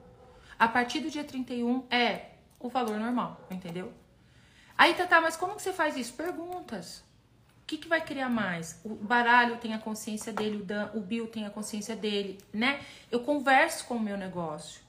A 0.59 0.67
partir 0.69 1.01
do 1.01 1.11
dia 1.11 1.25
31 1.25 1.85
é 1.91 2.31
o 2.59 2.69
valor 2.69 2.99
normal, 2.99 3.47
entendeu? 3.51 3.93
Aí, 4.77 4.95
Tata, 4.95 5.21
mas 5.21 5.37
como 5.37 5.55
que 5.55 5.63
você 5.63 5.73
faz 5.73 5.97
isso? 5.97 6.15
Perguntas. 6.15 7.05
O 7.63 7.67
que, 7.67 7.79
que 7.79 7.89
vai 7.89 8.01
criar 8.01 8.29
mais? 8.29 8.81
O 8.85 8.95
baralho 8.95 9.57
tem 9.59 9.73
a 9.75 9.79
consciência 9.79 10.33
dele, 10.33 10.59
o, 10.59 10.65
Dan, 10.65 10.91
o 10.95 11.01
Bill 11.01 11.27
tem 11.29 11.47
a 11.47 11.51
consciência 11.51 11.97
dele, 11.97 12.39
né? 12.53 12.81
Eu 13.11 13.21
converso 13.21 13.87
com 13.87 13.95
o 13.95 14.01
meu 14.01 14.17
negócio. 14.17 14.84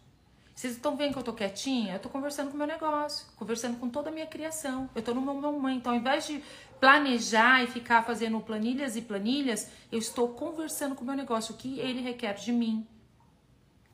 Vocês 0.56 0.74
estão 0.74 0.96
vendo 0.96 1.12
que 1.12 1.20
eu 1.20 1.24
tô 1.24 1.34
quietinha? 1.34 1.96
Eu 1.96 2.00
tô 2.00 2.08
conversando 2.08 2.48
com 2.48 2.56
o 2.56 2.58
meu 2.58 2.66
negócio, 2.66 3.28
conversando 3.36 3.78
com 3.78 3.90
toda 3.90 4.10
a 4.10 4.12
minha 4.12 4.26
criação. 4.26 4.90
Eu 4.96 5.02
tô 5.02 5.14
no 5.14 5.20
meu 5.20 5.34
momento. 5.34 5.80
Então, 5.80 5.92
ao 5.92 6.00
invés 6.00 6.26
de 6.26 6.42
planejar 6.80 7.62
e 7.62 7.68
ficar 7.68 8.04
fazendo 8.04 8.40
planilhas 8.40 8.96
e 8.96 9.02
planilhas, 9.02 9.70
eu 9.92 10.00
estou 10.00 10.30
conversando 10.30 10.96
com 10.96 11.04
o 11.04 11.06
meu 11.06 11.16
negócio, 11.16 11.54
o 11.54 11.58
que 11.58 11.78
ele 11.80 12.02
requer 12.02 12.36
de 12.36 12.54
mim. 12.54 12.88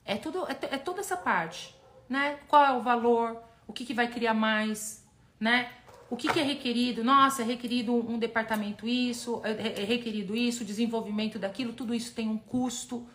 É 0.06 0.16
tudo, 0.18 0.46
é, 0.46 0.76
é 0.76 0.78
toda 0.78 1.00
essa 1.00 1.18
parte, 1.18 1.76
né? 2.08 2.38
Qual 2.48 2.64
é 2.64 2.72
o 2.72 2.82
valor? 2.82 3.42
O 3.68 3.74
que, 3.74 3.84
que 3.84 3.94
vai 3.94 4.08
criar 4.08 4.36
mais, 4.36 5.04
né? 5.40 5.72
O 6.12 6.16
que, 6.16 6.32
que 6.32 6.40
é 6.40 6.44
requerido? 6.44 7.04
Nossa, 7.04 7.42
é 7.42 7.46
requerido 7.46 7.92
um, 7.92 8.20
departamento 8.20 8.88
isso, 8.88 9.42
é, 9.44 9.82
é 9.82 9.84
requerido 9.84 10.36
isso, 10.36 10.64
desenvolvimento 10.64 11.40
daquilo, 11.40 11.74
tudo 11.74 11.96
isso 11.96 12.14
tem 12.14 12.30
um 12.30 12.38
custo. 12.38 13.08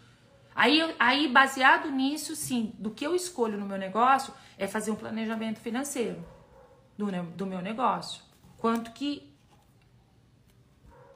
Aí, 0.57 0.80
aí, 0.98 1.28
baseado 1.28 1.90
nisso, 1.90 2.34
sim, 2.34 2.72
do 2.78 2.90
que 2.90 3.07
eu 3.07 3.14
escolho 3.14 3.59
no 3.59 3.66
meu 3.66 3.76
negócio, 3.76 4.32
é 4.57 4.66
fazer 4.66 4.90
um 4.90 4.96
planejamento 4.96 5.61
financeiro 5.61 6.24
do, 6.96 7.07
do 7.36 7.46
meu 7.46 7.61
negócio. 7.61 8.22
Quanto 8.57 8.90
que 8.92 9.30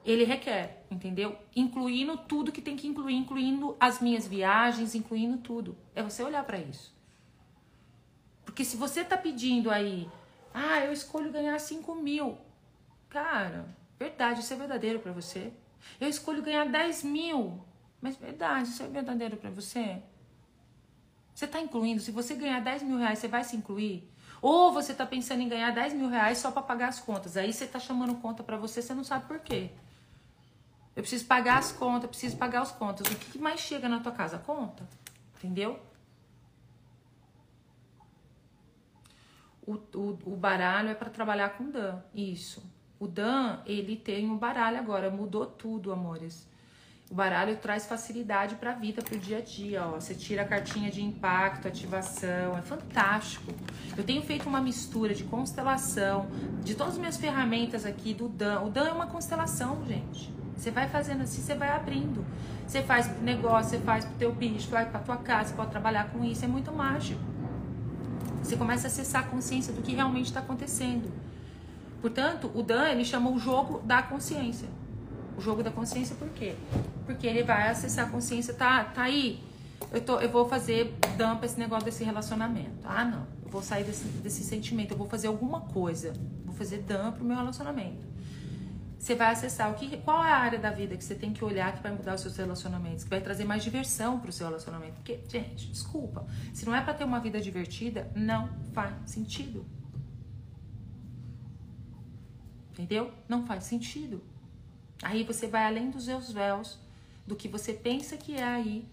ele 0.05 0.24
requer, 0.24 0.84
entendeu? 0.91 1.38
Incluindo 1.57 2.18
tudo 2.18 2.53
que 2.53 2.61
tem 2.61 2.76
que 2.76 2.86
incluir, 2.86 3.14
incluindo 3.14 3.74
as 3.80 3.99
minhas 3.99 4.28
viagens, 4.28 4.95
incluindo 4.95 5.38
tudo. 5.38 5.74
É 5.95 6.03
você 6.03 6.22
olhar 6.22 6.45
para 6.45 6.59
isso. 6.59 6.95
Porque 8.45 8.62
se 8.62 8.76
você 8.76 9.03
tá 9.03 9.16
pedindo 9.16 9.70
aí, 9.70 10.07
ah, 10.53 10.84
eu 10.84 10.93
escolho 10.93 11.32
ganhar 11.32 11.59
5 11.59 11.95
mil. 11.95 12.36
Cara, 13.09 13.74
verdade, 13.99 14.41
isso 14.41 14.53
é 14.53 14.57
verdadeiro 14.57 14.99
para 14.99 15.12
você. 15.12 15.51
Eu 15.99 16.11
escolho 16.11 16.43
ganhar 16.43 16.66
10 16.66 17.05
mil. 17.05 17.70
Mas 18.01 18.17
verdade, 18.17 18.69
isso 18.69 18.83
é 18.83 18.89
verdadeiro 18.89 19.37
para 19.37 19.51
você? 19.51 20.03
Você 21.35 21.45
está 21.45 21.61
incluindo? 21.61 22.01
Se 22.01 22.11
você 22.11 22.35
ganhar 22.35 22.61
10 22.61 22.83
mil 22.83 22.99
reais, 22.99 23.19
você 23.19 23.29
vai 23.29 23.45
se 23.45 23.57
incluir? 23.57 24.11
Ou 24.43 24.73
você 24.73 24.93
está 24.93 25.07
pensando 25.07 25.43
em 25.43 25.49
ganhar 25.49 25.71
10 25.71 25.95
mil 25.95 26.09
reais 26.09 26.39
só 26.39 26.51
para 26.51 26.63
pagar 26.63 26.89
as 26.89 27.01
contas? 27.01 27.37
Aí 27.37 27.53
você 27.53 27.65
está 27.65 27.79
chamando 27.79 28.15
conta 28.17 28.43
para 28.43 28.57
você, 28.57 28.81
você 28.81 28.95
não 28.95 29.05
sabe 29.05 29.27
por 29.27 29.39
quê. 29.41 29.71
Eu 30.97 31.03
preciso 31.03 31.27
pagar 31.27 31.59
as 31.59 31.73
contas, 31.73 32.11
preciso 32.11 32.37
pagar 32.37 32.63
as 32.63 32.73
contas. 32.73 33.07
O 33.07 33.17
que 33.17 33.39
mais 33.39 33.61
chega 33.61 33.89
na 33.89 34.01
tua 34.01 34.13
casa? 34.13 34.39
Conta. 34.39 34.87
Entendeu? 35.37 35.79
O, 39.67 39.75
o, 39.95 40.19
o 40.27 40.37
baralho 40.37 40.89
é 40.89 40.95
para 40.95 41.11
trabalhar 41.11 41.51
com 41.51 41.71
Dan. 41.71 42.01
Isso. 42.15 42.63
O 42.99 43.07
Dan, 43.07 43.61
ele 43.65 43.97
tem 43.97 44.29
um 44.29 44.37
baralho 44.37 44.79
agora. 44.79 45.11
Mudou 45.11 45.47
tudo, 45.47 45.93
amores. 45.93 46.50
O 47.11 47.15
baralho 47.15 47.57
traz 47.57 47.87
facilidade 47.87 48.55
para 48.55 48.71
a 48.71 48.75
vida, 48.75 49.03
para 49.03 49.17
o 49.17 49.19
dia 49.19 49.39
a 49.39 49.41
dia. 49.41 49.85
Ó. 49.85 49.95
Você 49.99 50.15
tira 50.15 50.43
a 50.43 50.45
cartinha 50.45 50.93
de 50.93 51.03
impacto, 51.03 51.67
ativação, 51.67 52.57
é 52.57 52.63
fantástico. 52.63 53.53
Eu 53.97 54.05
tenho 54.05 54.23
feito 54.23 54.49
uma 54.49 54.61
mistura 54.61 55.13
de 55.13 55.25
constelação, 55.25 56.29
de 56.63 56.77
todas 56.77 56.93
as 56.93 57.01
minhas 57.01 57.17
ferramentas 57.17 57.85
aqui 57.85 58.15
do 58.15 58.29
Dan. 58.29 58.61
O 58.61 58.71
Dan 58.71 58.85
é 58.85 58.93
uma 58.93 59.09
constelação, 59.09 59.85
gente. 59.85 60.33
Você 60.57 60.71
vai 60.71 60.89
fazendo 60.89 61.23
assim, 61.23 61.43
você 61.43 61.57
vai 61.57 61.71
abrindo. 61.71 62.25
Você 62.65 62.81
faz 62.81 63.09
pro 63.09 63.21
negócio, 63.25 63.71
você 63.71 63.79
faz 63.81 64.05
pro 64.05 64.15
teu 64.15 64.33
bicho, 64.33 64.71
vai 64.71 64.89
pra 64.89 65.01
tua 65.01 65.17
casa, 65.17 65.49
você 65.49 65.57
pode 65.57 65.73
trabalhar 65.73 66.11
com 66.11 66.25
isso, 66.25 66.45
é 66.45 66.49
muito 66.49 66.71
mágico. 66.71 67.21
Você 68.41 68.57
começa 68.57 68.87
a 68.87 68.89
acessar 68.89 69.23
a 69.23 69.27
consciência 69.27 69.73
do 69.73 69.83
que 69.83 69.97
realmente 69.97 70.27
está 70.27 70.39
acontecendo. 70.39 71.11
Portanto, 72.01 72.53
o 72.55 72.63
Dan, 72.63 72.89
ele 72.89 73.05
chama 73.05 73.31
o 73.31 73.39
jogo 73.39 73.81
da 73.81 74.01
consciência. 74.01 74.69
O 75.41 75.43
jogo 75.43 75.62
da 75.62 75.70
consciência 75.70 76.14
por 76.16 76.28
quê? 76.28 76.55
Porque 77.07 77.26
ele 77.26 77.43
vai 77.43 77.70
acessar 77.70 78.07
a 78.07 78.11
consciência, 78.11 78.53
tá, 78.53 78.84
tá 78.84 79.05
aí. 79.05 79.43
Eu, 79.91 80.03
tô, 80.03 80.20
eu 80.20 80.28
vou 80.28 80.47
fazer 80.47 80.95
Dan 81.16 81.36
pra 81.38 81.47
esse 81.47 81.59
negócio 81.59 81.86
desse 81.86 82.05
relacionamento. 82.05 82.84
Ah, 82.84 83.07
não. 83.07 83.26
Eu 83.43 83.51
vou 83.51 83.62
sair 83.62 83.82
desse, 83.82 84.05
desse 84.05 84.45
sentimento, 84.45 84.91
eu 84.91 84.99
vou 84.99 85.09
fazer 85.09 85.28
alguma 85.28 85.62
coisa. 85.62 86.12
Vou 86.45 86.55
fazer 86.55 86.82
Dan 86.82 87.12
pro 87.12 87.24
meu 87.24 87.34
relacionamento. 87.34 88.07
você 88.99 89.14
vai 89.14 89.32
acessar 89.32 89.70
o 89.70 89.76
que, 89.76 89.97
qual 89.97 90.22
é 90.22 90.30
a 90.30 90.36
área 90.36 90.59
da 90.59 90.70
vida 90.70 90.95
que 90.95 91.03
você 91.03 91.14
tem 91.14 91.32
que 91.32 91.43
olhar 91.43 91.74
que 91.74 91.82
vai 91.82 91.93
mudar 91.93 92.16
os 92.16 92.20
seus 92.20 92.36
relacionamentos, 92.36 93.05
que 93.05 93.09
vai 93.09 93.22
trazer 93.22 93.47
mais 93.47 93.64
diversão 93.64 94.20
para 94.20 94.28
o 94.28 94.32
seu 94.34 94.47
relacionamento. 94.47 94.97
Porque, 94.97 95.20
gente, 95.26 95.70
desculpa, 95.70 96.26
se 96.53 96.66
não 96.66 96.74
é 96.74 96.82
para 96.82 96.93
ter 96.93 97.05
uma 97.05 97.18
vida 97.18 97.41
divertida, 97.41 98.11
não 98.14 98.51
faz 98.74 98.93
sentido. 99.07 99.64
Entendeu? 102.72 103.11
Não 103.26 103.47
faz 103.47 103.64
sentido. 103.64 104.22
Aí 105.03 105.25
você 105.25 105.47
vai 105.47 105.65
além 105.65 105.91
dos 105.91 106.05
seus 106.05 106.31
véus, 106.33 106.79
do 107.27 107.37
que 107.37 107.49
você 107.49 107.73
pensa 107.73 108.17
que 108.17 108.37
é 108.37 108.45
aí, 108.45 108.85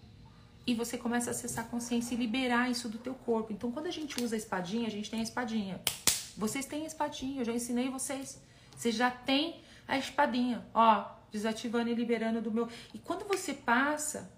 e 0.66 0.74
você 0.74 0.98
começa 0.98 1.30
a 1.30 1.32
acessar 1.32 1.64
a 1.64 1.68
consciência 1.68 2.14
e 2.14 2.18
liberar 2.18 2.70
isso 2.70 2.88
do 2.88 2.98
teu 2.98 3.14
corpo. 3.14 3.52
Então, 3.52 3.72
quando 3.72 3.86
a 3.86 3.90
gente 3.90 4.22
usa 4.22 4.36
a 4.36 4.38
espadinha, 4.38 4.86
a 4.86 4.90
gente 4.90 5.10
tem 5.10 5.20
a 5.20 5.22
espadinha. 5.22 5.80
Vocês 6.36 6.66
têm 6.66 6.84
a 6.84 6.86
espadinha, 6.86 7.40
eu 7.40 7.44
já 7.44 7.52
ensinei 7.52 7.88
vocês. 7.88 8.40
Vocês 8.76 8.94
já 8.94 9.10
têm 9.10 9.62
a 9.86 9.96
espadinha, 9.96 10.64
ó, 10.74 11.06
desativando 11.32 11.88
e 11.88 11.94
liberando 11.94 12.42
do 12.42 12.50
meu. 12.50 12.68
E 12.92 12.98
quando 12.98 13.26
você 13.26 13.54
passa, 13.54 14.30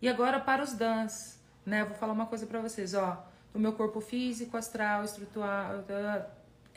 e 0.00 0.08
agora 0.08 0.38
para 0.38 0.62
os 0.62 0.72
dans, 0.72 1.38
né? 1.64 1.84
Vou 1.84 1.96
falar 1.96 2.12
uma 2.12 2.26
coisa 2.26 2.46
para 2.46 2.60
vocês, 2.60 2.94
ó, 2.94 3.26
do 3.52 3.58
meu 3.58 3.72
corpo 3.72 4.00
físico, 4.00 4.56
astral, 4.56 5.04
estrutural, 5.04 5.84
é 5.88 6.26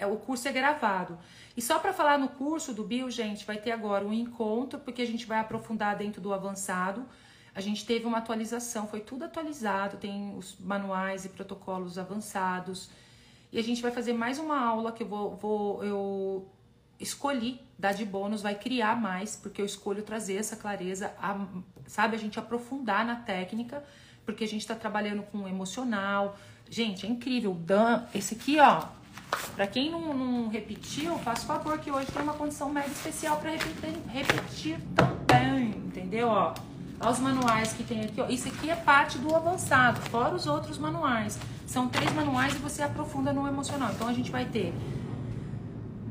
o 0.05 0.17
curso 0.17 0.47
é 0.47 0.51
gravado. 0.51 1.17
E 1.55 1.61
só 1.61 1.79
para 1.79 1.93
falar 1.93 2.17
no 2.17 2.29
curso 2.29 2.73
do 2.73 2.83
Bio, 2.83 3.09
gente, 3.09 3.45
vai 3.45 3.57
ter 3.57 3.71
agora 3.71 4.05
um 4.05 4.13
encontro, 4.13 4.79
porque 4.79 5.01
a 5.01 5.07
gente 5.07 5.25
vai 5.25 5.39
aprofundar 5.39 5.97
dentro 5.97 6.21
do 6.21 6.33
avançado. 6.33 7.05
A 7.53 7.61
gente 7.61 7.85
teve 7.85 8.05
uma 8.05 8.19
atualização, 8.19 8.87
foi 8.87 9.01
tudo 9.01 9.25
atualizado, 9.25 9.97
tem 9.97 10.37
os 10.37 10.57
manuais 10.59 11.25
e 11.25 11.29
protocolos 11.29 11.97
avançados. 11.97 12.89
E 13.51 13.57
a 13.57 13.63
gente 13.63 13.81
vai 13.81 13.91
fazer 13.91 14.13
mais 14.13 14.37
uma 14.37 14.59
aula 14.59 14.91
que 14.91 15.03
eu 15.03 15.07
vou, 15.07 15.35
vou 15.35 15.83
eu 15.83 16.47
escolhi 16.99 17.59
dar 17.77 17.93
de 17.93 18.05
bônus, 18.05 18.41
vai 18.41 18.55
criar 18.55 18.95
mais, 18.99 19.35
porque 19.35 19.61
eu 19.61 19.65
escolho 19.65 20.03
trazer 20.03 20.35
essa 20.35 20.55
clareza, 20.55 21.13
a, 21.17 21.47
sabe? 21.87 22.15
A 22.15 22.19
gente 22.19 22.37
aprofundar 22.37 23.05
na 23.05 23.15
técnica, 23.15 23.83
porque 24.25 24.43
a 24.43 24.47
gente 24.47 24.67
tá 24.67 24.75
trabalhando 24.75 25.23
com 25.23 25.47
emocional. 25.47 26.37
Gente, 26.69 27.05
é 27.05 27.09
incrível. 27.09 27.53
Dan, 27.53 28.05
esse 28.13 28.35
aqui, 28.35 28.59
ó, 28.59 28.85
para 29.55 29.67
quem 29.67 29.91
não, 29.91 30.13
não, 30.13 30.47
repetiu, 30.47 31.17
faço 31.19 31.45
favor 31.45 31.77
que 31.79 31.91
hoje 31.91 32.07
tem 32.07 32.21
uma 32.21 32.33
condição 32.33 32.69
mega 32.69 32.87
especial 32.87 33.37
para 33.37 33.51
repetir, 33.51 33.97
repetir 34.07 34.79
também, 35.27 35.69
entendeu? 35.69 36.29
Ó, 36.29 36.53
os 37.09 37.19
manuais 37.19 37.73
que 37.73 37.83
tem 37.83 38.01
aqui, 38.01 38.19
ó. 38.19 38.27
Isso 38.27 38.47
aqui 38.47 38.69
é 38.69 38.75
parte 38.75 39.17
do 39.17 39.35
avançado, 39.35 39.99
fora 40.09 40.35
os 40.35 40.47
outros 40.47 40.77
manuais. 40.77 41.39
São 41.65 41.87
três 41.87 42.11
manuais 42.13 42.53
e 42.55 42.57
você 42.57 42.81
aprofunda 42.81 43.31
no 43.31 43.47
emocional. 43.47 43.91
Então 43.91 44.07
a 44.07 44.13
gente 44.13 44.31
vai 44.31 44.45
ter 44.45 44.73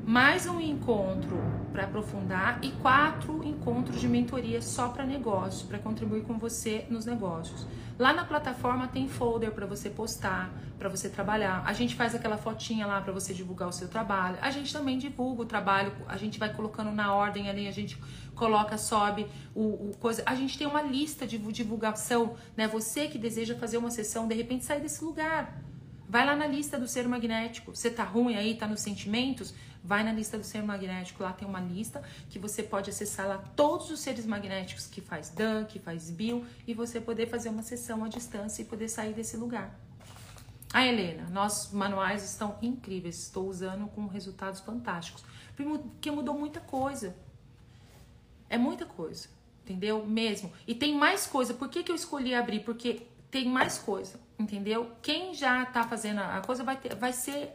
mais 0.08 0.46
um 0.46 0.58
encontro 0.58 1.36
para 1.70 1.84
aprofundar 1.84 2.58
e 2.62 2.70
quatro 2.80 3.46
encontros 3.46 4.00
de 4.00 4.08
mentoria 4.08 4.62
só 4.62 4.88
para 4.88 5.04
negócios, 5.04 5.64
para 5.64 5.78
contribuir 5.78 6.22
com 6.22 6.38
você 6.38 6.86
nos 6.88 7.04
negócios. 7.04 7.66
Lá 7.98 8.14
na 8.14 8.24
plataforma 8.24 8.88
tem 8.88 9.06
folder 9.06 9.52
para 9.52 9.66
você 9.66 9.90
postar, 9.90 10.50
para 10.78 10.88
você 10.88 11.10
trabalhar. 11.10 11.62
A 11.66 11.74
gente 11.74 11.94
faz 11.94 12.14
aquela 12.14 12.38
fotinha 12.38 12.86
lá 12.86 13.02
para 13.02 13.12
você 13.12 13.34
divulgar 13.34 13.68
o 13.68 13.72
seu 13.72 13.86
trabalho. 13.86 14.38
A 14.40 14.50
gente 14.50 14.72
também 14.72 14.96
divulga 14.96 15.42
o 15.42 15.44
trabalho, 15.44 15.92
a 16.08 16.16
gente 16.16 16.38
vai 16.38 16.54
colocando 16.54 16.90
na 16.90 17.14
ordem 17.14 17.50
ali, 17.50 17.68
a 17.68 17.72
gente 17.72 18.00
coloca, 18.34 18.78
sobe 18.78 19.26
o, 19.54 19.90
o 19.90 19.96
coisa. 20.00 20.22
A 20.24 20.34
gente 20.34 20.56
tem 20.56 20.66
uma 20.66 20.80
lista 20.80 21.26
de 21.26 21.36
divulgação, 21.36 22.34
né? 22.56 22.66
Você 22.66 23.08
que 23.08 23.18
deseja 23.18 23.54
fazer 23.56 23.76
uma 23.76 23.90
sessão, 23.90 24.26
de 24.26 24.34
repente 24.34 24.64
sai 24.64 24.80
desse 24.80 25.04
lugar. 25.04 25.67
Vai 26.08 26.24
lá 26.24 26.34
na 26.34 26.46
lista 26.46 26.78
do 26.78 26.88
ser 26.88 27.06
magnético. 27.06 27.76
Você 27.76 27.90
tá 27.90 28.02
ruim 28.02 28.34
aí, 28.34 28.54
tá 28.54 28.66
nos 28.66 28.80
sentimentos? 28.80 29.52
Vai 29.84 30.02
na 30.02 30.12
lista 30.12 30.38
do 30.38 30.44
ser 30.44 30.62
magnético, 30.62 31.22
lá 31.22 31.32
tem 31.32 31.46
uma 31.46 31.60
lista 31.60 32.02
que 32.28 32.38
você 32.38 32.62
pode 32.62 32.90
acessar 32.90 33.28
lá 33.28 33.38
todos 33.54 33.90
os 33.90 34.00
seres 34.00 34.26
magnéticos 34.26 34.86
que 34.86 35.00
faz 35.00 35.30
Dan, 35.30 35.64
que 35.64 35.78
faz 35.78 36.10
Bill, 36.10 36.44
e 36.66 36.74
você 36.74 37.00
poder 37.00 37.26
fazer 37.28 37.48
uma 37.48 37.62
sessão 37.62 38.04
à 38.04 38.08
distância 38.08 38.62
e 38.62 38.64
poder 38.64 38.88
sair 38.88 39.12
desse 39.12 39.36
lugar. 39.36 39.78
A 40.72 40.80
ah, 40.80 40.86
Helena, 40.86 41.28
nossos 41.30 41.72
manuais 41.72 42.22
estão 42.24 42.58
incríveis, 42.60 43.22
estou 43.22 43.48
usando 43.48 43.86
com 43.88 44.06
resultados 44.06 44.60
fantásticos, 44.60 45.24
porque 45.56 46.10
mudou 46.10 46.38
muita 46.38 46.60
coisa. 46.60 47.16
É 48.50 48.58
muita 48.58 48.84
coisa, 48.84 49.28
entendeu? 49.64 50.04
Mesmo. 50.04 50.52
E 50.66 50.74
tem 50.74 50.94
mais 50.94 51.26
coisa. 51.26 51.54
Por 51.54 51.68
que, 51.68 51.82
que 51.82 51.90
eu 51.90 51.96
escolhi 51.96 52.34
abrir? 52.34 52.60
Porque 52.60 53.06
tem 53.30 53.46
mais 53.46 53.78
coisa, 53.78 54.18
entendeu? 54.38 54.90
Quem 55.02 55.34
já 55.34 55.64
tá 55.66 55.84
fazendo 55.84 56.20
a 56.20 56.40
coisa 56.40 56.64
vai, 56.64 56.76
ter, 56.76 56.94
vai 56.94 57.12
ser 57.12 57.52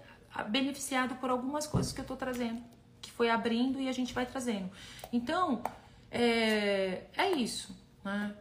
beneficiado 0.50 1.16
por 1.16 1.30
algumas 1.30 1.68
coisas 1.68 1.92
que 1.92 2.02
eu 2.02 2.06
tô 2.06 2.16
trazendo, 2.16 2.62
que 3.02 3.12
foi 3.12 3.30
abrindo 3.30 3.80
e 3.80 3.88
a 3.88 3.92
gente 3.92 4.14
vai 4.14 4.26
trazendo. 4.26 4.70
Então, 5.12 5.62
é, 6.12 7.04
é 7.16 7.32
isso, 7.32 7.76
né? 8.04 8.36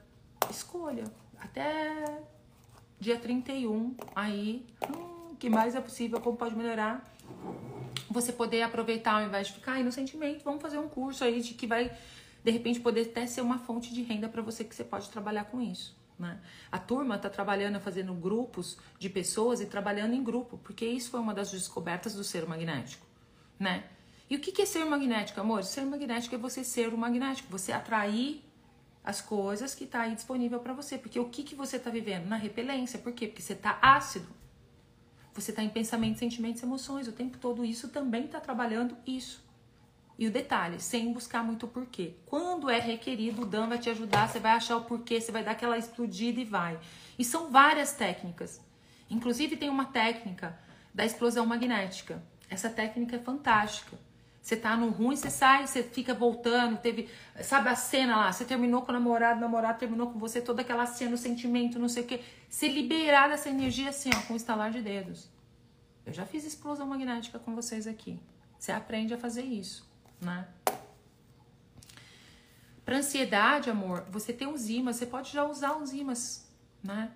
Escolha. 0.50 1.04
Até 1.38 2.22
dia 3.00 3.18
31, 3.18 3.96
aí, 4.14 4.64
hum, 4.88 5.34
que 5.38 5.50
mais 5.50 5.74
é 5.74 5.80
possível, 5.80 6.20
como 6.20 6.36
pode 6.36 6.54
melhorar. 6.54 7.12
Você 8.10 8.32
poder 8.32 8.62
aproveitar 8.62 9.14
ao 9.14 9.26
invés 9.26 9.48
de 9.48 9.54
ficar 9.54 9.72
aí 9.72 9.82
no 9.82 9.90
sentimento, 9.90 10.44
vamos 10.44 10.60
fazer 10.60 10.78
um 10.78 10.88
curso 10.88 11.24
aí 11.24 11.40
de 11.40 11.54
que 11.54 11.66
vai, 11.66 11.90
de 12.44 12.50
repente, 12.50 12.78
poder 12.78 13.08
até 13.08 13.26
ser 13.26 13.40
uma 13.40 13.58
fonte 13.58 13.92
de 13.92 14.02
renda 14.02 14.28
para 14.28 14.42
você 14.42 14.62
que 14.62 14.74
você 14.74 14.84
pode 14.84 15.08
trabalhar 15.08 15.44
com 15.44 15.60
isso. 15.60 15.96
Né? 16.18 16.38
A 16.70 16.78
turma 16.78 17.16
está 17.16 17.28
trabalhando, 17.28 17.80
fazendo 17.80 18.14
grupos 18.14 18.78
de 18.98 19.08
pessoas 19.08 19.60
e 19.60 19.66
trabalhando 19.66 20.14
em 20.14 20.22
grupo, 20.22 20.58
porque 20.58 20.84
isso 20.86 21.10
foi 21.10 21.20
uma 21.20 21.34
das 21.34 21.50
descobertas 21.50 22.14
do 22.14 22.22
ser 22.22 22.46
magnético. 22.46 23.06
Né? 23.58 23.84
E 24.30 24.36
o 24.36 24.40
que 24.40 24.62
é 24.62 24.66
ser 24.66 24.84
magnético, 24.84 25.40
amor? 25.40 25.62
Ser 25.64 25.84
magnético 25.84 26.34
é 26.34 26.38
você 26.38 26.64
ser 26.64 26.94
o 26.94 26.96
magnético, 26.96 27.50
você 27.50 27.72
atrair 27.72 28.42
as 29.04 29.20
coisas 29.20 29.74
que 29.74 29.84
está 29.84 30.02
aí 30.02 30.14
disponível 30.14 30.60
para 30.60 30.72
você. 30.72 30.96
Porque 30.96 31.18
o 31.18 31.28
que, 31.28 31.42
que 31.42 31.54
você 31.54 31.76
está 31.76 31.90
vivendo? 31.90 32.26
Na 32.26 32.36
repelência. 32.36 32.98
Por 32.98 33.12
quê? 33.12 33.26
Porque 33.26 33.42
você 33.42 33.52
está 33.52 33.78
ácido. 33.82 34.28
Você 35.34 35.50
está 35.50 35.62
em 35.62 35.68
pensamentos, 35.68 36.20
sentimentos, 36.20 36.62
emoções. 36.62 37.08
O 37.08 37.12
tempo 37.12 37.36
todo 37.38 37.64
isso 37.64 37.88
também 37.88 38.26
está 38.26 38.40
trabalhando 38.40 38.96
isso. 39.06 39.41
E 40.18 40.26
o 40.26 40.30
detalhe, 40.30 40.78
sem 40.78 41.12
buscar 41.12 41.42
muito 41.42 41.66
o 41.66 41.68
porquê. 41.68 42.14
Quando 42.26 42.68
é 42.68 42.78
requerido, 42.78 43.42
o 43.42 43.46
Dan 43.46 43.68
vai 43.68 43.78
te 43.78 43.88
ajudar, 43.90 44.28
você 44.28 44.38
vai 44.38 44.52
achar 44.52 44.76
o 44.76 44.84
porquê, 44.84 45.20
você 45.20 45.32
vai 45.32 45.42
dar 45.42 45.52
aquela 45.52 45.78
explodida 45.78 46.40
e 46.40 46.44
vai. 46.44 46.78
E 47.18 47.24
são 47.24 47.50
várias 47.50 47.92
técnicas. 47.92 48.60
Inclusive 49.10 49.56
tem 49.56 49.70
uma 49.70 49.86
técnica 49.86 50.58
da 50.94 51.04
explosão 51.04 51.46
magnética. 51.46 52.22
Essa 52.48 52.68
técnica 52.68 53.16
é 53.16 53.18
fantástica. 53.18 53.98
Você 54.40 54.56
tá 54.56 54.76
no 54.76 54.90
ruim, 54.90 55.16
você 55.16 55.30
sai, 55.30 55.66
você 55.66 55.84
fica 55.84 56.12
voltando, 56.12 56.76
teve, 56.78 57.08
sabe 57.42 57.68
a 57.68 57.76
cena 57.76 58.16
lá, 58.16 58.32
você 58.32 58.44
terminou 58.44 58.82
com 58.82 58.90
o 58.90 58.92
namorado, 58.92 59.38
o 59.38 59.40
namorado 59.40 59.78
terminou 59.78 60.10
com 60.10 60.18
você, 60.18 60.40
toda 60.40 60.62
aquela 60.62 60.84
cena, 60.84 61.14
o 61.14 61.18
sentimento, 61.18 61.78
não 61.78 61.88
sei 61.88 62.02
o 62.02 62.06
quê. 62.06 62.20
Você 62.48 62.66
liberar 62.66 63.30
essa 63.30 63.48
energia 63.48 63.90
assim, 63.90 64.10
ó, 64.12 64.20
com 64.26 64.34
um 64.34 64.36
estalar 64.36 64.72
de 64.72 64.82
dedos. 64.82 65.30
Eu 66.04 66.12
já 66.12 66.26
fiz 66.26 66.44
explosão 66.44 66.88
magnética 66.88 67.38
com 67.38 67.54
vocês 67.54 67.86
aqui. 67.86 68.18
Você 68.58 68.72
aprende 68.72 69.14
a 69.14 69.18
fazer 69.18 69.44
isso 69.44 69.91
né? 70.22 70.46
Para 72.84 72.98
ansiedade, 72.98 73.70
amor, 73.70 74.04
você 74.10 74.32
tem 74.32 74.48
os 74.48 74.68
imãs, 74.68 74.96
você 74.96 75.06
pode 75.06 75.32
já 75.32 75.44
usar 75.44 75.76
os 75.76 75.92
imãs, 75.92 76.48
né? 76.82 77.12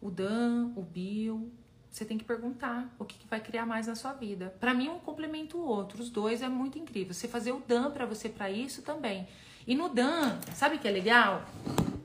O 0.00 0.10
Dan, 0.10 0.72
o 0.74 0.82
Bill, 0.82 1.52
você 1.88 2.04
tem 2.04 2.18
que 2.18 2.24
perguntar 2.24 2.88
o 2.98 3.04
que, 3.04 3.18
que 3.18 3.26
vai 3.26 3.40
criar 3.40 3.66
mais 3.66 3.86
na 3.86 3.94
sua 3.94 4.12
vida. 4.12 4.54
Para 4.58 4.74
mim, 4.74 4.88
um 4.88 4.98
complementa 4.98 5.56
o 5.56 5.60
outro, 5.60 6.02
os 6.02 6.10
dois 6.10 6.42
é 6.42 6.48
muito 6.48 6.78
incrível. 6.78 7.12
Você 7.12 7.28
fazer 7.28 7.52
o 7.52 7.60
Dan 7.60 7.90
para 7.90 8.06
você 8.06 8.28
para 8.28 8.50
isso 8.50 8.82
também. 8.82 9.28
E 9.66 9.76
no 9.76 9.88
Dan, 9.88 10.40
sabe 10.54 10.76
o 10.76 10.78
que 10.78 10.88
é 10.88 10.90
legal? 10.90 11.44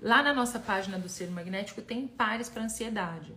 Lá 0.02 0.22
na 0.22 0.34
nossa 0.34 0.60
página 0.60 1.00
do 1.00 1.10
Ser 1.10 1.32
Magnético 1.32 1.82
tem 1.82 2.06
pares 2.06 2.50
para 2.50 2.64
ansiedade. 2.64 3.34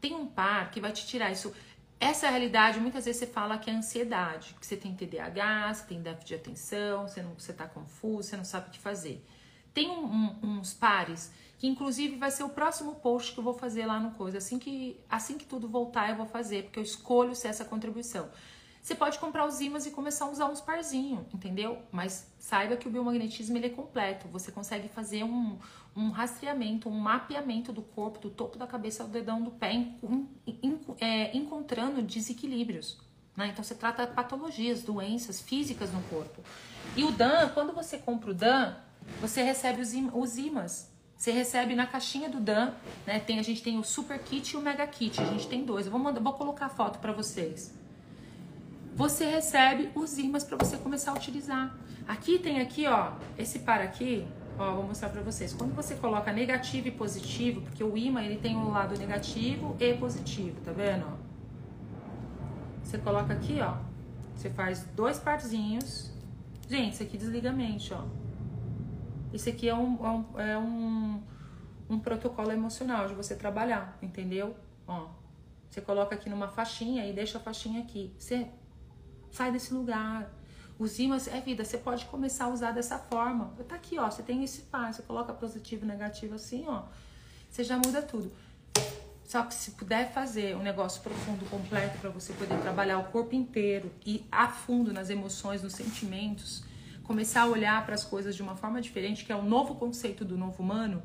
Tem 0.00 0.14
um 0.14 0.26
par 0.26 0.70
que 0.70 0.80
vai 0.80 0.92
te 0.92 1.06
tirar 1.06 1.32
isso. 1.32 1.52
Essa 2.00 2.26
é 2.26 2.30
realidade, 2.30 2.78
muitas 2.78 3.04
vezes 3.04 3.18
você 3.18 3.26
fala 3.26 3.58
que 3.58 3.68
é 3.68 3.74
ansiedade, 3.74 4.54
que 4.60 4.66
você 4.66 4.76
tem 4.76 4.94
TDAH, 4.94 5.74
você 5.74 5.84
tem 5.84 6.00
déficit 6.00 6.28
de 6.28 6.34
atenção, 6.36 7.08
você, 7.08 7.22
não, 7.22 7.34
você 7.34 7.52
tá 7.52 7.66
confuso, 7.66 8.28
você 8.28 8.36
não 8.36 8.44
sabe 8.44 8.68
o 8.68 8.70
que 8.70 8.78
fazer. 8.78 9.24
Tem 9.74 9.90
um, 9.90 10.04
um, 10.04 10.58
uns 10.58 10.72
pares 10.72 11.32
que 11.58 11.66
inclusive 11.66 12.16
vai 12.16 12.30
ser 12.30 12.44
o 12.44 12.48
próximo 12.48 12.94
post 12.96 13.32
que 13.32 13.40
eu 13.40 13.44
vou 13.44 13.52
fazer 13.52 13.84
lá 13.84 13.98
no 13.98 14.12
coisa. 14.12 14.38
Assim 14.38 14.60
que, 14.60 14.98
assim 15.10 15.36
que 15.36 15.44
tudo 15.44 15.68
voltar, 15.68 16.08
eu 16.08 16.16
vou 16.16 16.26
fazer, 16.26 16.64
porque 16.64 16.78
eu 16.78 16.84
escolho 16.84 17.34
ser 17.34 17.48
essa 17.48 17.64
contribuição. 17.64 18.28
Você 18.88 18.94
pode 18.94 19.18
comprar 19.18 19.46
os 19.46 19.60
ímãs 19.60 19.84
e 19.84 19.90
começar 19.90 20.24
a 20.24 20.30
usar 20.30 20.46
uns 20.46 20.62
parzinhos, 20.62 21.20
entendeu? 21.34 21.76
Mas 21.92 22.26
saiba 22.38 22.74
que 22.74 22.88
o 22.88 22.90
biomagnetismo 22.90 23.54
ele 23.58 23.66
é 23.66 23.68
completo. 23.68 24.26
Você 24.28 24.50
consegue 24.50 24.88
fazer 24.88 25.24
um, 25.24 25.58
um 25.94 26.08
rastreamento, 26.08 26.88
um 26.88 26.98
mapeamento 26.98 27.70
do 27.70 27.82
corpo, 27.82 28.18
do 28.18 28.30
topo 28.30 28.56
da 28.56 28.66
cabeça 28.66 29.02
ao 29.02 29.08
dedão 29.10 29.42
do 29.42 29.50
pé, 29.50 29.74
in, 29.74 30.26
in, 30.46 30.80
é, 31.02 31.36
encontrando 31.36 32.00
desequilíbrios. 32.00 32.96
Né? 33.36 33.48
Então 33.48 33.62
você 33.62 33.74
trata 33.74 34.06
patologias, 34.06 34.82
doenças 34.82 35.38
físicas 35.38 35.92
no 35.92 36.00
corpo. 36.04 36.42
E 36.96 37.04
o 37.04 37.12
Dan, 37.12 37.50
quando 37.50 37.74
você 37.74 37.98
compra 37.98 38.30
o 38.30 38.34
Dan, 38.34 38.74
você 39.20 39.42
recebe 39.42 39.82
os, 39.82 39.92
os 40.14 40.38
ímãs. 40.38 40.90
Você 41.14 41.30
recebe 41.30 41.74
na 41.74 41.86
caixinha 41.86 42.30
do 42.30 42.40
Dan, 42.40 42.72
né? 43.06 43.20
Tem, 43.20 43.38
a 43.38 43.42
gente 43.42 43.62
tem 43.62 43.78
o 43.78 43.84
Super 43.84 44.18
Kit 44.18 44.54
e 44.54 44.56
o 44.56 44.62
Mega 44.62 44.86
Kit. 44.86 45.20
A 45.20 45.26
gente 45.26 45.46
tem 45.46 45.62
dois. 45.62 45.84
Eu 45.84 45.92
vou, 45.92 46.00
mandar, 46.00 46.22
vou 46.22 46.32
colocar 46.32 46.66
a 46.66 46.70
foto 46.70 47.00
para 47.00 47.12
vocês. 47.12 47.76
Você 48.98 49.26
recebe 49.26 49.92
os 49.94 50.18
ímãs 50.18 50.42
para 50.42 50.56
você 50.56 50.76
começar 50.76 51.12
a 51.12 51.14
utilizar. 51.14 51.72
Aqui 52.08 52.36
tem 52.36 52.60
aqui, 52.60 52.84
ó, 52.88 53.12
esse 53.38 53.60
par 53.60 53.80
aqui, 53.80 54.26
ó, 54.58 54.74
vou 54.74 54.82
mostrar 54.82 55.08
para 55.08 55.22
vocês. 55.22 55.52
Quando 55.52 55.72
você 55.72 55.94
coloca 55.94 56.32
negativo 56.32 56.88
e 56.88 56.90
positivo, 56.90 57.60
porque 57.60 57.84
o 57.84 57.96
ímã 57.96 58.20
ele 58.24 58.38
tem 58.38 58.56
um 58.56 58.70
lado 58.70 58.98
negativo 58.98 59.76
e 59.78 59.94
positivo, 59.94 60.60
tá 60.64 60.72
vendo? 60.72 61.06
Você 62.82 62.98
coloca 62.98 63.32
aqui, 63.32 63.60
ó, 63.60 63.76
você 64.34 64.50
faz 64.50 64.82
dois 64.96 65.20
parzinhos. 65.20 66.10
Gente, 66.68 66.94
isso 66.94 67.02
aqui 67.04 67.16
desliga 67.16 67.50
a 67.50 67.52
mente, 67.52 67.94
ó. 67.94 68.02
Isso 69.32 69.48
aqui 69.48 69.68
é 69.68 69.74
um, 69.76 70.04
é 70.04 70.10
um, 70.10 70.40
é 70.40 70.58
um, 70.58 71.22
um 71.88 72.00
protocolo 72.00 72.50
emocional 72.50 73.06
de 73.06 73.14
você 73.14 73.36
trabalhar, 73.36 73.96
entendeu? 74.02 74.56
Ó, 74.88 75.06
você 75.70 75.80
coloca 75.80 76.16
aqui 76.16 76.28
numa 76.28 76.48
faixinha 76.48 77.06
e 77.06 77.12
deixa 77.12 77.38
a 77.38 77.40
faixinha 77.40 77.80
aqui. 77.80 78.12
Você 78.18 78.48
sai 79.30 79.52
desse 79.52 79.72
lugar. 79.72 80.30
Os 80.78 80.98
ímãs 80.98 81.26
é 81.26 81.40
vida, 81.40 81.64
você 81.64 81.76
pode 81.76 82.04
começar 82.06 82.44
a 82.44 82.48
usar 82.48 82.70
dessa 82.70 82.98
forma. 82.98 83.52
Tá 83.66 83.74
aqui, 83.74 83.98
ó, 83.98 84.08
você 84.08 84.22
tem 84.22 84.44
esse 84.44 84.62
par, 84.62 84.94
você 84.94 85.02
coloca 85.02 85.32
positivo 85.32 85.84
e 85.84 85.88
negativo 85.88 86.34
assim, 86.34 86.64
ó. 86.68 86.84
Você 87.50 87.64
já 87.64 87.76
muda 87.76 88.00
tudo. 88.00 88.30
Só 89.24 89.42
que 89.42 89.52
se 89.54 89.72
puder 89.72 90.12
fazer 90.12 90.56
um 90.56 90.62
negócio 90.62 91.02
profundo, 91.02 91.44
completo, 91.50 91.98
para 91.98 92.08
você 92.08 92.32
poder 92.32 92.58
trabalhar 92.60 92.98
o 92.98 93.04
corpo 93.04 93.34
inteiro 93.34 93.92
e 94.06 94.24
a 94.32 94.48
fundo 94.48 94.92
nas 94.92 95.10
emoções, 95.10 95.62
nos 95.62 95.74
sentimentos, 95.74 96.64
começar 97.04 97.42
a 97.42 97.46
olhar 97.46 97.84
para 97.84 97.94
as 97.94 98.04
coisas 98.04 98.34
de 98.34 98.42
uma 98.42 98.56
forma 98.56 98.80
diferente, 98.80 99.24
que 99.24 99.32
é 99.32 99.36
o 99.36 99.42
novo 99.42 99.74
conceito 99.74 100.24
do 100.24 100.38
novo 100.38 100.62
humano, 100.62 101.02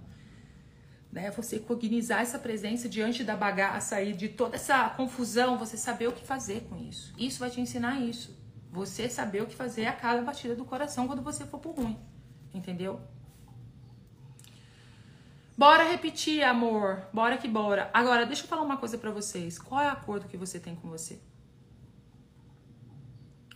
né? 1.14 1.30
Você 1.30 1.60
cognizar 1.60 2.22
essa 2.22 2.40
presença 2.40 2.90
diante 2.90 3.24
da 3.24 3.38
bagaça 3.38 3.98
aí, 3.98 4.14
de 4.14 4.30
toda 4.30 4.56
essa 4.56 4.90
confusão, 4.90 5.60
você 5.60 5.78
saber 5.78 6.08
o 6.08 6.12
que 6.12 6.26
fazer 6.26 6.62
com 6.62 6.76
isso. 6.76 7.14
Isso 7.18 7.40
vai 7.40 7.52
te 7.52 7.62
ensinar 7.62 8.02
isso. 8.02 8.36
Você 8.72 9.08
saber 9.08 9.44
o 9.44 9.46
que 9.46 9.56
fazer 9.56 9.86
a 9.86 9.94
cada 9.94 10.24
batida 10.24 10.56
do 10.56 10.66
coração 10.66 11.06
quando 11.06 11.22
você 11.22 11.46
for 11.46 11.60
pro 11.60 11.72
ruim. 11.72 12.00
Entendeu? 12.52 13.00
Bora 15.56 15.84
repetir, 15.84 16.44
amor. 16.44 17.08
Bora 17.14 17.38
que 17.38 17.48
bora. 17.48 17.92
Agora, 17.94 18.26
deixa 18.26 18.44
eu 18.44 18.48
falar 18.48 18.64
uma 18.64 18.78
coisa 18.78 18.98
para 18.98 19.12
vocês. 19.12 19.60
Qual 19.60 19.80
é 19.80 19.90
o 19.90 19.92
acordo 19.92 20.28
que 20.28 20.36
você 20.36 20.60
tem 20.60 20.76
com 20.76 20.90
você? 20.90 21.22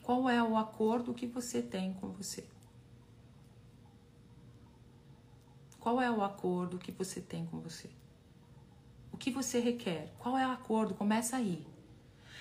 Qual 0.04 0.30
é 0.30 0.42
o 0.44 0.56
acordo 0.56 1.12
que 1.12 1.26
você 1.26 1.60
tem 1.60 1.94
com 1.94 2.10
você? 2.10 2.46
Qual 5.88 6.02
é 6.02 6.12
o 6.12 6.22
acordo 6.22 6.78
que 6.78 6.92
você 6.92 7.22
tem 7.22 7.46
com 7.46 7.62
você? 7.62 7.90
O 9.10 9.16
que 9.16 9.32
você 9.32 9.58
requer? 9.62 10.12
Qual 10.20 10.38
é 10.38 10.46
o 10.46 10.52
acordo? 10.52 10.94
Começa 10.94 11.38
aí. 11.38 11.66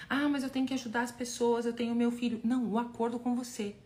Ah, 0.09 0.29
mas 0.29 0.43
eu 0.43 0.51
tenho 0.51 0.67
que 0.67 0.75
ajudar 0.75 1.03
as 1.03 1.13
pessoas, 1.13 1.65
eu 1.65 1.73
tenho 1.73 1.95
meu 1.95 2.11
filho. 2.11 2.41
Não, 2.43 2.69
o 2.69 2.77
acordo 2.77 3.21
com 3.21 3.37
você. 3.37 3.77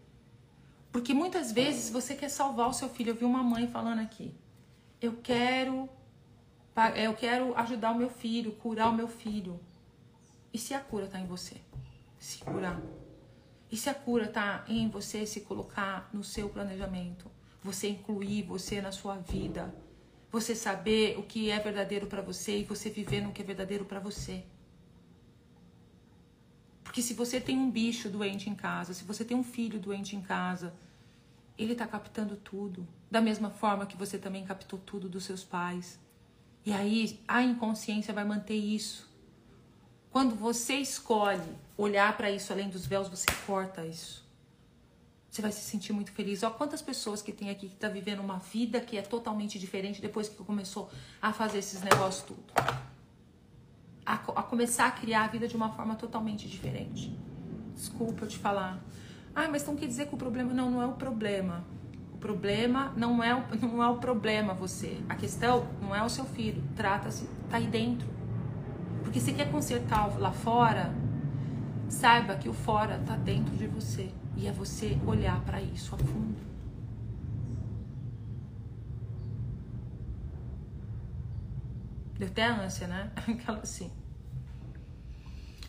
Porque 0.90 1.12
muitas 1.12 1.52
vezes 1.52 1.90
você 1.90 2.14
quer 2.14 2.30
salvar 2.30 2.70
o 2.70 2.72
seu 2.72 2.88
filho. 2.88 3.11
Eu 3.11 3.14
vi 3.14 3.26
uma 3.26 3.42
mãe 3.42 3.68
falando 3.68 3.98
aqui. 3.98 4.34
Eu 4.98 5.18
quero 5.22 5.90
eu 6.96 7.12
quero 7.12 7.54
ajudar 7.58 7.90
o 7.90 7.98
meu 7.98 8.08
filho, 8.08 8.52
curar 8.52 8.88
o 8.88 8.94
meu 8.94 9.08
filho. 9.08 9.61
E 10.54 10.56
se 10.56 10.72
a 10.72 10.80
cura 10.80 11.04
está 11.04 11.20
em 11.20 11.26
você? 11.26 11.61
Se 12.18 12.38
curar. 12.38 12.80
E 13.70 13.76
se 13.76 13.90
a 13.90 13.94
cura 13.94 14.24
está 14.24 14.64
em 14.66 14.88
você 14.88 15.26
se 15.26 15.42
colocar 15.42 16.08
no 16.14 16.24
seu 16.24 16.48
planejamento? 16.48 17.30
Você 17.62 17.88
incluir 17.88 18.42
você 18.42 18.80
na 18.80 18.92
sua 18.92 19.16
vida, 19.16 19.74
você 20.30 20.54
saber 20.54 21.18
o 21.18 21.22
que 21.22 21.50
é 21.50 21.58
verdadeiro 21.58 22.06
para 22.06 22.22
você 22.22 22.58
e 22.58 22.64
você 22.64 22.88
viver 22.88 23.20
no 23.20 23.32
que 23.32 23.42
é 23.42 23.44
verdadeiro 23.44 23.84
para 23.84 24.00
você. 24.00 24.44
Porque 26.84 27.02
se 27.02 27.14
você 27.14 27.40
tem 27.40 27.56
um 27.56 27.70
bicho 27.70 28.08
doente 28.08 28.48
em 28.48 28.54
casa, 28.54 28.94
se 28.94 29.04
você 29.04 29.24
tem 29.24 29.36
um 29.36 29.44
filho 29.44 29.78
doente 29.78 30.16
em 30.16 30.20
casa, 30.20 30.74
ele 31.56 31.72
está 31.72 31.86
captando 31.86 32.36
tudo. 32.36 32.86
Da 33.11 33.20
mesma 33.20 33.50
forma 33.50 33.86
que 33.86 33.96
você 33.96 34.18
também 34.18 34.44
captou 34.44 34.78
tudo 34.78 35.08
dos 35.08 35.24
seus 35.24 35.44
pais. 35.44 35.98
E 36.64 36.72
aí 36.72 37.20
a 37.28 37.42
inconsciência 37.42 38.14
vai 38.14 38.24
manter 38.24 38.56
isso. 38.56 39.08
Quando 40.11 40.34
você 40.34 40.74
escolhe 40.76 41.56
olhar 41.76 42.16
para 42.16 42.30
isso 42.30 42.52
além 42.52 42.68
dos 42.68 42.86
véus, 42.86 43.08
você 43.08 43.26
corta 43.46 43.86
isso. 43.86 44.28
Você 45.31 45.41
vai 45.41 45.53
se 45.53 45.61
sentir 45.61 45.93
muito 45.93 46.11
feliz. 46.11 46.43
Olha 46.43 46.53
quantas 46.53 46.83
pessoas 46.83 47.22
que 47.22 47.31
tem 47.33 47.51
aqui 47.51 47.68
que 47.68 47.76
tá 47.76 47.89
vivendo 47.89 48.18
uma 48.18 48.39
vida 48.39 48.81
que 48.81 48.97
é 48.97 49.03
totalmente 49.03 49.61
diferente 49.61 50.03
depois 50.03 50.28
que 50.28 50.37
começou 50.43 50.91
a 51.22 51.33
fazer 51.33 51.59
esses 51.59 51.81
negócios 51.83 52.24
tudo. 52.24 52.43
A, 54.05 54.14
a 54.14 54.43
começar 54.43 54.89
a 54.89 54.91
criar 54.91 55.24
a 55.24 55.28
vida 55.28 55.47
de 55.47 55.55
uma 55.55 55.70
forma 55.70 55.95
totalmente 55.95 56.49
diferente. 56.49 57.16
Desculpa 57.74 58.24
eu 58.24 58.28
te 58.28 58.39
falar. 58.39 58.83
Ah, 59.33 59.47
mas 59.49 59.62
então 59.62 59.76
quer 59.76 59.87
dizer 59.87 60.09
que 60.09 60.14
o 60.14 60.18
problema 60.18 60.53
não, 60.53 60.68
não 60.68 60.83
é 60.83 60.87
o 60.87 60.95
problema. 60.95 61.64
O 62.12 62.16
problema 62.16 62.93
não 62.97 63.22
é 63.22 63.33
o, 63.33 63.45
não 63.62 63.81
é 63.81 63.89
o 63.89 63.99
problema 63.99 64.53
você. 64.53 64.99
A 65.09 65.14
questão 65.14 65.64
não 65.81 65.95
é 65.95 66.03
o 66.03 66.11
seu 66.11 66.24
filho. 66.24 66.61
Trata-se, 66.74 67.28
tá 67.49 67.59
aí 67.59 67.68
dentro. 67.68 68.09
Porque 69.05 69.20
se 69.20 69.33
quer 69.33 69.49
consertar 69.49 70.18
lá 70.18 70.33
fora, 70.33 70.93
saiba 71.89 72.35
que 72.35 72.49
o 72.49 72.53
fora 72.53 73.01
tá 73.07 73.14
dentro 73.14 73.57
de 73.57 73.68
você. 73.68 74.11
E 74.41 74.47
é 74.47 74.53
você 74.53 74.99
olhar 75.07 75.38
para 75.45 75.61
isso 75.61 75.95
a 75.95 75.99
fundo. 75.99 76.41
Deu 82.18 82.26
até 82.26 82.47
ânsia, 82.47 82.86
né? 82.86 83.12
Aquela 83.28 83.59
assim. 83.59 83.93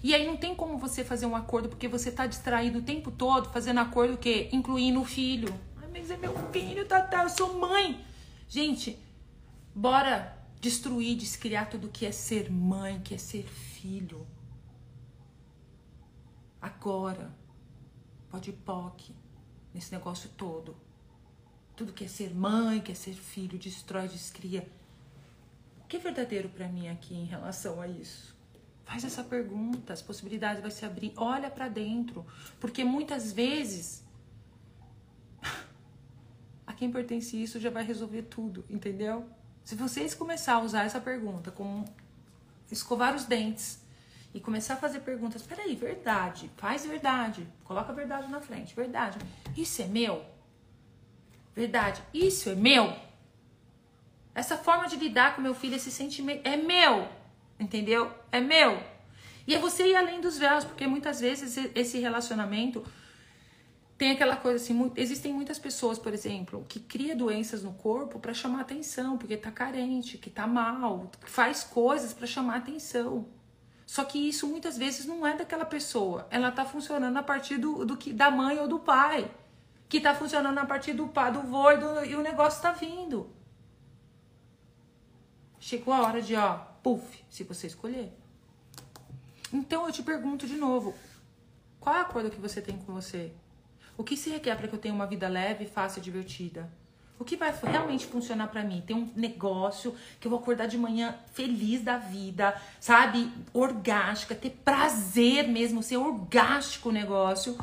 E 0.02 0.16
aí 0.16 0.26
não 0.26 0.38
tem 0.38 0.56
como 0.56 0.78
você 0.78 1.04
fazer 1.04 1.26
um 1.26 1.36
acordo 1.36 1.68
porque 1.68 1.90
você 1.90 2.10
tá 2.10 2.26
distraído 2.26 2.80
o 2.80 2.82
tempo 2.82 3.12
todo 3.12 3.50
fazendo 3.50 3.82
acordo 3.82 4.18
que 4.18 4.48
incluindo 4.54 5.02
o 5.02 5.06
filho. 5.06 5.54
Ai, 5.82 5.90
mas 5.92 6.10
é 6.10 6.16
meu 6.16 6.34
filho, 6.52 6.88
tá, 6.88 7.02
tá, 7.02 7.24
eu 7.24 7.30
sou 7.30 7.60
mãe. 7.60 8.00
Gente, 8.48 8.98
bora 9.76 10.38
destruir, 10.62 11.18
descriar 11.18 11.70
tudo 11.70 11.90
que 11.90 12.06
é 12.06 12.12
ser 12.14 12.50
mãe, 12.50 13.02
que 13.02 13.16
é 13.16 13.18
ser 13.18 13.44
filho. 13.44 14.26
Agora. 16.62 17.41
Pode 18.32 18.54
POC 18.54 19.14
nesse 19.74 19.92
negócio 19.92 20.30
todo. 20.38 20.76
Tudo 21.76 21.92
que 21.92 22.06
é 22.06 22.08
ser 22.08 22.34
mãe, 22.34 22.80
quer 22.80 22.96
ser 22.96 23.14
filho, 23.14 23.60
destrói, 23.60 24.08
descria. 24.08 24.66
O 25.84 25.88
que 25.88 25.98
é 25.98 26.00
verdadeiro 26.00 26.48
para 26.48 26.68
mim 26.70 26.88
aqui 26.88 27.14
em 27.14 27.26
relação 27.26 27.82
a 27.82 27.88
isso? 27.88 28.34
Faz 28.86 29.04
essa 29.04 29.24
pergunta, 29.24 29.92
as 29.92 30.02
possibilidades 30.02 30.62
vai 30.62 30.72
se 30.72 30.86
abrir. 30.86 31.12
Olha 31.18 31.52
para 31.52 31.68
dentro, 31.68 32.26
porque 32.60 32.86
muitas 32.86 33.34
vezes 33.34 34.04
a 36.66 36.72
quem 36.72 36.90
pertence 36.90 37.42
isso 37.42 37.60
já 37.60 37.70
vai 37.70 37.84
resolver 37.84 38.24
tudo, 38.24 38.66
entendeu? 38.70 39.30
Se 39.64 39.76
vocês 39.76 40.14
começar 40.14 40.54
a 40.54 40.62
usar 40.62 40.86
essa 40.86 41.02
pergunta 41.02 41.52
como 41.52 41.86
escovar 42.72 43.14
os 43.14 43.26
dentes, 43.26 43.81
e 44.34 44.40
começar 44.40 44.76
a 44.76 44.78
fazer 44.78 45.00
perguntas. 45.02 45.42
Peraí, 45.42 45.76
verdade, 45.76 46.50
faz 46.58 46.86
verdade, 46.86 47.48
coloca 47.64 47.92
a 47.92 47.96
verdade 47.96 48.30
na 48.30 48.42
frente, 48.42 48.76
verdade. 48.76 49.18
Isso 49.56 49.82
é 49.82 49.86
meu? 49.86 50.26
Verdade, 51.56 52.02
isso 52.14 52.50
é 52.50 52.56
meu? 52.56 52.96
Essa 54.34 54.58
forma 54.58 54.88
de 54.88 54.96
lidar 54.96 55.36
com 55.36 55.42
meu 55.42 55.54
filho, 55.54 55.76
esse 55.76 55.92
sentimento, 55.92 56.48
é 56.48 56.56
meu, 56.56 57.08
entendeu? 57.60 58.12
É 58.32 58.40
meu. 58.40 58.82
E 59.46 59.54
é 59.54 59.60
você 59.60 59.88
ir 59.88 59.96
além 59.96 60.22
dos 60.22 60.38
véus, 60.38 60.64
porque 60.64 60.88
muitas 60.88 61.20
vezes 61.20 61.58
esse 61.76 62.00
relacionamento 62.00 62.84
tem 63.98 64.12
aquela 64.12 64.36
coisa 64.36 64.64
assim, 64.64 64.92
existem 64.96 65.32
muitas 65.32 65.60
pessoas, 65.60 66.00
por 66.00 66.14
exemplo, 66.14 66.66
que 66.68 66.80
cria 66.80 67.16
doenças 67.16 67.62
no 67.62 67.74
corpo 67.74 68.20
para 68.20 68.34
chamar 68.34 68.62
atenção, 68.62 69.16
porque 69.16 69.38
tá 69.38 69.52
carente, 69.52 70.18
que 70.18 70.30
tá 70.30 70.48
mal, 70.48 71.12
faz 71.22 71.64
coisas 71.64 72.12
para 72.14 72.26
chamar 72.26 72.56
atenção. 72.56 73.28
Só 73.92 74.06
que 74.06 74.18
isso 74.18 74.48
muitas 74.48 74.78
vezes 74.78 75.06
não 75.06 75.28
é 75.28 75.36
daquela 75.36 75.66
pessoa. 75.66 76.26
Ela 76.32 76.48
está 76.48 76.64
funcionando 76.64 77.18
a 77.18 77.22
partir 77.22 77.58
do, 77.58 77.84
do 77.84 77.98
que 77.98 78.14
da 78.14 78.32
mãe 78.32 78.58
ou 78.58 78.66
do 78.66 78.80
pai. 78.80 79.30
Que 79.90 79.98
está 79.98 80.16
funcionando 80.16 80.58
a 80.60 80.66
partir 80.66 80.94
do 80.94 81.10
pai, 81.10 81.30
do 81.30 81.42
vô 81.42 81.70
e, 81.72 81.78
do, 81.78 82.06
e 82.06 82.16
o 82.16 82.22
negócio 82.22 82.56
está 82.56 82.72
vindo. 82.72 83.30
Chegou 85.60 85.94
a 85.94 86.04
hora 86.04 86.22
de, 86.22 86.38
ó, 86.38 86.60
puff, 86.82 87.22
se 87.30 87.44
você 87.44 87.68
escolher. 87.68 88.18
Então 89.52 89.86
eu 89.86 89.92
te 89.92 90.02
pergunto 90.02 90.48
de 90.48 90.56
novo: 90.56 90.96
qual 91.78 91.94
é 91.94 92.00
a 92.00 92.04
acordo 92.04 92.32
que 92.32 92.40
você 92.40 92.62
tem 92.62 92.78
com 92.78 92.94
você? 92.94 93.34
O 93.98 94.06
que 94.06 94.16
se 94.16 94.30
requer 94.30 94.56
para 94.56 94.70
que 94.70 94.76
eu 94.76 94.80
tenha 94.80 94.96
uma 94.96 95.06
vida 95.06 95.28
leve, 95.28 95.66
fácil 95.66 96.00
e 96.00 96.04
divertida? 96.04 96.72
O 97.22 97.24
que 97.24 97.38
vai 97.38 97.54
realmente 97.62 98.08
funcionar 98.08 98.48
para 98.48 98.64
mim? 98.64 98.82
Ter 98.82 98.96
um 98.96 99.08
negócio 99.16 99.96
que 100.20 100.26
eu 100.26 100.32
vou 100.32 100.40
acordar 100.40 100.66
de 100.66 100.76
manhã 100.76 101.16
feliz 101.34 101.84
da 101.84 101.96
vida, 102.00 102.60
sabe? 102.80 103.32
Orgástica, 103.54 104.34
ter 104.34 104.50
prazer 104.66 105.48
mesmo, 105.48 105.84
ser 105.84 105.98
orgástico 105.98 106.90
o 106.90 106.92
negócio. 106.92 107.56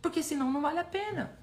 Porque 0.00 0.22
senão 0.22 0.52
não 0.52 0.60
vale 0.60 0.78
a 0.78 0.84
pena. 0.84 1.36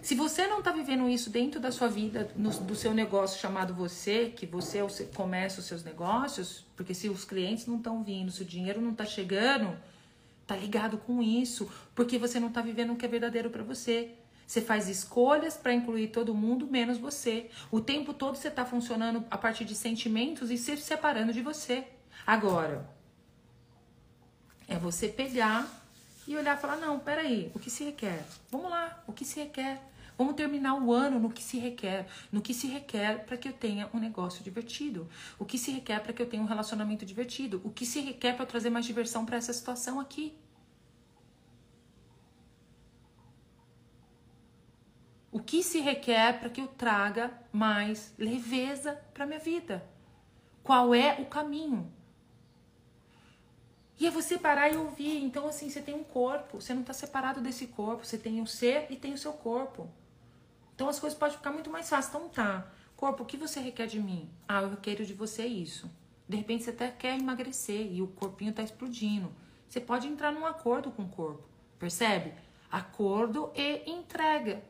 Se 0.00 0.14
você 0.14 0.46
não 0.46 0.62
tá 0.62 0.72
vivendo 0.72 1.10
isso 1.10 1.28
dentro 1.28 1.60
da 1.60 1.70
sua 1.70 1.88
vida, 1.88 2.30
no, 2.34 2.48
do 2.48 2.74
seu 2.74 2.94
negócio 2.94 3.38
chamado 3.38 3.74
você, 3.74 4.32
que 4.34 4.46
você 4.46 4.78
é 4.78 5.04
começa 5.14 5.60
os 5.60 5.66
seus 5.66 5.84
negócios, 5.84 6.64
porque 6.74 6.94
se 6.94 7.10
os 7.10 7.22
clientes 7.22 7.66
não 7.66 7.76
estão 7.76 8.02
vindo, 8.02 8.32
se 8.32 8.40
o 8.40 8.46
dinheiro 8.46 8.80
não 8.80 8.94
tá 8.94 9.04
chegando, 9.04 9.76
tá 10.46 10.56
ligado 10.56 10.96
com 10.96 11.22
isso, 11.22 11.70
porque 11.94 12.16
você 12.16 12.40
não 12.40 12.50
tá 12.50 12.62
vivendo 12.62 12.94
o 12.94 12.96
que 12.96 13.04
é 13.04 13.08
verdadeiro 13.08 13.50
para 13.50 13.62
você. 13.62 14.23
Você 14.46 14.60
faz 14.60 14.88
escolhas 14.88 15.56
para 15.56 15.72
incluir 15.72 16.08
todo 16.08 16.34
mundo, 16.34 16.66
menos 16.66 16.98
você. 16.98 17.50
O 17.70 17.80
tempo 17.80 18.12
todo 18.12 18.36
você 18.36 18.50
tá 18.50 18.64
funcionando 18.64 19.24
a 19.30 19.38
partir 19.38 19.64
de 19.64 19.74
sentimentos 19.74 20.50
e 20.50 20.58
se 20.58 20.76
separando 20.76 21.32
de 21.32 21.40
você. 21.40 21.86
Agora, 22.26 22.88
é 24.68 24.76
você 24.76 25.08
pegar 25.08 25.68
e 26.26 26.36
olhar 26.36 26.56
e 26.56 26.60
falar: 26.60 26.76
não, 26.76 26.98
peraí, 26.98 27.50
o 27.54 27.58
que 27.58 27.70
se 27.70 27.84
requer? 27.84 28.24
Vamos 28.50 28.70
lá, 28.70 29.02
o 29.06 29.12
que 29.12 29.24
se 29.24 29.40
requer? 29.40 29.80
Vamos 30.16 30.36
terminar 30.36 30.74
o 30.80 30.92
ano 30.92 31.18
no 31.18 31.28
que 31.28 31.42
se 31.42 31.58
requer, 31.58 32.06
no 32.30 32.40
que 32.40 32.54
se 32.54 32.68
requer 32.68 33.24
para 33.24 33.36
que 33.36 33.48
eu 33.48 33.52
tenha 33.52 33.90
um 33.92 33.98
negócio 33.98 34.44
divertido, 34.44 35.08
o 35.40 35.44
que 35.44 35.58
se 35.58 35.72
requer 35.72 36.00
para 36.00 36.12
que 36.12 36.22
eu 36.22 36.26
tenha 36.26 36.40
um 36.40 36.46
relacionamento 36.46 37.04
divertido, 37.04 37.60
o 37.64 37.70
que 37.70 37.84
se 37.84 38.00
requer 38.00 38.36
para 38.36 38.46
trazer 38.46 38.70
mais 38.70 38.86
diversão 38.86 39.26
para 39.26 39.36
essa 39.36 39.52
situação 39.52 39.98
aqui. 39.98 40.32
O 45.34 45.40
que 45.40 45.64
se 45.64 45.80
requer 45.80 46.38
para 46.38 46.48
que 46.48 46.60
eu 46.60 46.68
traga 46.68 47.28
mais 47.52 48.14
leveza 48.16 48.92
para 49.12 49.26
minha 49.26 49.40
vida? 49.40 49.84
Qual 50.62 50.94
é 50.94 51.20
o 51.20 51.26
caminho? 51.26 51.92
E 53.98 54.06
é 54.06 54.12
você 54.12 54.38
parar 54.38 54.70
e 54.70 54.76
ouvir. 54.76 55.20
Então, 55.24 55.48
assim, 55.48 55.68
você 55.68 55.82
tem 55.82 55.92
um 55.92 56.04
corpo, 56.04 56.60
você 56.60 56.72
não 56.72 56.82
está 56.82 56.92
separado 56.92 57.40
desse 57.40 57.66
corpo, 57.66 58.06
você 58.06 58.16
tem 58.16 58.40
o 58.40 58.46
ser 58.46 58.86
e 58.90 58.94
tem 58.94 59.12
o 59.12 59.18
seu 59.18 59.32
corpo. 59.32 59.90
Então 60.72 60.88
as 60.88 61.00
coisas 61.00 61.18
podem 61.18 61.36
ficar 61.36 61.50
muito 61.50 61.68
mais 61.68 61.90
fáceis. 61.90 62.14
Então 62.14 62.28
tá, 62.28 62.70
corpo, 62.96 63.24
o 63.24 63.26
que 63.26 63.36
você 63.36 63.58
requer 63.58 63.88
de 63.88 63.98
mim? 63.98 64.30
Ah, 64.46 64.62
eu 64.62 64.76
quero 64.76 65.04
de 65.04 65.14
você 65.14 65.44
isso. 65.44 65.90
De 66.28 66.36
repente 66.36 66.62
você 66.62 66.70
até 66.70 66.92
quer 66.92 67.18
emagrecer 67.18 67.92
e 67.92 68.00
o 68.00 68.06
corpinho 68.06 68.52
tá 68.52 68.62
explodindo. 68.62 69.32
Você 69.68 69.80
pode 69.80 70.06
entrar 70.06 70.30
num 70.30 70.46
acordo 70.46 70.92
com 70.92 71.02
o 71.02 71.08
corpo, 71.08 71.42
percebe? 71.76 72.34
Acordo 72.70 73.50
e 73.56 73.90
entrega. 73.90 74.62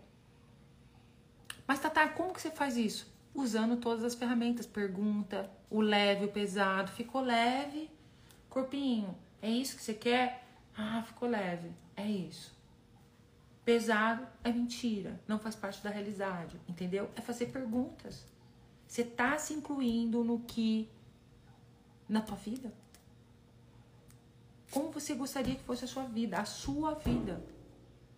Mas 1.66 1.80
Tata, 1.80 2.08
como 2.08 2.32
que 2.32 2.40
você 2.40 2.50
faz 2.50 2.76
isso? 2.76 3.12
Usando 3.34 3.76
todas 3.76 4.04
as 4.04 4.14
ferramentas. 4.14 4.66
Pergunta, 4.66 5.50
o 5.70 5.80
leve, 5.80 6.26
o 6.26 6.32
pesado. 6.32 6.90
Ficou 6.90 7.20
leve? 7.20 7.90
Corpinho, 8.48 9.16
é 9.42 9.50
isso 9.50 9.76
que 9.76 9.82
você 9.82 9.94
quer? 9.94 10.46
Ah, 10.76 11.02
ficou 11.02 11.28
leve. 11.28 11.70
É 11.96 12.06
isso. 12.06 12.54
Pesado 13.64 14.26
é 14.42 14.52
mentira, 14.52 15.18
não 15.26 15.38
faz 15.38 15.56
parte 15.56 15.82
da 15.82 15.88
realidade, 15.88 16.60
entendeu? 16.68 17.10
É 17.16 17.22
fazer 17.22 17.46
perguntas. 17.46 18.26
Você 18.86 19.02
tá 19.02 19.38
se 19.38 19.54
incluindo 19.54 20.22
no 20.22 20.40
que 20.40 20.88
na 22.06 22.20
tua 22.20 22.36
vida? 22.36 22.70
Como 24.70 24.90
você 24.90 25.14
gostaria 25.14 25.54
que 25.54 25.62
fosse 25.62 25.84
a 25.84 25.88
sua 25.88 26.04
vida, 26.04 26.38
a 26.38 26.44
sua 26.44 26.94
vida? 26.94 27.42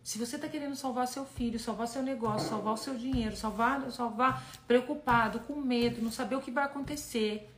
Se 0.07 0.19
você 0.19 0.39
tá 0.39 0.47
querendo 0.47 0.77
salvar 0.77 1.09
seu 1.09 1.25
filho, 1.27 1.59
salvar 1.59 1.89
seu 1.89 2.01
negócio, 2.01 2.49
salvar 2.49 2.75
o 2.75 2.77
seu 2.77 2.95
dinheiro, 2.95 3.37
salvar, 3.37 3.91
salvar 3.91 4.41
preocupado, 4.65 5.41
com 5.41 5.57
medo, 5.57 6.01
não 6.01 6.13
saber 6.13 6.37
o 6.37 6.41
que 6.41 6.53
vai 6.53 6.63
acontecer, 6.63 7.53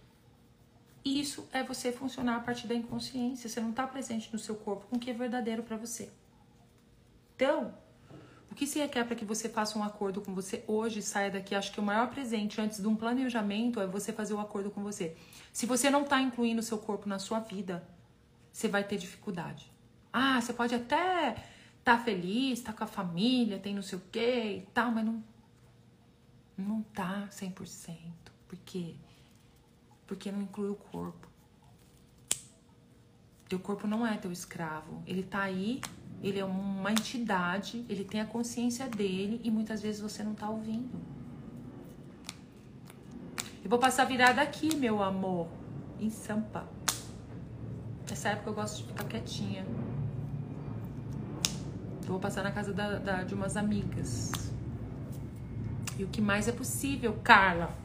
isso 1.05 1.46
é 1.53 1.62
você 1.62 1.92
funcionar 1.92 2.36
a 2.36 2.40
partir 2.40 2.66
da 2.66 2.74
inconsciência. 2.74 3.51
Você 3.51 3.61
não 3.61 3.68
está 3.68 3.86
presente 3.86 4.30
no 4.32 4.38
seu 4.38 4.55
corpo 4.55 4.86
com 4.86 4.96
o 4.96 4.99
que 4.99 5.11
é 5.11 5.12
verdadeiro 5.12 5.62
para 5.62 5.76
você. 5.76 6.09
Então, 7.36 7.74
o 8.51 8.55
que 8.55 8.66
se 8.66 8.78
requer 8.78 9.05
para 9.05 9.14
que 9.14 9.26
você 9.26 9.51
faça 9.51 9.78
um 9.78 9.84
acordo 9.84 10.22
com 10.22 10.34
você 10.34 10.64
hoje, 10.66 11.03
saia 11.03 11.30
daqui? 11.30 11.55
Acho 11.55 11.70
que 11.70 11.80
o 11.80 11.82
maior 11.82 12.09
presente 12.09 12.59
antes 12.62 12.80
de 12.80 12.88
um 12.88 12.96
planejamento 12.96 13.78
é 13.78 13.86
você 13.86 14.11
fazer 14.11 14.32
o 14.32 14.38
um 14.38 14.40
acordo 14.40 14.70
com 14.70 14.82
você. 14.82 15.14
Se 15.53 15.66
você 15.66 15.90
não 15.90 16.01
está 16.01 16.18
incluindo 16.22 16.61
o 16.61 16.64
seu 16.64 16.78
corpo 16.78 17.11
na 17.11 17.18
sua 17.18 17.40
vida, 17.40 17.86
você 18.51 18.68
vai 18.68 18.84
ter 18.84 18.96
dificuldade. 18.96 19.70
Ah, 20.11 20.40
você 20.40 20.55
pode 20.55 20.74
até 20.74 21.36
tá 21.89 21.99
feliz, 21.99 22.61
tá 22.61 22.70
com 22.70 22.84
a 22.84 22.86
família, 22.86 23.59
tem 23.59 23.74
não 23.74 23.80
sei 23.80 23.99
o 23.99 24.03
quê 24.12 24.59
e 24.59 24.70
tal, 24.74 24.91
mas 24.91 25.07
não, 25.07 25.24
não 26.57 26.82
tá 26.82 27.26
100%. 27.30 27.97
Por 28.47 28.59
quê? 28.59 28.95
Porque 30.07 30.30
não 30.30 30.43
inclui 30.43 30.68
o 30.68 30.74
corpo. 30.74 31.26
Teu 33.49 33.59
corpo 33.59 33.86
não 33.86 34.07
é 34.07 34.18
teu 34.18 34.30
escravo. 34.30 35.03
Ele 35.07 35.22
tá 35.22 35.41
aí 35.41 35.80
ele 36.22 36.39
é 36.39 36.45
uma 36.45 36.91
entidade, 36.91 37.86
ele 37.89 38.05
tem 38.05 38.20
a 38.20 38.26
consciência 38.26 38.89
dele 38.89 39.41
e 39.45 39.51
muitas 39.51 39.80
vezes 39.80 40.01
você 40.01 40.22
não 40.22 40.34
tá 40.34 40.51
ouvindo. 40.51 40.91
Eu 43.62 43.70
vou 43.70 43.78
passar 43.78 44.05
virada 44.05 44.43
aqui, 44.43 44.74
meu 44.74 45.03
amor, 45.03 45.49
em 46.01 46.11
Sampa. 46.11 46.68
Nessa 48.11 48.30
época 48.30 48.51
eu 48.51 48.55
gosto 48.55 48.78
de 48.78 48.84
ficar 48.84 49.05
quietinha. 49.05 49.64
Eu 52.09 52.13
vou 52.13 52.21
passar 52.21 52.43
na 52.43 52.51
casa 52.51 52.73
da, 52.73 52.99
da, 52.99 53.23
de 53.23 53.35
umas 53.35 53.55
amigas. 53.55 54.33
E 55.99 56.05
o 56.05 56.09
que 56.09 56.23
mais 56.23 56.49
é 56.49 56.53
possível, 56.53 57.21
Carla? 57.23 57.77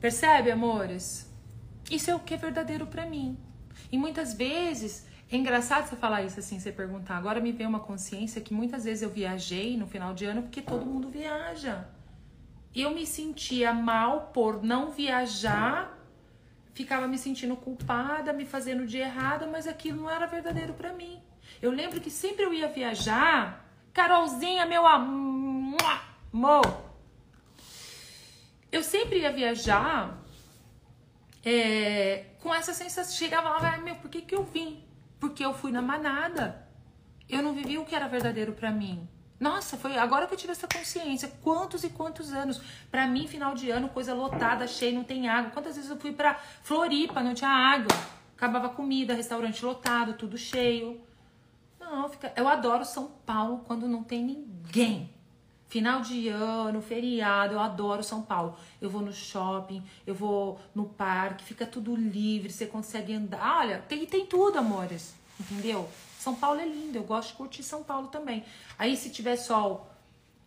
Percebe, 0.00 0.52
amores? 0.52 1.28
Isso 1.90 2.12
é 2.12 2.14
o 2.14 2.20
que 2.20 2.34
é 2.34 2.36
verdadeiro 2.36 2.86
para 2.86 3.04
mim. 3.04 3.36
E 3.90 3.98
muitas 3.98 4.34
vezes 4.34 5.04
é 5.28 5.36
engraçado 5.36 5.88
você 5.88 5.96
falar 5.96 6.22
isso 6.22 6.38
assim, 6.38 6.60
você 6.60 6.70
perguntar. 6.70 7.16
Agora 7.16 7.40
me 7.40 7.50
vem 7.50 7.66
uma 7.66 7.80
consciência 7.80 8.40
que 8.40 8.54
muitas 8.54 8.84
vezes 8.84 9.02
eu 9.02 9.10
viajei 9.10 9.76
no 9.76 9.88
final 9.88 10.14
de 10.14 10.24
ano 10.24 10.42
porque 10.42 10.62
todo 10.62 10.86
mundo 10.86 11.08
viaja. 11.08 11.88
Eu 12.72 12.94
me 12.94 13.04
sentia 13.04 13.72
mal 13.72 14.30
por 14.32 14.62
não 14.62 14.92
viajar, 14.92 15.98
ficava 16.72 17.08
me 17.08 17.18
sentindo 17.18 17.56
culpada, 17.56 18.32
me 18.32 18.46
fazendo 18.46 18.86
de 18.86 18.98
errada, 18.98 19.44
mas 19.44 19.66
aquilo 19.66 20.02
não 20.02 20.10
era 20.10 20.26
verdadeiro 20.26 20.72
para 20.72 20.92
mim. 20.92 21.25
Eu 21.60 21.70
lembro 21.70 22.00
que 22.00 22.10
sempre 22.10 22.44
eu 22.44 22.52
ia 22.52 22.68
viajar, 22.68 23.66
Carolzinha, 23.92 24.66
meu 24.66 24.86
amor. 24.86 26.84
Eu 28.70 28.82
sempre 28.82 29.20
ia 29.20 29.32
viajar 29.32 30.18
é, 31.44 32.26
com 32.40 32.54
essa 32.54 32.74
sensação. 32.74 33.14
Chegava 33.14 33.48
lá, 33.50 33.76
meu, 33.78 33.96
por 33.96 34.10
que, 34.10 34.22
que 34.22 34.34
eu 34.34 34.44
vim? 34.44 34.86
porque 35.18 35.44
eu 35.44 35.52
fui 35.52 35.72
na 35.72 35.82
manada. 35.82 36.66
Eu 37.28 37.42
não 37.42 37.52
vivi 37.52 37.78
o 37.78 37.84
que 37.84 37.94
era 37.94 38.08
verdadeiro 38.08 38.52
para 38.52 38.70
mim. 38.70 39.08
Nossa, 39.38 39.76
foi 39.76 39.98
agora 39.98 40.26
que 40.26 40.34
eu 40.34 40.38
tive 40.38 40.52
essa 40.52 40.68
consciência. 40.68 41.30
Quantos 41.42 41.84
e 41.84 41.90
quantos 41.90 42.32
anos? 42.32 42.60
Para 42.90 43.06
mim, 43.06 43.26
final 43.26 43.54
de 43.54 43.70
ano, 43.70 43.88
coisa 43.88 44.14
lotada, 44.14 44.66
cheia, 44.66 44.92
não 44.92 45.04
tem 45.04 45.28
água. 45.28 45.50
Quantas 45.50 45.76
vezes 45.76 45.90
eu 45.90 45.98
fui 45.98 46.12
para 46.12 46.36
Floripa, 46.62 47.22
não 47.22 47.34
tinha 47.34 47.50
água. 47.50 47.88
Acabava 48.36 48.68
comida, 48.68 49.14
restaurante 49.14 49.64
lotado, 49.64 50.14
tudo 50.14 50.38
cheio. 50.38 51.00
Não, 51.88 52.08
fica... 52.08 52.32
eu 52.36 52.48
adoro 52.48 52.84
São 52.84 53.12
Paulo 53.24 53.62
quando 53.64 53.86
não 53.86 54.02
tem 54.02 54.24
ninguém. 54.24 55.10
Final 55.68 56.00
de 56.00 56.28
ano, 56.28 56.80
feriado, 56.80 57.54
eu 57.54 57.60
adoro 57.60 58.02
São 58.02 58.22
Paulo. 58.22 58.56
Eu 58.80 58.90
vou 58.90 59.02
no 59.02 59.12
shopping, 59.12 59.82
eu 60.06 60.14
vou 60.14 60.60
no 60.74 60.86
parque, 60.86 61.44
fica 61.44 61.66
tudo 61.66 61.94
livre, 61.94 62.52
você 62.52 62.66
consegue 62.66 63.14
andar. 63.14 63.60
Olha, 63.60 63.78
tem, 63.88 64.04
tem 64.06 64.26
tudo, 64.26 64.58
amores. 64.58 65.14
Entendeu? 65.40 65.88
São 66.18 66.34
Paulo 66.34 66.60
é 66.60 66.66
lindo, 66.66 66.98
eu 66.98 67.04
gosto 67.04 67.28
de 67.28 67.34
curtir 67.34 67.62
São 67.62 67.84
Paulo 67.84 68.08
também. 68.08 68.44
Aí 68.78 68.96
se 68.96 69.10
tiver 69.10 69.36
sol, 69.36 69.88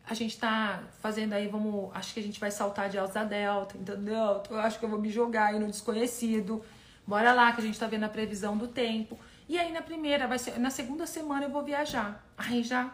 a 0.06 0.14
gente 0.14 0.38
tá 0.38 0.84
fazendo 1.02 1.34
aí, 1.34 1.48
vamos. 1.48 1.92
Acho 1.94 2.14
que 2.14 2.20
a 2.20 2.24
gente 2.24 2.40
vai 2.40 2.52
saltar 2.52 2.90
de 2.90 2.98
Alta 2.98 3.24
Delta, 3.24 3.78
entendeu? 3.78 4.42
Eu 4.50 4.60
acho 4.60 4.80
que 4.80 4.86
eu 4.86 4.90
vou 4.90 5.00
me 5.00 5.10
jogar 5.10 5.48
aí 5.48 5.60
no 5.60 5.68
desconhecido. 5.68 6.64
Bora 7.06 7.34
lá, 7.34 7.52
que 7.54 7.62
a 7.62 7.64
gente 7.64 7.80
tá 7.80 7.88
vendo 7.88 8.04
a 8.04 8.10
previsão 8.10 8.58
do 8.58 8.68
tempo. 8.68 9.20
E 9.50 9.58
aí 9.58 9.72
na 9.74 9.82
primeira, 9.82 10.28
vai 10.28 10.38
ser. 10.38 10.60
Na 10.60 10.70
segunda 10.70 11.08
semana 11.08 11.45
eu 11.47 11.50
vou 11.50 11.64
viajar. 11.64 12.24
Aí 12.38 12.62
já 12.62 12.93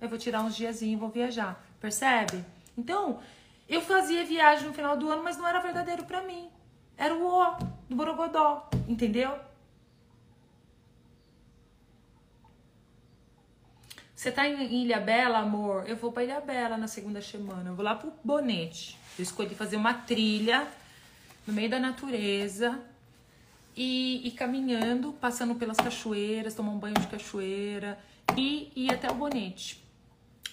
eu 0.00 0.08
vou 0.08 0.16
tirar 0.16 0.42
uns 0.42 0.54
diazinhos 0.54 0.96
e 0.96 1.00
vou 1.00 1.10
viajar. 1.10 1.60
Percebe? 1.80 2.44
Então, 2.76 3.18
eu 3.68 3.80
fazia 3.80 4.24
viagem 4.24 4.68
no 4.68 4.72
final 4.72 4.96
do 4.96 5.10
ano, 5.10 5.24
mas 5.24 5.36
não 5.36 5.48
era 5.48 5.58
verdadeiro 5.58 6.04
para 6.04 6.22
mim. 6.22 6.48
Era 6.96 7.12
o 7.12 7.26
O 7.26 7.56
do 7.88 7.96
Borogodó, 7.96 8.70
entendeu? 8.86 9.36
Você 14.14 14.30
tá 14.30 14.46
em 14.48 14.82
Ilha 14.82 15.00
Bela, 15.00 15.38
amor? 15.38 15.88
Eu 15.88 15.96
vou 15.96 16.12
pra 16.12 16.22
Ilha 16.22 16.40
Bela 16.40 16.76
na 16.76 16.86
segunda 16.86 17.20
semana. 17.20 17.70
Eu 17.70 17.74
vou 17.74 17.84
lá 17.84 17.96
pro 17.96 18.12
Bonete. 18.22 18.96
Eu 19.18 19.24
escolhi 19.24 19.56
fazer 19.56 19.76
uma 19.76 19.94
trilha 19.94 20.68
no 21.44 21.52
meio 21.52 21.68
da 21.68 21.80
natureza 21.80 22.80
e, 23.78 24.26
e 24.26 24.32
caminhando, 24.32 25.12
passando 25.12 25.54
pelas 25.54 25.76
cachoeiras, 25.76 26.52
tomar 26.52 26.72
um 26.72 26.78
banho 26.78 26.96
de 26.96 27.06
cachoeira 27.06 27.96
e 28.36 28.72
ir 28.74 28.92
até 28.92 29.08
o 29.08 29.14
Bonete. 29.14 29.80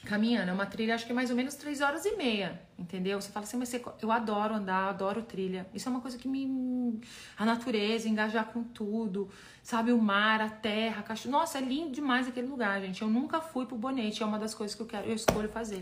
caminhando. 0.06 0.50
É 0.50 0.54
uma 0.54 0.68
trilha, 0.68 0.94
acho 0.94 1.08
que 1.08 1.12
é 1.12 1.16
mais 1.16 1.32
ou 1.32 1.36
menos 1.36 1.56
três 1.56 1.82
horas 1.82 2.06
e 2.06 2.16
meia, 2.16 2.62
entendeu? 2.78 3.20
Você 3.20 3.32
fala 3.32 3.44
assim, 3.44 3.58
mas 3.58 3.70
você, 3.70 3.84
eu 4.00 4.12
adoro 4.12 4.54
andar, 4.54 4.90
adoro 4.90 5.24
trilha. 5.24 5.66
Isso 5.74 5.90
é 5.90 5.92
uma 5.92 6.02
coisa 6.02 6.18
que 6.20 6.28
me. 6.28 7.02
A 7.36 7.44
natureza, 7.46 8.08
engajar 8.08 8.46
com 8.46 8.64
tudo, 8.64 9.28
sabe? 9.64 9.92
O 9.92 9.98
mar, 10.00 10.40
a 10.40 10.50
terra, 10.50 11.00
a 11.00 11.04
cachorro. 11.04 11.32
Nossa, 11.32 11.58
é 11.58 11.62
lindo 11.62 11.92
demais 11.92 12.28
aquele 12.28 12.48
lugar, 12.48 12.80
gente. 12.82 13.02
Eu 13.02 13.10
nunca 13.10 13.42
fui 13.42 13.66
pro 13.66 13.76
Bonete, 13.76 14.22
é 14.22 14.26
uma 14.26 14.38
das 14.38 14.54
coisas 14.54 14.76
que 14.76 14.82
eu 14.84 14.88
quero, 14.88 15.08
eu 15.08 15.16
escolho 15.16 15.50
fazer. 15.50 15.82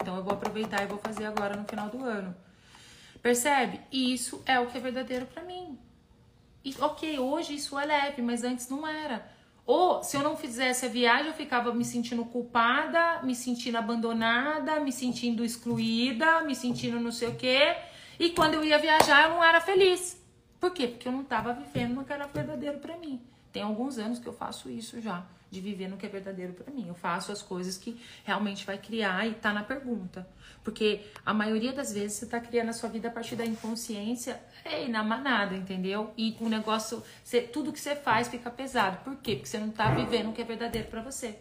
Então 0.00 0.16
eu 0.16 0.22
vou 0.22 0.34
aproveitar 0.34 0.82
e 0.82 0.86
vou 0.86 0.98
fazer 0.98 1.24
agora 1.26 1.56
no 1.56 1.64
final 1.64 1.88
do 1.88 2.04
ano. 2.04 2.34
Percebe? 3.20 3.80
Isso 3.90 4.40
é 4.46 4.60
o 4.60 4.66
que 4.68 4.78
é 4.78 4.80
verdadeiro 4.80 5.26
para 5.26 5.42
mim. 5.42 5.76
E, 6.64 6.74
ok, 6.80 7.18
hoje 7.18 7.54
isso 7.54 7.78
é 7.78 7.84
leve, 7.84 8.22
mas 8.22 8.42
antes 8.42 8.68
não 8.68 8.86
era. 8.86 9.30
Ou 9.66 10.02
se 10.02 10.16
eu 10.16 10.22
não 10.22 10.36
fizesse 10.36 10.84
a 10.86 10.88
viagem, 10.88 11.28
eu 11.28 11.34
ficava 11.34 11.72
me 11.72 11.84
sentindo 11.84 12.24
culpada, 12.24 13.22
me 13.22 13.34
sentindo 13.34 13.76
abandonada, 13.76 14.80
me 14.80 14.92
sentindo 14.92 15.44
excluída, 15.44 16.42
me 16.42 16.54
sentindo 16.54 17.00
não 17.00 17.12
sei 17.12 17.28
o 17.28 17.34
quê. 17.34 17.76
E 18.18 18.30
quando 18.30 18.54
eu 18.54 18.64
ia 18.64 18.78
viajar, 18.78 19.24
eu 19.24 19.30
não 19.30 19.44
era 19.44 19.60
feliz. 19.60 20.22
Por 20.60 20.70
quê? 20.70 20.86
Porque 20.86 21.08
eu 21.08 21.12
não 21.12 21.22
estava 21.22 21.52
vivendo 21.52 21.94
no 21.94 22.04
que 22.04 22.12
era 22.12 22.26
verdadeiro 22.26 22.78
para 22.78 22.96
mim. 22.96 23.20
Tem 23.52 23.62
alguns 23.62 23.98
anos 23.98 24.18
que 24.18 24.26
eu 24.26 24.32
faço 24.32 24.70
isso 24.70 25.00
já, 25.00 25.24
de 25.54 25.60
viver 25.60 25.88
no 25.88 25.96
que 25.96 26.04
é 26.04 26.08
verdadeiro 26.08 26.52
para 26.52 26.72
mim. 26.72 26.88
Eu 26.88 26.94
faço 26.94 27.30
as 27.30 27.40
coisas 27.40 27.78
que 27.78 28.00
realmente 28.24 28.66
vai 28.66 28.76
criar 28.76 29.26
e 29.26 29.34
tá 29.34 29.52
na 29.52 29.62
pergunta. 29.62 30.26
Porque 30.64 31.06
a 31.24 31.32
maioria 31.32 31.72
das 31.72 31.92
vezes 31.92 32.18
você 32.18 32.26
tá 32.26 32.40
criando 32.40 32.70
a 32.70 32.72
sua 32.72 32.88
vida 32.88 33.08
a 33.08 33.10
partir 33.10 33.36
da 33.36 33.46
inconsciência 33.46 34.40
é 34.64 34.88
na 34.88 35.04
manada, 35.04 35.54
entendeu? 35.54 36.12
E 36.16 36.36
o 36.40 36.48
negócio, 36.48 37.02
você, 37.22 37.40
tudo 37.42 37.72
que 37.72 37.80
você 37.80 37.94
faz 37.94 38.28
fica 38.28 38.50
pesado. 38.50 39.04
Por 39.04 39.16
quê? 39.16 39.36
Porque 39.36 39.48
você 39.48 39.58
não 39.58 39.70
tá 39.70 39.90
vivendo 39.90 40.30
o 40.30 40.32
que 40.32 40.42
é 40.42 40.44
verdadeiro 40.44 40.88
para 40.88 41.02
você. 41.02 41.38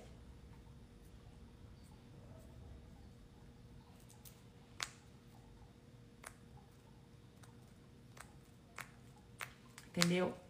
Entendeu? 9.95 10.42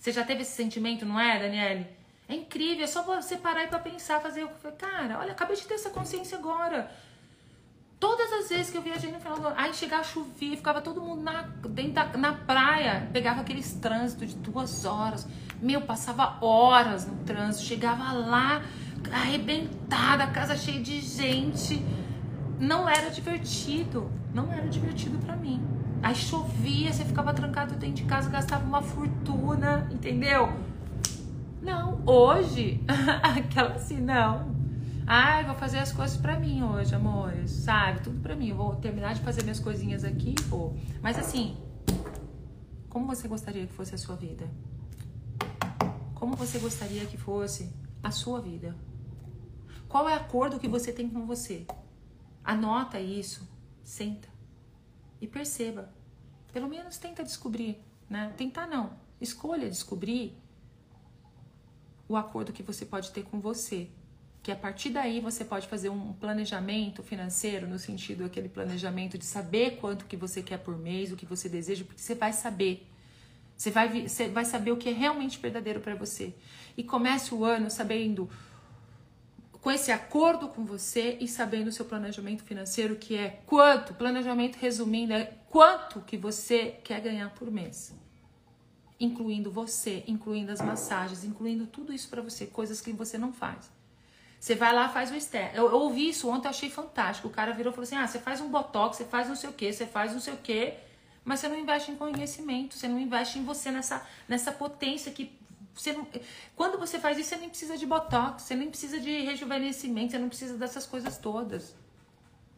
Você 0.00 0.12
já 0.12 0.24
teve 0.24 0.40
esse 0.40 0.52
sentimento, 0.52 1.04
não 1.04 1.20
é, 1.20 1.38
Daniele? 1.38 1.86
É 2.26 2.34
incrível, 2.34 2.84
é 2.84 2.86
só 2.86 3.02
você 3.02 3.36
parar 3.36 3.64
e 3.64 3.66
pra 3.66 3.78
pensar, 3.78 4.18
fazer. 4.18 4.48
Cara, 4.78 5.18
olha, 5.18 5.32
acabei 5.32 5.54
de 5.56 5.66
ter 5.66 5.74
essa 5.74 5.90
consciência 5.90 6.38
agora. 6.38 6.90
Todas 7.98 8.32
as 8.32 8.48
vezes 8.48 8.70
que 8.70 8.78
eu 8.78 8.82
viajei 8.82 9.12
no 9.12 9.20
final 9.20 9.38
do 9.38 9.46
ano, 9.46 9.56
aí 9.58 9.74
chegava 9.74 10.02
chovia, 10.02 10.56
ficava 10.56 10.80
todo 10.80 11.02
mundo 11.02 11.20
na, 11.20 11.42
dentro 11.42 11.92
da, 11.92 12.06
na 12.16 12.32
praia, 12.32 13.10
pegava 13.12 13.42
aqueles 13.42 13.74
trânsitos 13.74 14.30
de 14.30 14.36
duas 14.36 14.86
horas. 14.86 15.28
Meu, 15.60 15.82
passava 15.82 16.38
horas 16.42 17.06
no 17.06 17.22
trânsito, 17.24 17.66
chegava 17.66 18.10
lá 18.12 18.62
arrebentada, 19.12 20.24
a 20.24 20.30
casa 20.30 20.56
cheia 20.56 20.80
de 20.80 20.98
gente. 20.98 21.84
Não 22.58 22.88
era 22.88 23.10
divertido, 23.10 24.10
não 24.32 24.50
era 24.50 24.66
divertido 24.66 25.18
para 25.18 25.36
mim. 25.36 25.79
Aí 26.02 26.14
chovia, 26.14 26.92
você 26.92 27.04
ficava 27.04 27.34
trancado 27.34 27.74
dentro 27.74 27.96
de 27.96 28.04
casa, 28.04 28.30
gastava 28.30 28.64
uma 28.64 28.80
fortuna, 28.80 29.86
entendeu? 29.92 30.48
Não, 31.60 32.00
hoje, 32.06 32.80
aquela 33.22 33.74
assim, 33.74 34.00
não. 34.00 34.54
Ai, 35.06 35.44
vou 35.44 35.54
fazer 35.54 35.78
as 35.78 35.92
coisas 35.92 36.16
para 36.16 36.38
mim 36.38 36.62
hoje, 36.62 36.94
amores, 36.94 37.50
sabe? 37.50 38.00
Tudo 38.00 38.18
para 38.20 38.34
mim. 38.34 38.52
Vou 38.52 38.76
terminar 38.76 39.12
de 39.12 39.20
fazer 39.20 39.42
minhas 39.42 39.60
coisinhas 39.60 40.02
aqui, 40.02 40.34
vou. 40.48 40.74
Mas 41.02 41.18
assim, 41.18 41.56
como 42.88 43.06
você 43.06 43.28
gostaria 43.28 43.66
que 43.66 43.72
fosse 43.72 43.94
a 43.94 43.98
sua 43.98 44.16
vida? 44.16 44.48
Como 46.14 46.34
você 46.34 46.58
gostaria 46.58 47.04
que 47.04 47.18
fosse 47.18 47.70
a 48.02 48.10
sua 48.10 48.40
vida? 48.40 48.74
Qual 49.86 50.08
é 50.08 50.14
o 50.14 50.16
acordo 50.16 50.58
que 50.58 50.68
você 50.68 50.92
tem 50.92 51.10
com 51.10 51.26
você? 51.26 51.66
Anota 52.42 52.98
isso, 52.98 53.46
senta 53.82 54.29
e 55.20 55.26
perceba. 55.26 55.92
Pelo 56.52 56.68
menos 56.68 56.98
tenta 56.98 57.22
descobrir, 57.22 57.78
né? 58.08 58.32
Tentar 58.36 58.66
não. 58.66 58.92
Escolha 59.20 59.68
descobrir 59.68 60.36
o 62.08 62.16
acordo 62.16 62.52
que 62.52 62.62
você 62.62 62.84
pode 62.84 63.10
ter 63.12 63.22
com 63.22 63.38
você. 63.38 63.88
Que 64.42 64.50
a 64.50 64.56
partir 64.56 64.90
daí 64.90 65.20
você 65.20 65.44
pode 65.44 65.68
fazer 65.68 65.90
um 65.90 66.14
planejamento 66.14 67.02
financeiro, 67.02 67.68
no 67.68 67.78
sentido 67.78 68.24
aquele 68.24 68.48
planejamento 68.48 69.18
de 69.18 69.24
saber 69.24 69.76
quanto 69.76 70.06
que 70.06 70.16
você 70.16 70.42
quer 70.42 70.58
por 70.58 70.76
mês, 70.78 71.12
o 71.12 71.16
que 71.16 71.26
você 71.26 71.48
deseja, 71.48 71.84
porque 71.84 72.00
você 72.00 72.14
vai 72.14 72.32
saber. 72.32 72.88
Você 73.56 73.70
vai, 73.70 74.08
você 74.08 74.28
vai 74.28 74.44
saber 74.46 74.72
o 74.72 74.76
que 74.76 74.88
é 74.88 74.92
realmente 74.92 75.38
verdadeiro 75.38 75.80
para 75.80 75.94
você. 75.94 76.34
E 76.76 76.82
comece 76.82 77.34
o 77.34 77.44
ano 77.44 77.70
sabendo 77.70 78.28
com 79.60 79.70
esse 79.70 79.92
acordo 79.92 80.48
com 80.48 80.64
você 80.64 81.18
e 81.20 81.28
sabendo 81.28 81.68
o 81.68 81.72
seu 81.72 81.84
planejamento 81.84 82.42
financeiro, 82.42 82.96
que 82.96 83.16
é 83.16 83.40
quanto, 83.46 83.94
planejamento 83.94 84.56
resumindo, 84.56 85.12
é 85.12 85.34
quanto 85.48 86.00
que 86.00 86.16
você 86.16 86.78
quer 86.82 87.00
ganhar 87.00 87.30
por 87.30 87.50
mês. 87.50 87.94
Incluindo 88.98 89.50
você, 89.50 90.02
incluindo 90.06 90.52
as 90.52 90.60
massagens, 90.60 91.24
incluindo 91.24 91.66
tudo 91.66 91.92
isso 91.92 92.08
para 92.08 92.22
você, 92.22 92.46
coisas 92.46 92.80
que 92.80 92.92
você 92.92 93.18
não 93.18 93.32
faz. 93.32 93.70
Você 94.38 94.54
vai 94.54 94.74
lá, 94.74 94.88
faz 94.88 95.10
o 95.10 95.14
externo. 95.14 95.54
Eu, 95.54 95.70
eu, 95.70 95.76
ouvi 95.76 96.08
isso 96.08 96.26
ontem, 96.30 96.46
eu 96.46 96.50
achei 96.50 96.70
fantástico. 96.70 97.28
O 97.28 97.30
cara 97.30 97.52
virou 97.52 97.72
e 97.72 97.74
falou 97.74 97.84
assim: 97.84 97.96
ah, 97.96 98.06
você 98.06 98.18
faz 98.18 98.40
um 98.40 98.48
botox, 98.48 98.96
você 98.96 99.04
faz 99.04 99.28
não 99.28 99.36
sei 99.36 99.50
o 99.50 99.52
quê, 99.52 99.70
você 99.70 99.86
faz 99.86 100.14
não 100.14 100.20
sei 100.20 100.32
o 100.32 100.38
quê, 100.38 100.74
mas 101.22 101.40
você 101.40 101.48
não 101.48 101.58
investe 101.58 101.90
em 101.90 101.96
conhecimento, 101.96 102.74
você 102.74 102.88
não 102.88 102.98
investe 102.98 103.38
em 103.38 103.44
você 103.44 103.70
nessa, 103.70 104.06
nessa 104.26 104.50
potência 104.50 105.12
que 105.12 105.38
você 105.74 105.92
não, 105.92 106.06
quando 106.56 106.78
você 106.78 106.98
faz 106.98 107.18
isso, 107.18 107.30
você 107.30 107.36
nem 107.36 107.48
precisa 107.48 107.76
de 107.76 107.86
botox, 107.86 108.42
você 108.42 108.54
nem 108.54 108.68
precisa 108.68 109.00
de 109.00 109.20
rejuvenescimento, 109.20 110.12
você 110.12 110.18
não 110.18 110.28
precisa 110.28 110.56
dessas 110.56 110.86
coisas 110.86 111.16
todas. 111.18 111.74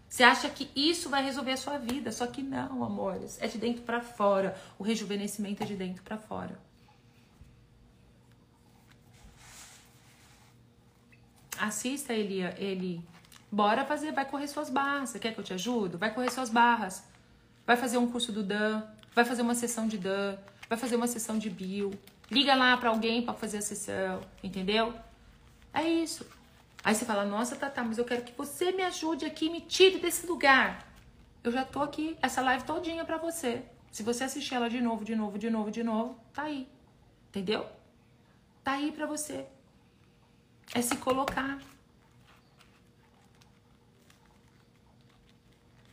Você 0.09 0.23
acha 0.23 0.49
que 0.51 0.71
isso 0.77 1.09
vai 1.09 1.25
resolver 1.25 1.53
a 1.53 1.57
sua 1.57 1.79
vida, 1.79 2.13
só 2.13 2.27
que 2.27 2.43
não, 2.43 2.85
amores. 2.85 3.41
É 3.41 3.47
de 3.47 3.57
dentro 3.57 3.83
para 3.83 4.03
fora. 4.03 4.55
O 4.79 4.83
rejuvenescimento 4.83 5.63
é 5.63 5.67
de 5.67 5.75
dentro 5.75 6.03
para 6.03 6.19
fora. 6.19 6.61
Assista, 11.59 12.13
Elia, 12.13 12.55
ele. 12.59 13.03
Bora 13.51 13.87
fazer, 13.87 14.13
vai 14.13 14.29
correr 14.29 14.49
suas 14.49 14.69
barras. 14.69 15.11
Você 15.11 15.19
quer 15.19 15.33
que 15.33 15.41
eu 15.41 15.45
te 15.45 15.55
ajude? 15.55 15.97
Vai 15.97 16.13
correr 16.13 16.31
suas 16.31 16.51
barras. 16.51 17.05
Vai 17.67 17.77
fazer 17.77 17.97
um 17.97 18.11
curso 18.11 18.33
do 18.33 18.43
Dan, 18.43 18.83
vai 19.15 19.25
fazer 19.25 19.41
uma 19.41 19.55
sessão 19.55 19.87
de 19.87 19.97
Dan, 19.97 20.37
vai 20.69 20.77
fazer 20.77 20.97
uma 20.97 21.07
sessão 21.07 21.39
de 21.39 21.49
bio, 21.49 21.91
Liga 22.33 22.55
lá 22.55 22.79
para 22.79 22.89
alguém 22.89 23.21
para 23.21 23.35
fazer 23.35 23.59
a 23.59 23.61
sessão, 23.61 24.23
entendeu? 24.43 24.95
É 25.71 25.83
isso. 25.87 26.27
Aí 26.83 26.95
você 26.95 27.05
fala, 27.05 27.27
nossa, 27.27 27.55
Tata, 27.55 27.85
mas 27.85 27.99
eu 27.99 28.07
quero 28.07 28.23
que 28.25 28.33
você 28.33 28.73
me 28.73 28.83
ajude 28.83 29.27
aqui, 29.27 29.51
me 29.51 29.61
tire 29.61 29.99
desse 29.99 30.27
lugar. 30.27 30.83
Eu 31.45 31.53
já 31.53 31.63
tô 31.63 31.83
aqui, 31.83 32.17
essa 32.23 32.41
live 32.41 32.65
todinha 32.65 33.05
para 33.05 33.19
você. 33.19 33.63
Se 33.91 34.03
você 34.03 34.25
assistir 34.25 34.55
ela 34.55 34.71
de 34.71 34.81
novo, 34.81 35.05
de 35.05 35.15
novo, 35.15 35.39
de 35.39 35.51
novo, 35.51 35.71
de 35.71 35.83
novo, 35.83 36.19
tá 36.33 36.45
aí. 36.45 36.67
Entendeu? 37.29 37.67
Tá 38.65 38.73
aí 38.73 38.91
para 38.93 39.05
você. 39.05 39.45
É 40.75 40.81
se 40.81 40.97
colocar. 40.97 41.59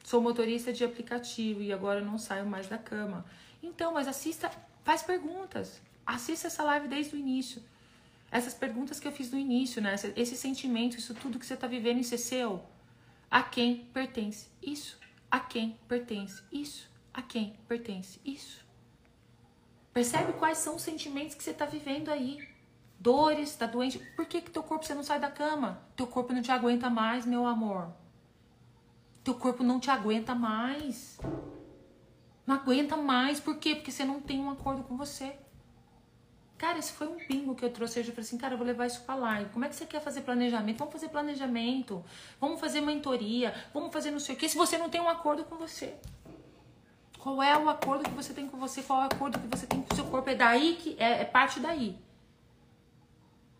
Sou 0.06 0.22
motorista 0.22 0.72
de 0.72 0.86
aplicativo 0.86 1.62
e 1.62 1.74
agora 1.74 2.00
não 2.00 2.18
saio 2.18 2.46
mais 2.46 2.70
da 2.70 2.78
cama. 2.78 3.26
Então, 3.62 3.94
mas 3.94 4.08
assista, 4.08 4.50
faz 4.86 5.04
perguntas. 5.04 5.82
Assista 6.10 6.48
essa 6.48 6.64
live 6.64 6.88
desde 6.88 7.16
o 7.16 7.20
início. 7.20 7.62
Essas 8.32 8.56
perguntas 8.56 9.00
que 9.00 9.08
eu 9.08 9.12
fiz 9.12 9.30
no 9.32 9.38
início, 9.38 9.80
né? 9.80 9.94
Esse 10.16 10.36
sentimento, 10.36 10.98
isso 10.98 11.14
tudo 11.14 11.38
que 11.38 11.46
você 11.46 11.54
está 11.54 11.68
vivendo, 11.68 12.00
isso 12.00 12.16
é 12.16 12.18
seu. 12.18 12.64
A 13.30 13.44
quem 13.44 13.86
pertence 13.94 14.48
isso? 14.60 14.98
A 15.30 15.40
quem 15.40 15.78
pertence 15.88 16.42
isso? 16.52 16.90
A 17.14 17.22
quem 17.22 17.56
pertence 17.68 18.20
isso? 18.26 18.66
Percebe 19.94 20.34
quais 20.34 20.58
são 20.58 20.78
os 20.78 20.82
sentimentos 20.82 21.36
que 21.36 21.44
você 21.44 21.52
está 21.52 21.68
vivendo 21.68 22.10
aí? 22.10 22.40
Dores, 23.00 23.56
tá 23.56 23.68
doente. 23.68 24.00
Por 24.16 24.26
que 24.26 24.42
que 24.42 24.50
teu 24.50 24.64
corpo 24.64 24.88
você 24.88 24.96
não 24.96 25.04
sai 25.04 25.20
da 25.20 25.30
cama? 25.30 25.80
Teu 25.96 26.08
corpo 26.08 26.34
não 26.34 26.42
te 26.42 26.52
aguenta 26.52 26.90
mais, 26.90 27.24
meu 27.24 27.46
amor. 27.46 27.94
Teu 29.24 29.36
corpo 29.36 29.62
não 29.64 29.80
te 29.80 29.92
aguenta 29.92 30.34
mais. 30.34 31.20
Não 32.48 32.56
aguenta 32.56 32.98
mais. 32.98 33.40
Por 33.40 33.58
quê? 33.58 33.76
Porque 33.76 33.92
você 33.92 34.04
não 34.04 34.20
tem 34.20 34.40
um 34.40 34.50
acordo 34.50 34.82
com 34.84 34.98
você. 34.98 35.38
Cara, 36.60 36.78
esse 36.78 36.92
foi 36.92 37.08
um 37.08 37.16
pingo 37.16 37.56
que 37.56 37.64
eu 37.64 37.72
trouxe 37.72 38.02
hoje. 38.02 38.10
Eu 38.10 38.14
falei 38.14 38.28
assim, 38.28 38.38
cara, 38.38 38.54
eu 38.54 38.58
vou 38.58 38.68
levar 38.68 38.86
isso 38.86 39.02
pra 39.06 39.16
live. 39.16 39.50
Como 39.52 39.64
é 39.64 39.70
que 39.70 39.76
você 39.76 39.86
quer 39.86 40.02
fazer 40.02 40.22
planejamento? 40.22 40.78
Vamos 40.78 40.92
fazer 40.92 41.08
planejamento. 41.08 42.04
Vamos 42.40 42.60
fazer 42.60 42.82
mentoria. 42.82 43.56
Vamos 43.74 43.94
fazer 43.94 44.12
não 44.12 44.20
sei 44.20 44.36
o 44.36 44.38
quê. 44.38 44.50
Se 44.50 44.58
você 44.58 44.78
não 44.78 44.90
tem 44.90 45.00
um 45.00 45.08
acordo 45.08 45.46
com 45.46 45.56
você. 45.56 45.96
Qual 47.18 47.42
é 47.42 47.58
o 47.58 47.70
acordo 47.70 48.04
que 48.04 48.14
você 48.14 48.34
tem 48.34 48.46
com 48.46 48.58
você? 48.58 48.84
Qual 48.84 49.00
é 49.00 49.04
o 49.04 49.08
acordo 49.08 49.40
que 49.40 49.48
você 49.48 49.66
tem 49.66 49.82
com 49.82 49.94
o 49.94 49.96
seu 49.96 50.06
corpo? 50.08 50.30
É 50.30 50.36
daí 50.36 50.76
que... 50.76 50.98
É, 51.00 51.22
é 51.22 51.26
parte 51.26 51.62
daí. 51.62 51.98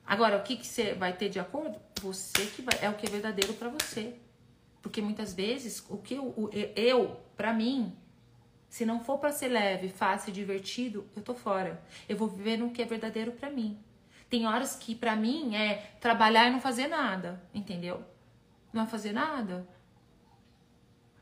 Agora, 0.06 0.38
o 0.38 0.44
que, 0.44 0.58
que 0.58 0.68
você 0.68 0.94
vai 0.94 1.14
ter 1.14 1.30
de 1.30 1.40
acordo? 1.40 1.80
Você 2.02 2.48
que 2.48 2.62
vai... 2.62 2.78
É 2.82 2.90
o 2.90 2.96
que 2.96 3.06
é 3.06 3.10
verdadeiro 3.10 3.54
para 3.54 3.70
você. 3.70 4.14
Porque 4.82 5.02
muitas 5.02 5.34
vezes, 5.34 5.86
o 5.90 5.98
que 5.98 6.16
eu, 6.16 6.50
eu 6.76 7.18
para 7.38 7.54
mim, 7.54 7.96
se 8.70 8.86
não 8.86 9.00
for 9.00 9.18
para 9.18 9.32
ser 9.32 9.48
leve, 9.48 9.90
fácil 9.90 10.30
e 10.30 10.34
divertido, 10.34 11.06
eu 11.16 11.22
tô 11.22 11.34
fora. 11.34 11.82
Eu 12.08 12.16
vou 12.16 12.28
viver 12.28 12.58
no 12.58 12.70
que 12.70 12.82
é 12.82 12.86
verdadeiro 12.86 13.32
para 13.32 13.50
mim. 13.50 13.78
Tem 14.30 14.46
horas 14.46 14.76
que 14.76 14.94
para 14.94 15.16
mim 15.16 15.56
é 15.56 15.94
trabalhar 16.00 16.48
e 16.48 16.52
não 16.52 16.62
fazer 16.62 16.88
nada, 16.88 17.42
entendeu? 17.54 18.04
Não 18.72 18.84
é 18.84 18.86
fazer 18.86 19.12
nada. 19.12 19.68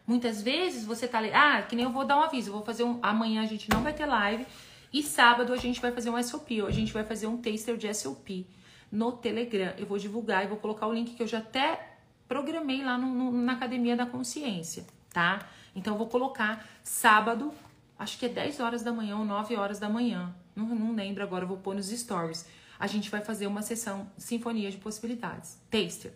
Muitas 0.05 0.41
vezes 0.41 0.85
você 0.85 1.07
tá 1.07 1.17
ali, 1.19 1.31
ah, 1.33 1.61
que 1.61 1.75
nem 1.75 1.85
eu 1.85 1.91
vou 1.91 2.05
dar 2.05 2.17
um 2.17 2.23
aviso, 2.23 2.51
vou 2.51 2.63
fazer 2.63 2.83
um, 2.83 2.99
amanhã 3.01 3.41
a 3.41 3.45
gente 3.45 3.69
não 3.69 3.81
vai 3.81 3.93
ter 3.93 4.05
live 4.05 4.45
e 4.91 5.01
sábado 5.01 5.53
a 5.53 5.57
gente 5.57 5.81
vai 5.81 5.91
fazer 5.91 6.09
um 6.09 6.21
SOP, 6.21 6.61
a 6.65 6.71
gente 6.71 6.93
vai 6.93 7.03
fazer 7.03 7.27
um 7.27 7.37
taster 7.37 7.77
de 7.77 7.93
SOP 7.93 8.45
no 8.91 9.13
Telegram. 9.13 9.73
Eu 9.77 9.85
vou 9.85 9.97
divulgar 9.97 10.43
e 10.43 10.47
vou 10.47 10.57
colocar 10.57 10.87
o 10.87 10.93
link 10.93 11.13
que 11.13 11.23
eu 11.23 11.27
já 11.27 11.39
até 11.39 11.95
programei 12.27 12.83
lá 12.83 12.97
no, 12.97 13.07
no, 13.07 13.31
na 13.31 13.53
Academia 13.53 13.95
da 13.95 14.05
Consciência, 14.05 14.85
tá? 15.11 15.47
Então 15.77 15.93
eu 15.93 15.97
vou 15.97 16.07
colocar 16.07 16.67
sábado, 16.83 17.53
acho 17.99 18.17
que 18.17 18.25
é 18.25 18.29
10 18.29 18.59
horas 18.59 18.81
da 18.81 18.91
manhã 18.91 19.15
ou 19.15 19.23
9 19.23 19.55
horas 19.55 19.77
da 19.77 19.87
manhã. 19.87 20.35
Não, 20.55 20.65
não 20.65 20.95
lembro 20.95 21.21
agora, 21.21 21.45
vou 21.45 21.57
pôr 21.57 21.75
nos 21.75 21.89
stories. 21.89 22.47
A 22.79 22.87
gente 22.87 23.11
vai 23.11 23.21
fazer 23.21 23.45
uma 23.45 23.61
sessão 23.61 24.11
Sinfonia 24.17 24.71
de 24.71 24.77
Possibilidades, 24.77 25.61
taster. 25.69 26.13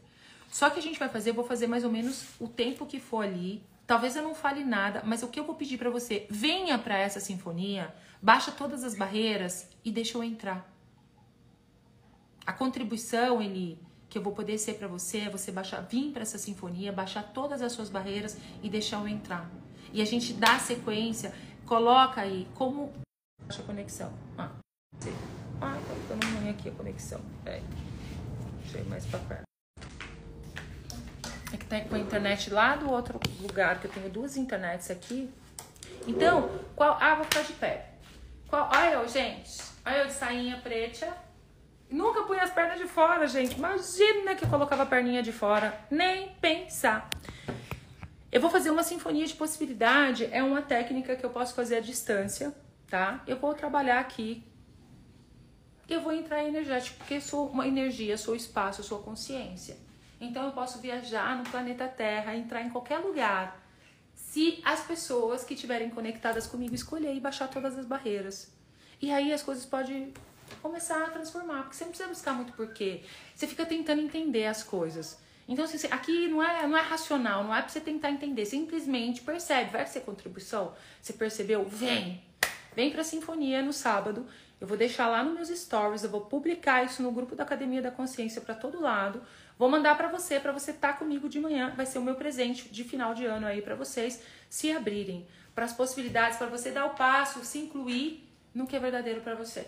Só 0.50 0.68
que 0.72 0.80
a 0.80 0.82
gente 0.82 0.98
vai 0.98 1.10
fazer, 1.10 1.30
eu 1.30 1.36
vou 1.36 1.46
fazer 1.46 1.68
mais 1.68 1.84
ou 1.84 1.92
menos 1.92 2.26
o 2.40 2.48
tempo 2.48 2.88
que 2.88 3.00
for 3.00 3.24
ali. 3.24 3.64
Talvez 3.86 4.16
eu 4.16 4.24
não 4.24 4.34
fale 4.34 4.64
nada, 4.64 5.04
mas 5.06 5.22
o 5.22 5.28
que 5.28 5.40
eu 5.40 5.44
vou 5.44 5.54
pedir 5.54 5.78
para 5.78 5.92
você, 5.92 6.26
venha 6.28 6.80
para 6.80 6.98
essa 6.98 7.20
sinfonia, 7.20 7.94
baixa 8.20 8.52
todas 8.52 8.84
as 8.84 8.96
barreiras 8.96 9.70
e 9.86 9.92
deixa 9.92 10.18
eu 10.18 10.24
entrar. 10.24 10.68
A 12.48 12.52
contribuição, 12.52 13.40
ele 13.40 13.78
que 14.12 14.18
eu 14.18 14.22
vou 14.22 14.34
poder 14.34 14.58
ser 14.58 14.74
para 14.74 14.90
você 14.90 15.20
é 15.20 15.30
você 15.30 15.54
baixar, 15.54 15.80
vir 15.84 16.12
para 16.12 16.24
essa 16.24 16.38
sinfonia, 16.38 16.92
baixar 16.92 17.24
todas 17.32 17.62
as 17.62 17.72
suas 17.72 17.90
barreiras 17.90 18.38
e 18.62 18.70
deixar 18.70 19.00
eu 19.00 19.08
entrar. 19.08 19.50
E 19.94 20.02
a 20.02 20.06
gente 20.06 20.34
dá 20.34 20.60
sequência, 20.60 21.34
coloca 21.66 22.20
aí 22.20 22.46
como 22.54 22.92
baixa 23.42 23.62
a 23.62 23.66
conexão. 23.66 24.12
Ah, 24.38 24.52
ah 25.62 25.78
tá 25.88 25.96
ficando 25.96 26.28
ruim 26.38 26.50
aqui 26.50 26.68
a 26.68 26.74
conexão. 26.74 27.22
Peraí. 27.42 27.64
Deixa 28.64 28.80
eu 28.80 28.84
ir 28.84 28.90
mais 28.90 29.06
para 29.06 29.20
perto. 29.20 29.44
É 31.54 31.58
que 31.58 31.66
tá 31.66 31.80
com 31.80 31.96
a 31.96 32.00
internet 32.00 32.50
lá 32.50 32.76
do 32.76 32.92
outro 32.92 33.18
lugar, 33.40 33.80
que 33.80 33.88
eu 33.88 33.92
tenho 33.92 34.10
duas 34.10 34.36
internets 34.36 34.92
aqui. 34.92 35.30
Então, 36.06 36.50
qual. 36.76 36.98
Ah, 37.00 37.16
vou 37.16 37.24
ficar 37.24 37.44
de 37.44 37.54
pé. 37.54 37.92
Qual. 38.50 38.70
Olha 38.76 38.96
eu, 38.96 39.08
gente. 39.08 39.64
Olha 39.86 40.00
eu 40.00 40.08
de 40.08 40.14
sainha 40.14 40.60
preta. 40.62 41.31
Nunca 41.92 42.24
punha 42.24 42.42
as 42.42 42.50
pernas 42.50 42.80
de 42.80 42.88
fora, 42.88 43.28
gente. 43.28 43.58
Imagina 43.58 44.34
que 44.34 44.46
eu 44.46 44.50
colocava 44.50 44.84
a 44.84 44.86
perninha 44.86 45.22
de 45.22 45.34
fora. 45.34 45.78
Nem 45.92 46.30
pensar. 46.36 47.10
Eu 48.32 48.40
vou 48.40 48.50
fazer 48.50 48.70
uma 48.70 48.82
sinfonia 48.82 49.26
de 49.28 49.34
possibilidade. 49.34 50.30
É 50.32 50.42
uma 50.42 50.62
técnica 50.62 51.18
que 51.18 51.26
eu 51.26 51.30
posso 51.30 51.54
fazer 51.54 51.76
à 51.76 51.80
distância, 51.82 52.56
tá? 52.90 53.22
Eu 53.28 53.38
vou 53.38 53.54
trabalhar 53.54 54.00
aqui. 54.00 54.42
Eu 55.90 56.00
vou 56.00 56.14
entrar 56.14 56.42
energético, 56.46 57.00
porque 57.00 57.20
sou 57.20 57.50
uma 57.50 57.68
energia, 57.68 58.18
sou 58.18 58.34
espaço, 58.34 58.82
sou 58.82 59.00
consciência. 59.00 59.76
Então 60.22 60.46
eu 60.46 60.54
posso 60.54 60.80
viajar 60.80 61.36
no 61.36 61.44
planeta 61.44 61.90
Terra, 61.90 62.34
entrar 62.34 62.62
em 62.62 62.70
qualquer 62.70 63.00
lugar. 63.00 63.60
Se 64.16 64.62
as 64.64 64.80
pessoas 64.80 65.44
que 65.44 65.56
estiverem 65.56 65.90
conectadas 65.90 66.48
comigo 66.48 66.74
escolher 66.74 67.14
e 67.14 67.20
baixar 67.20 67.50
todas 67.50 67.78
as 67.78 67.86
barreiras. 67.86 68.50
E 69.02 69.12
aí 69.12 69.34
as 69.34 69.44
coisas 69.44 69.66
podem 69.66 70.14
começar 70.62 71.04
a 71.04 71.10
transformar, 71.10 71.64
porque 71.64 71.76
você 71.76 71.84
não 71.84 71.92
precisa 71.92 72.10
buscar 72.10 72.34
muito 72.34 72.54
porquê. 72.54 73.02
Você 73.36 73.48
fica 73.48 73.66
tentando 73.66 74.02
entender 74.02 74.46
as 74.46 74.64
coisas. 74.64 75.20
Então, 75.48 75.66
assim, 75.66 75.88
aqui 75.90 76.28
não 76.28 76.42
é, 76.42 76.66
não 76.68 76.78
é 76.78 76.82
racional, 76.82 77.44
não 77.44 77.54
é 77.54 77.62
pra 77.62 77.70
você 77.70 77.82
tentar 77.82 78.12
entender, 78.12 78.46
simplesmente 78.46 79.22
percebe, 79.22 79.72
vai 79.72 79.86
ser 79.86 80.02
contribuição. 80.02 80.74
Você 81.02 81.14
percebeu? 81.14 81.66
Vem! 81.66 82.24
Vem 82.74 82.90
pra 82.90 83.04
sinfonia 83.04 83.62
no 83.62 83.74
sábado. 83.74 84.26
Eu 84.62 84.68
vou 84.68 84.78
deixar 84.78 85.08
lá 85.08 85.24
nos 85.24 85.34
meus 85.34 85.60
stories, 85.60 86.04
eu 86.04 86.10
vou 86.10 86.22
publicar 86.22 86.86
isso 86.86 87.02
no 87.02 87.12
grupo 87.12 87.36
da 87.36 87.44
Academia 87.44 87.82
da 87.82 87.92
Consciência 87.92 88.40
para 88.40 88.54
todo 88.54 88.80
lado. 88.80 89.22
Vou 89.58 89.68
mandar 89.68 89.98
para 89.98 90.08
você, 90.08 90.40
para 90.40 90.52
você 90.52 90.72
estar 90.72 90.94
tá 90.94 91.00
comigo 91.00 91.28
de 91.28 91.40
manhã. 91.40 91.74
Vai 91.76 91.86
ser 91.86 91.98
o 91.98 92.04
meu 92.04 92.16
presente 92.16 92.70
de 92.70 92.84
final 92.84 93.14
de 93.14 93.26
ano 93.26 93.48
aí 93.48 93.62
para 93.62 93.76
vocês 93.76 94.22
se 94.50 94.72
abrirem 94.72 95.28
para 95.54 95.66
as 95.66 95.74
possibilidades, 95.74 96.38
para 96.38 96.48
você 96.48 96.72
dar 96.72 96.86
o 96.86 96.92
passo, 96.92 97.44
se 97.44 97.58
incluir 97.58 98.28
no 98.54 98.68
que 98.68 98.76
é 98.76 98.80
verdadeiro 98.80 99.22
para 99.22 99.36
você. 99.36 99.68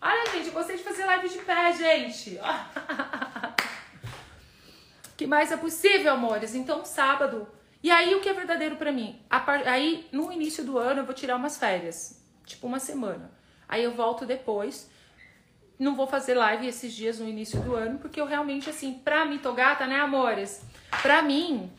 Olha, 0.00 0.30
gente, 0.30 0.46
eu 0.46 0.52
gostei 0.52 0.76
de 0.76 0.84
fazer 0.84 1.04
live 1.04 1.28
de 1.28 1.38
pé, 1.38 1.72
gente. 1.72 2.38
que 5.16 5.26
mais 5.26 5.50
é 5.50 5.56
possível, 5.56 6.12
amores? 6.12 6.54
Então, 6.54 6.84
sábado. 6.84 7.48
E 7.82 7.90
aí, 7.90 8.14
o 8.14 8.20
que 8.20 8.28
é 8.28 8.32
verdadeiro 8.32 8.76
para 8.76 8.92
mim? 8.92 9.20
Aí, 9.66 10.08
no 10.12 10.32
início 10.32 10.64
do 10.64 10.78
ano, 10.78 11.00
eu 11.00 11.04
vou 11.04 11.14
tirar 11.14 11.36
umas 11.36 11.58
férias. 11.58 12.22
Tipo, 12.46 12.66
uma 12.66 12.78
semana. 12.78 13.32
Aí 13.68 13.82
eu 13.82 13.92
volto 13.92 14.24
depois. 14.24 14.88
Não 15.78 15.96
vou 15.96 16.06
fazer 16.06 16.34
live 16.34 16.66
esses 16.66 16.92
dias 16.92 17.18
no 17.18 17.28
início 17.28 17.60
do 17.60 17.74
ano, 17.74 17.98
porque 17.98 18.20
eu 18.20 18.26
realmente, 18.26 18.70
assim, 18.70 18.94
pra 18.94 19.24
mitogata, 19.24 19.86
né, 19.86 20.00
amores? 20.00 20.62
Pra 21.02 21.22
mim, 21.22 21.70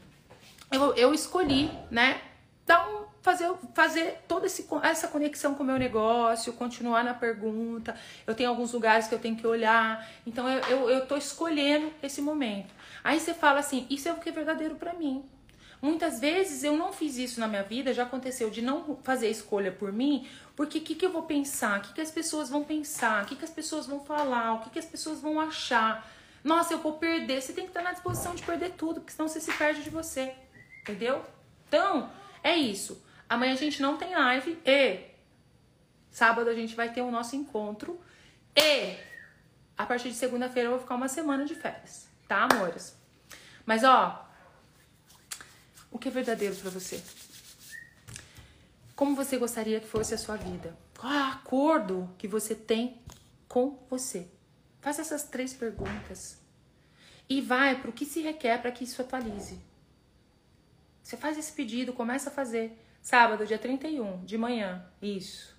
eu, 0.72 0.94
eu 0.96 1.14
escolhi, 1.14 1.72
né, 1.90 2.22
dar 2.66 2.88
um 2.90 2.99
fazer, 3.22 3.52
fazer 3.74 4.24
toda 4.28 4.46
esse, 4.46 4.68
essa 4.84 5.08
conexão 5.08 5.56
com 5.56 5.64
o 5.64 5.66
meu 5.66 5.78
negócio, 5.78 6.54
continuar 6.54 7.04
na 7.04 7.14
pergunta. 7.14 7.96
Eu 8.26 8.36
tenho 8.36 8.50
alguns 8.50 8.74
lugares 8.74 9.08
que 9.08 9.16
eu 9.16 9.20
tenho 9.20 9.36
que 9.36 9.46
olhar. 9.46 10.08
Então 10.26 10.48
eu, 10.48 10.60
eu, 10.68 10.90
eu 10.90 11.06
tô 11.06 11.18
escolhendo 11.18 11.92
esse 12.02 12.22
momento. 12.22 12.74
Aí 13.04 13.20
você 13.20 13.34
fala 13.34 13.60
assim: 13.60 13.86
isso 13.90 14.08
é 14.08 14.14
o 14.14 14.18
que 14.18 14.30
é 14.30 14.32
verdadeiro 14.32 14.76
para 14.76 14.94
mim. 14.94 15.24
Muitas 15.82 16.20
vezes 16.20 16.64
eu 16.66 16.76
não 16.76 16.92
fiz 16.92 17.18
isso 17.18 17.40
na 17.40 17.48
minha 17.48 17.64
vida, 17.64 17.94
já 17.94 18.04
aconteceu 18.04 18.50
de 18.50 18.62
não 18.62 18.98
fazer 19.02 19.30
escolha 19.30 19.72
por 19.72 19.94
mim, 19.94 20.28
porque 20.54 20.80
o 20.80 20.82
que, 20.82 20.94
que 20.94 21.06
eu 21.06 21.12
vou 21.12 21.24
pensar? 21.24 21.80
O 21.80 21.82
que, 21.82 21.94
que 21.94 22.02
as 22.02 22.12
pessoas 22.12 22.50
vão 22.50 22.66
pensar? 22.66 23.24
O 23.24 23.26
que, 23.26 23.36
que 23.38 23.46
as 23.46 23.52
pessoas 23.52 23.88
vão 23.88 24.02
falar? 24.02 24.56
O 24.56 24.60
que, 24.60 24.72
que 24.72 24.80
as 24.80 24.86
pessoas 24.86 25.22
vão 25.22 25.40
achar? 25.40 26.06
Nossa, 26.44 26.74
eu 26.74 26.80
vou 26.80 26.94
perder. 26.94 27.42
Você 27.42 27.54
tem 27.54 27.64
que 27.64 27.70
estar 27.70 27.82
na 27.82 27.94
disposição 27.94 28.36
de 28.36 28.44
perder 28.44 28.72
tudo, 28.72 29.00
porque 29.00 29.14
senão 29.14 29.30
você 29.30 29.40
se 29.40 29.54
perde 29.54 29.82
de 29.82 29.90
você. 29.90 30.34
Entendeu? 30.82 31.24
Então, 31.70 32.10
é 32.44 32.58
isso. 32.58 33.02
Amanhã 33.30 33.54
a 33.54 33.58
gente 33.58 33.82
não 33.82 33.96
tem 33.96 34.16
live 34.16 34.60
e 34.66 35.06
sábado 36.10 36.50
a 36.50 36.56
gente 36.56 36.76
vai 36.76 36.92
ter 36.92 37.02
o 37.02 37.12
nosso 37.12 37.36
encontro 37.36 38.02
e 38.56 38.98
a 39.78 39.86
partir 39.86 40.10
de 40.10 40.16
segunda-feira 40.16 40.68
eu 40.68 40.72
vou 40.72 40.80
ficar 40.80 40.96
uma 40.96 41.08
semana 41.08 41.46
de 41.46 41.54
férias, 41.54 42.10
tá, 42.28 42.48
amores? 42.52 42.98
Mas 43.66 43.84
ó, 43.84 44.28
o 45.92 46.00
que 46.00 46.08
é 46.08 46.12
verdadeiro 46.12 46.56
para 46.56 46.72
você? 46.72 47.04
Como 48.96 49.16
você 49.16 49.38
gostaria 49.38 49.80
que 49.80 49.88
fosse 49.88 50.14
a 50.14 50.18
sua 50.18 50.36
vida? 50.36 50.76
Qual 50.98 51.14
é 51.14 51.22
o 51.22 51.32
acordo 51.32 52.14
que 52.18 52.28
você 52.28 52.56
tem 52.56 53.00
com 53.48 53.82
você? 53.90 54.28
Faça 54.82 55.02
essas 55.02 55.24
três 55.24 55.54
perguntas 55.54 56.38
e 57.30 57.40
vai 57.40 57.80
para 57.80 57.90
o 57.90 57.94
que 57.94 58.06
se 58.06 58.22
requer 58.22 58.60
para 58.60 58.72
que 58.72 58.84
isso 58.84 59.02
atualize. 59.02 59.60
Você 61.04 61.16
faz 61.16 61.38
esse 61.38 61.52
pedido, 61.54 61.94
começa 61.94 62.30
a 62.30 62.34
fazer. 62.34 62.78
Sábado, 63.02 63.46
dia 63.46 63.58
31, 63.58 64.26
de 64.26 64.38
manhã. 64.38 64.86
Isso. 65.02 65.56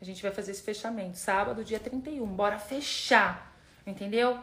A 0.00 0.04
gente 0.04 0.22
vai 0.22 0.30
fazer 0.32 0.52
esse 0.52 0.62
fechamento. 0.62 1.16
Sábado, 1.16 1.64
dia 1.64 1.78
31. 1.78 2.26
Bora 2.26 2.58
fechar. 2.58 3.54
Entendeu? 3.86 4.42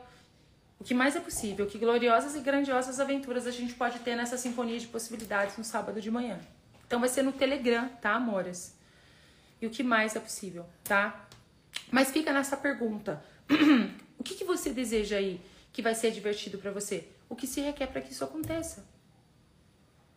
O 0.79 0.83
que 0.83 0.93
mais 0.93 1.15
é 1.15 1.19
possível, 1.19 1.65
que 1.65 1.77
gloriosas 1.77 2.35
e 2.35 2.39
grandiosas 2.41 2.99
aventuras 2.99 3.47
a 3.47 3.51
gente 3.51 3.73
pode 3.73 3.99
ter 3.99 4.15
nessa 4.15 4.37
sinfonia 4.37 4.77
de 4.77 4.87
possibilidades 4.87 5.57
no 5.57 5.63
sábado 5.63 6.01
de 6.01 6.11
manhã. 6.11 6.39
Então 6.85 6.99
vai 6.99 7.07
ser 7.07 7.23
no 7.23 7.31
Telegram, 7.31 7.87
tá, 8.01 8.13
amores? 8.13 8.77
E 9.61 9.65
o 9.65 9.69
que 9.69 9.81
mais 9.81 10.15
é 10.15 10.19
possível, 10.19 10.65
tá? 10.83 11.25
Mas 11.89 12.11
fica 12.11 12.33
nessa 12.33 12.57
pergunta. 12.57 13.23
o 14.19 14.23
que, 14.23 14.35
que 14.35 14.43
você 14.43 14.71
deseja 14.71 15.17
aí 15.17 15.39
que 15.71 15.81
vai 15.81 15.95
ser 15.95 16.11
divertido 16.11 16.57
para 16.57 16.71
você? 16.71 17.07
O 17.29 17.35
que 17.35 17.47
se 17.47 17.61
requer 17.61 17.87
para 17.87 18.01
que 18.01 18.11
isso 18.11 18.23
aconteça? 18.23 18.85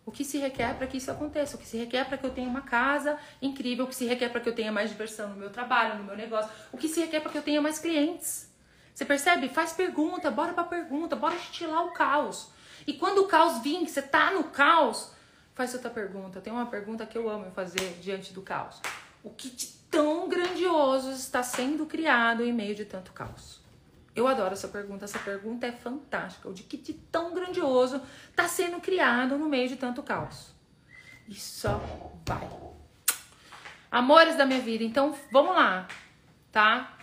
O 0.07 0.12
que 0.12 0.24
se 0.24 0.39
requer 0.39 0.77
para 0.77 0.87
que 0.87 0.99
isso 0.99 1.11
aconteça, 1.11 1.57
o 1.57 1.59
que 1.59 1.66
se 1.66 1.77
requer 1.77 2.07
para 2.07 2.16
que 2.16 2.24
eu 2.24 2.31
tenha 2.31 2.49
uma 2.49 2.62
casa 2.62 3.19
incrível, 3.43 3.85
o 3.85 3.89
que 3.89 3.95
se 3.95 4.07
requer 4.07 4.28
para 4.28 4.41
que 4.41 4.49
eu 4.49 4.55
tenha 4.55 4.70
mais 4.70 4.89
diversão 4.89 5.31
no 5.31 5.37
meu 5.37 5.51
trabalho, 5.51 5.99
no 5.99 6.05
meu 6.05 6.16
negócio, 6.16 6.49
o 6.70 6.78
que 6.78 6.89
se 6.89 7.01
requer 7.01 7.20
para 7.20 7.33
que 7.33 7.39
eu 7.39 7.43
tenha 7.43 7.61
mais 7.61 7.81
clientes. 7.81 8.49
Você 8.95 9.05
percebe? 9.05 9.49
Faz 9.49 9.73
pergunta, 9.73 10.31
bora 10.31 10.53
para 10.53 10.62
pergunta, 10.62 11.16
bora 11.16 11.35
estilar 11.35 11.85
o 11.85 11.91
caos. 11.91 12.49
E 12.87 12.95
quando 12.95 13.19
o 13.19 13.27
caos 13.27 13.61
vir, 13.62 13.81
que 13.81 13.91
você 13.91 14.01
tá 14.01 14.31
no 14.31 14.45
caos, 14.45 15.11
faz 15.55 15.74
outra 15.74 15.91
pergunta. 15.91 16.41
Tem 16.41 16.53
uma 16.53 16.66
pergunta 16.66 17.05
que 17.05 17.19
eu 17.19 17.28
amo 17.28 17.51
fazer 17.51 17.99
diante 18.01 18.33
do 18.33 18.43
caos. 18.43 18.81
O 19.24 19.31
que 19.31 19.51
de 19.51 19.66
tão 19.91 20.28
grandioso 20.28 21.11
está 21.11 21.43
sendo 21.43 21.85
criado 21.85 22.45
em 22.45 22.53
meio 22.53 22.77
de 22.77 22.85
tanto 22.85 23.12
caos? 23.12 23.65
Eu 24.16 24.26
adoro 24.26 24.55
essa 24.55 24.66
pergunta. 24.66 25.05
Essa 25.05 25.18
pergunta 25.18 25.66
é 25.66 25.72
fantástica. 25.72 26.48
O 26.48 26.55
de 26.55 26.62
que 26.62 26.78
de 26.78 26.94
tão 26.94 27.34
grandioso 27.34 28.01
está 28.30 28.48
sendo 28.48 28.80
criado 28.80 29.36
no 29.36 29.47
meio 29.47 29.68
de 29.68 29.76
tanto 29.76 30.02
caos? 30.02 30.55
E 31.28 31.34
só 31.34 31.78
vai. 32.24 32.48
Amores 33.90 34.36
da 34.36 34.47
minha 34.47 34.60
vida, 34.60 34.82
então 34.82 35.16
vamos 35.30 35.55
lá, 35.55 35.86
tá? 36.51 36.97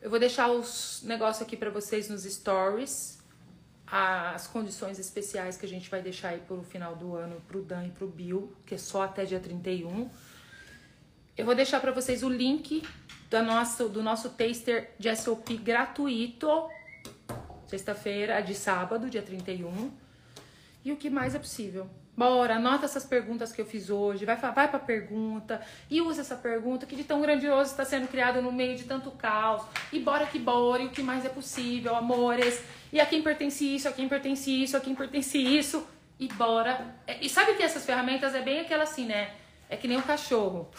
Eu 0.00 0.10
vou 0.10 0.18
deixar 0.18 0.48
os 0.48 1.02
negócios 1.04 1.42
aqui 1.46 1.56
para 1.56 1.70
vocês 1.70 2.08
nos 2.08 2.24
stories. 2.24 3.22
As 3.86 4.46
condições 4.46 4.98
especiais 4.98 5.56
que 5.56 5.64
a 5.64 5.68
gente 5.68 5.88
vai 5.88 6.02
deixar 6.02 6.30
aí 6.30 6.40
pro 6.40 6.62
final 6.62 6.96
do 6.96 7.14
ano 7.14 7.40
pro 7.46 7.62
Dan 7.62 7.86
e 7.86 7.90
pro 7.90 8.08
Bill, 8.08 8.52
que 8.66 8.74
é 8.74 8.78
só 8.78 9.02
até 9.02 9.24
dia 9.24 9.38
31. 9.38 10.10
Eu 11.36 11.46
vou 11.46 11.54
deixar 11.54 11.78
para 11.80 11.92
vocês 11.92 12.22
o 12.22 12.28
link 12.28 12.82
do 13.32 13.42
nosso, 13.42 13.88
do 13.88 14.02
nosso 14.02 14.28
taster 14.30 14.90
de 14.98 15.14
SOP 15.16 15.56
gratuito. 15.56 16.68
Sexta-feira, 17.66 18.40
de 18.42 18.54
sábado, 18.54 19.08
dia 19.08 19.22
31. 19.22 19.90
E 20.84 20.92
o 20.92 20.96
que 20.96 21.08
mais 21.08 21.34
é 21.34 21.38
possível. 21.38 21.88
Bora, 22.14 22.56
anota 22.56 22.84
essas 22.84 23.06
perguntas 23.06 23.50
que 23.50 23.62
eu 23.62 23.64
fiz 23.64 23.88
hoje, 23.88 24.26
vai, 24.26 24.36
vai 24.36 24.68
pra 24.68 24.78
pergunta 24.78 25.62
e 25.90 26.02
usa 26.02 26.20
essa 26.20 26.36
pergunta 26.36 26.84
que 26.84 26.94
de 26.94 27.04
tão 27.04 27.22
grandioso 27.22 27.70
está 27.70 27.86
sendo 27.86 28.06
criado 28.06 28.42
no 28.42 28.52
meio 28.52 28.76
de 28.76 28.84
tanto 28.84 29.10
caos. 29.12 29.62
E 29.90 29.98
bora 29.98 30.26
que 30.26 30.38
bora, 30.38 30.82
e 30.82 30.86
o 30.86 30.90
que 30.90 31.02
mais 31.02 31.24
é 31.24 31.30
possível, 31.30 31.96
amores. 31.96 32.62
E 32.92 33.00
a 33.00 33.06
quem 33.06 33.22
pertence 33.22 33.64
isso, 33.64 33.88
a 33.88 33.92
quem 33.92 34.10
pertence 34.10 34.50
isso, 34.50 34.76
a 34.76 34.80
quem 34.80 34.94
pertence 34.94 35.38
isso. 35.38 35.86
E 36.20 36.28
bora. 36.28 36.94
E 37.22 37.30
sabe 37.30 37.54
que 37.54 37.62
essas 37.62 37.86
ferramentas 37.86 38.34
é 38.34 38.42
bem 38.42 38.60
aquela 38.60 38.82
assim, 38.82 39.06
né? 39.06 39.30
É 39.70 39.76
que 39.76 39.88
nem 39.88 39.96
um 39.96 40.02
cachorro. 40.02 40.70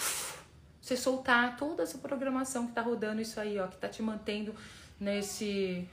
Você 0.84 0.98
soltar 0.98 1.56
toda 1.56 1.84
essa 1.84 1.98
programação 1.98 2.68
que 2.68 2.74
tá 2.74 2.82
rodando 2.82 3.22
isso 3.22 3.40
aí, 3.40 3.58
ó, 3.58 3.68
que 3.68 3.78
tá 3.78 3.88
te 3.88 4.04
mantendo 4.04 4.54
nesse 5.00 5.88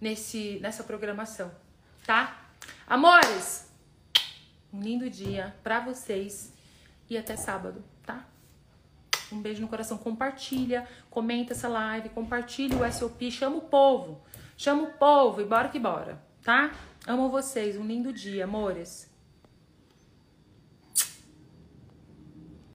nesse 0.00 0.60
nessa 0.60 0.84
programação, 0.84 1.50
tá? 2.06 2.40
Amores, 2.86 3.68
um 4.72 4.80
lindo 4.80 5.10
dia 5.10 5.56
para 5.64 5.80
vocês 5.80 6.52
e 7.10 7.18
até 7.18 7.34
sábado, 7.34 7.82
tá? 8.06 8.24
Um 9.32 9.42
beijo 9.42 9.60
no 9.60 9.66
coração. 9.66 9.98
Compartilha, 9.98 10.86
comenta 11.10 11.52
essa 11.52 11.66
live, 11.66 12.10
compartilha 12.10 12.76
o 12.76 12.92
SOP, 12.92 13.28
chama 13.28 13.56
o 13.56 13.62
povo. 13.62 14.22
Chama 14.56 14.84
o 14.84 14.92
povo 14.92 15.40
e 15.40 15.44
bora 15.44 15.68
que 15.68 15.80
bora, 15.80 16.22
tá? 16.44 16.72
Amo 17.08 17.28
vocês. 17.28 17.76
Um 17.76 17.84
lindo 17.84 18.12
dia, 18.12 18.44
amores. 18.44 19.12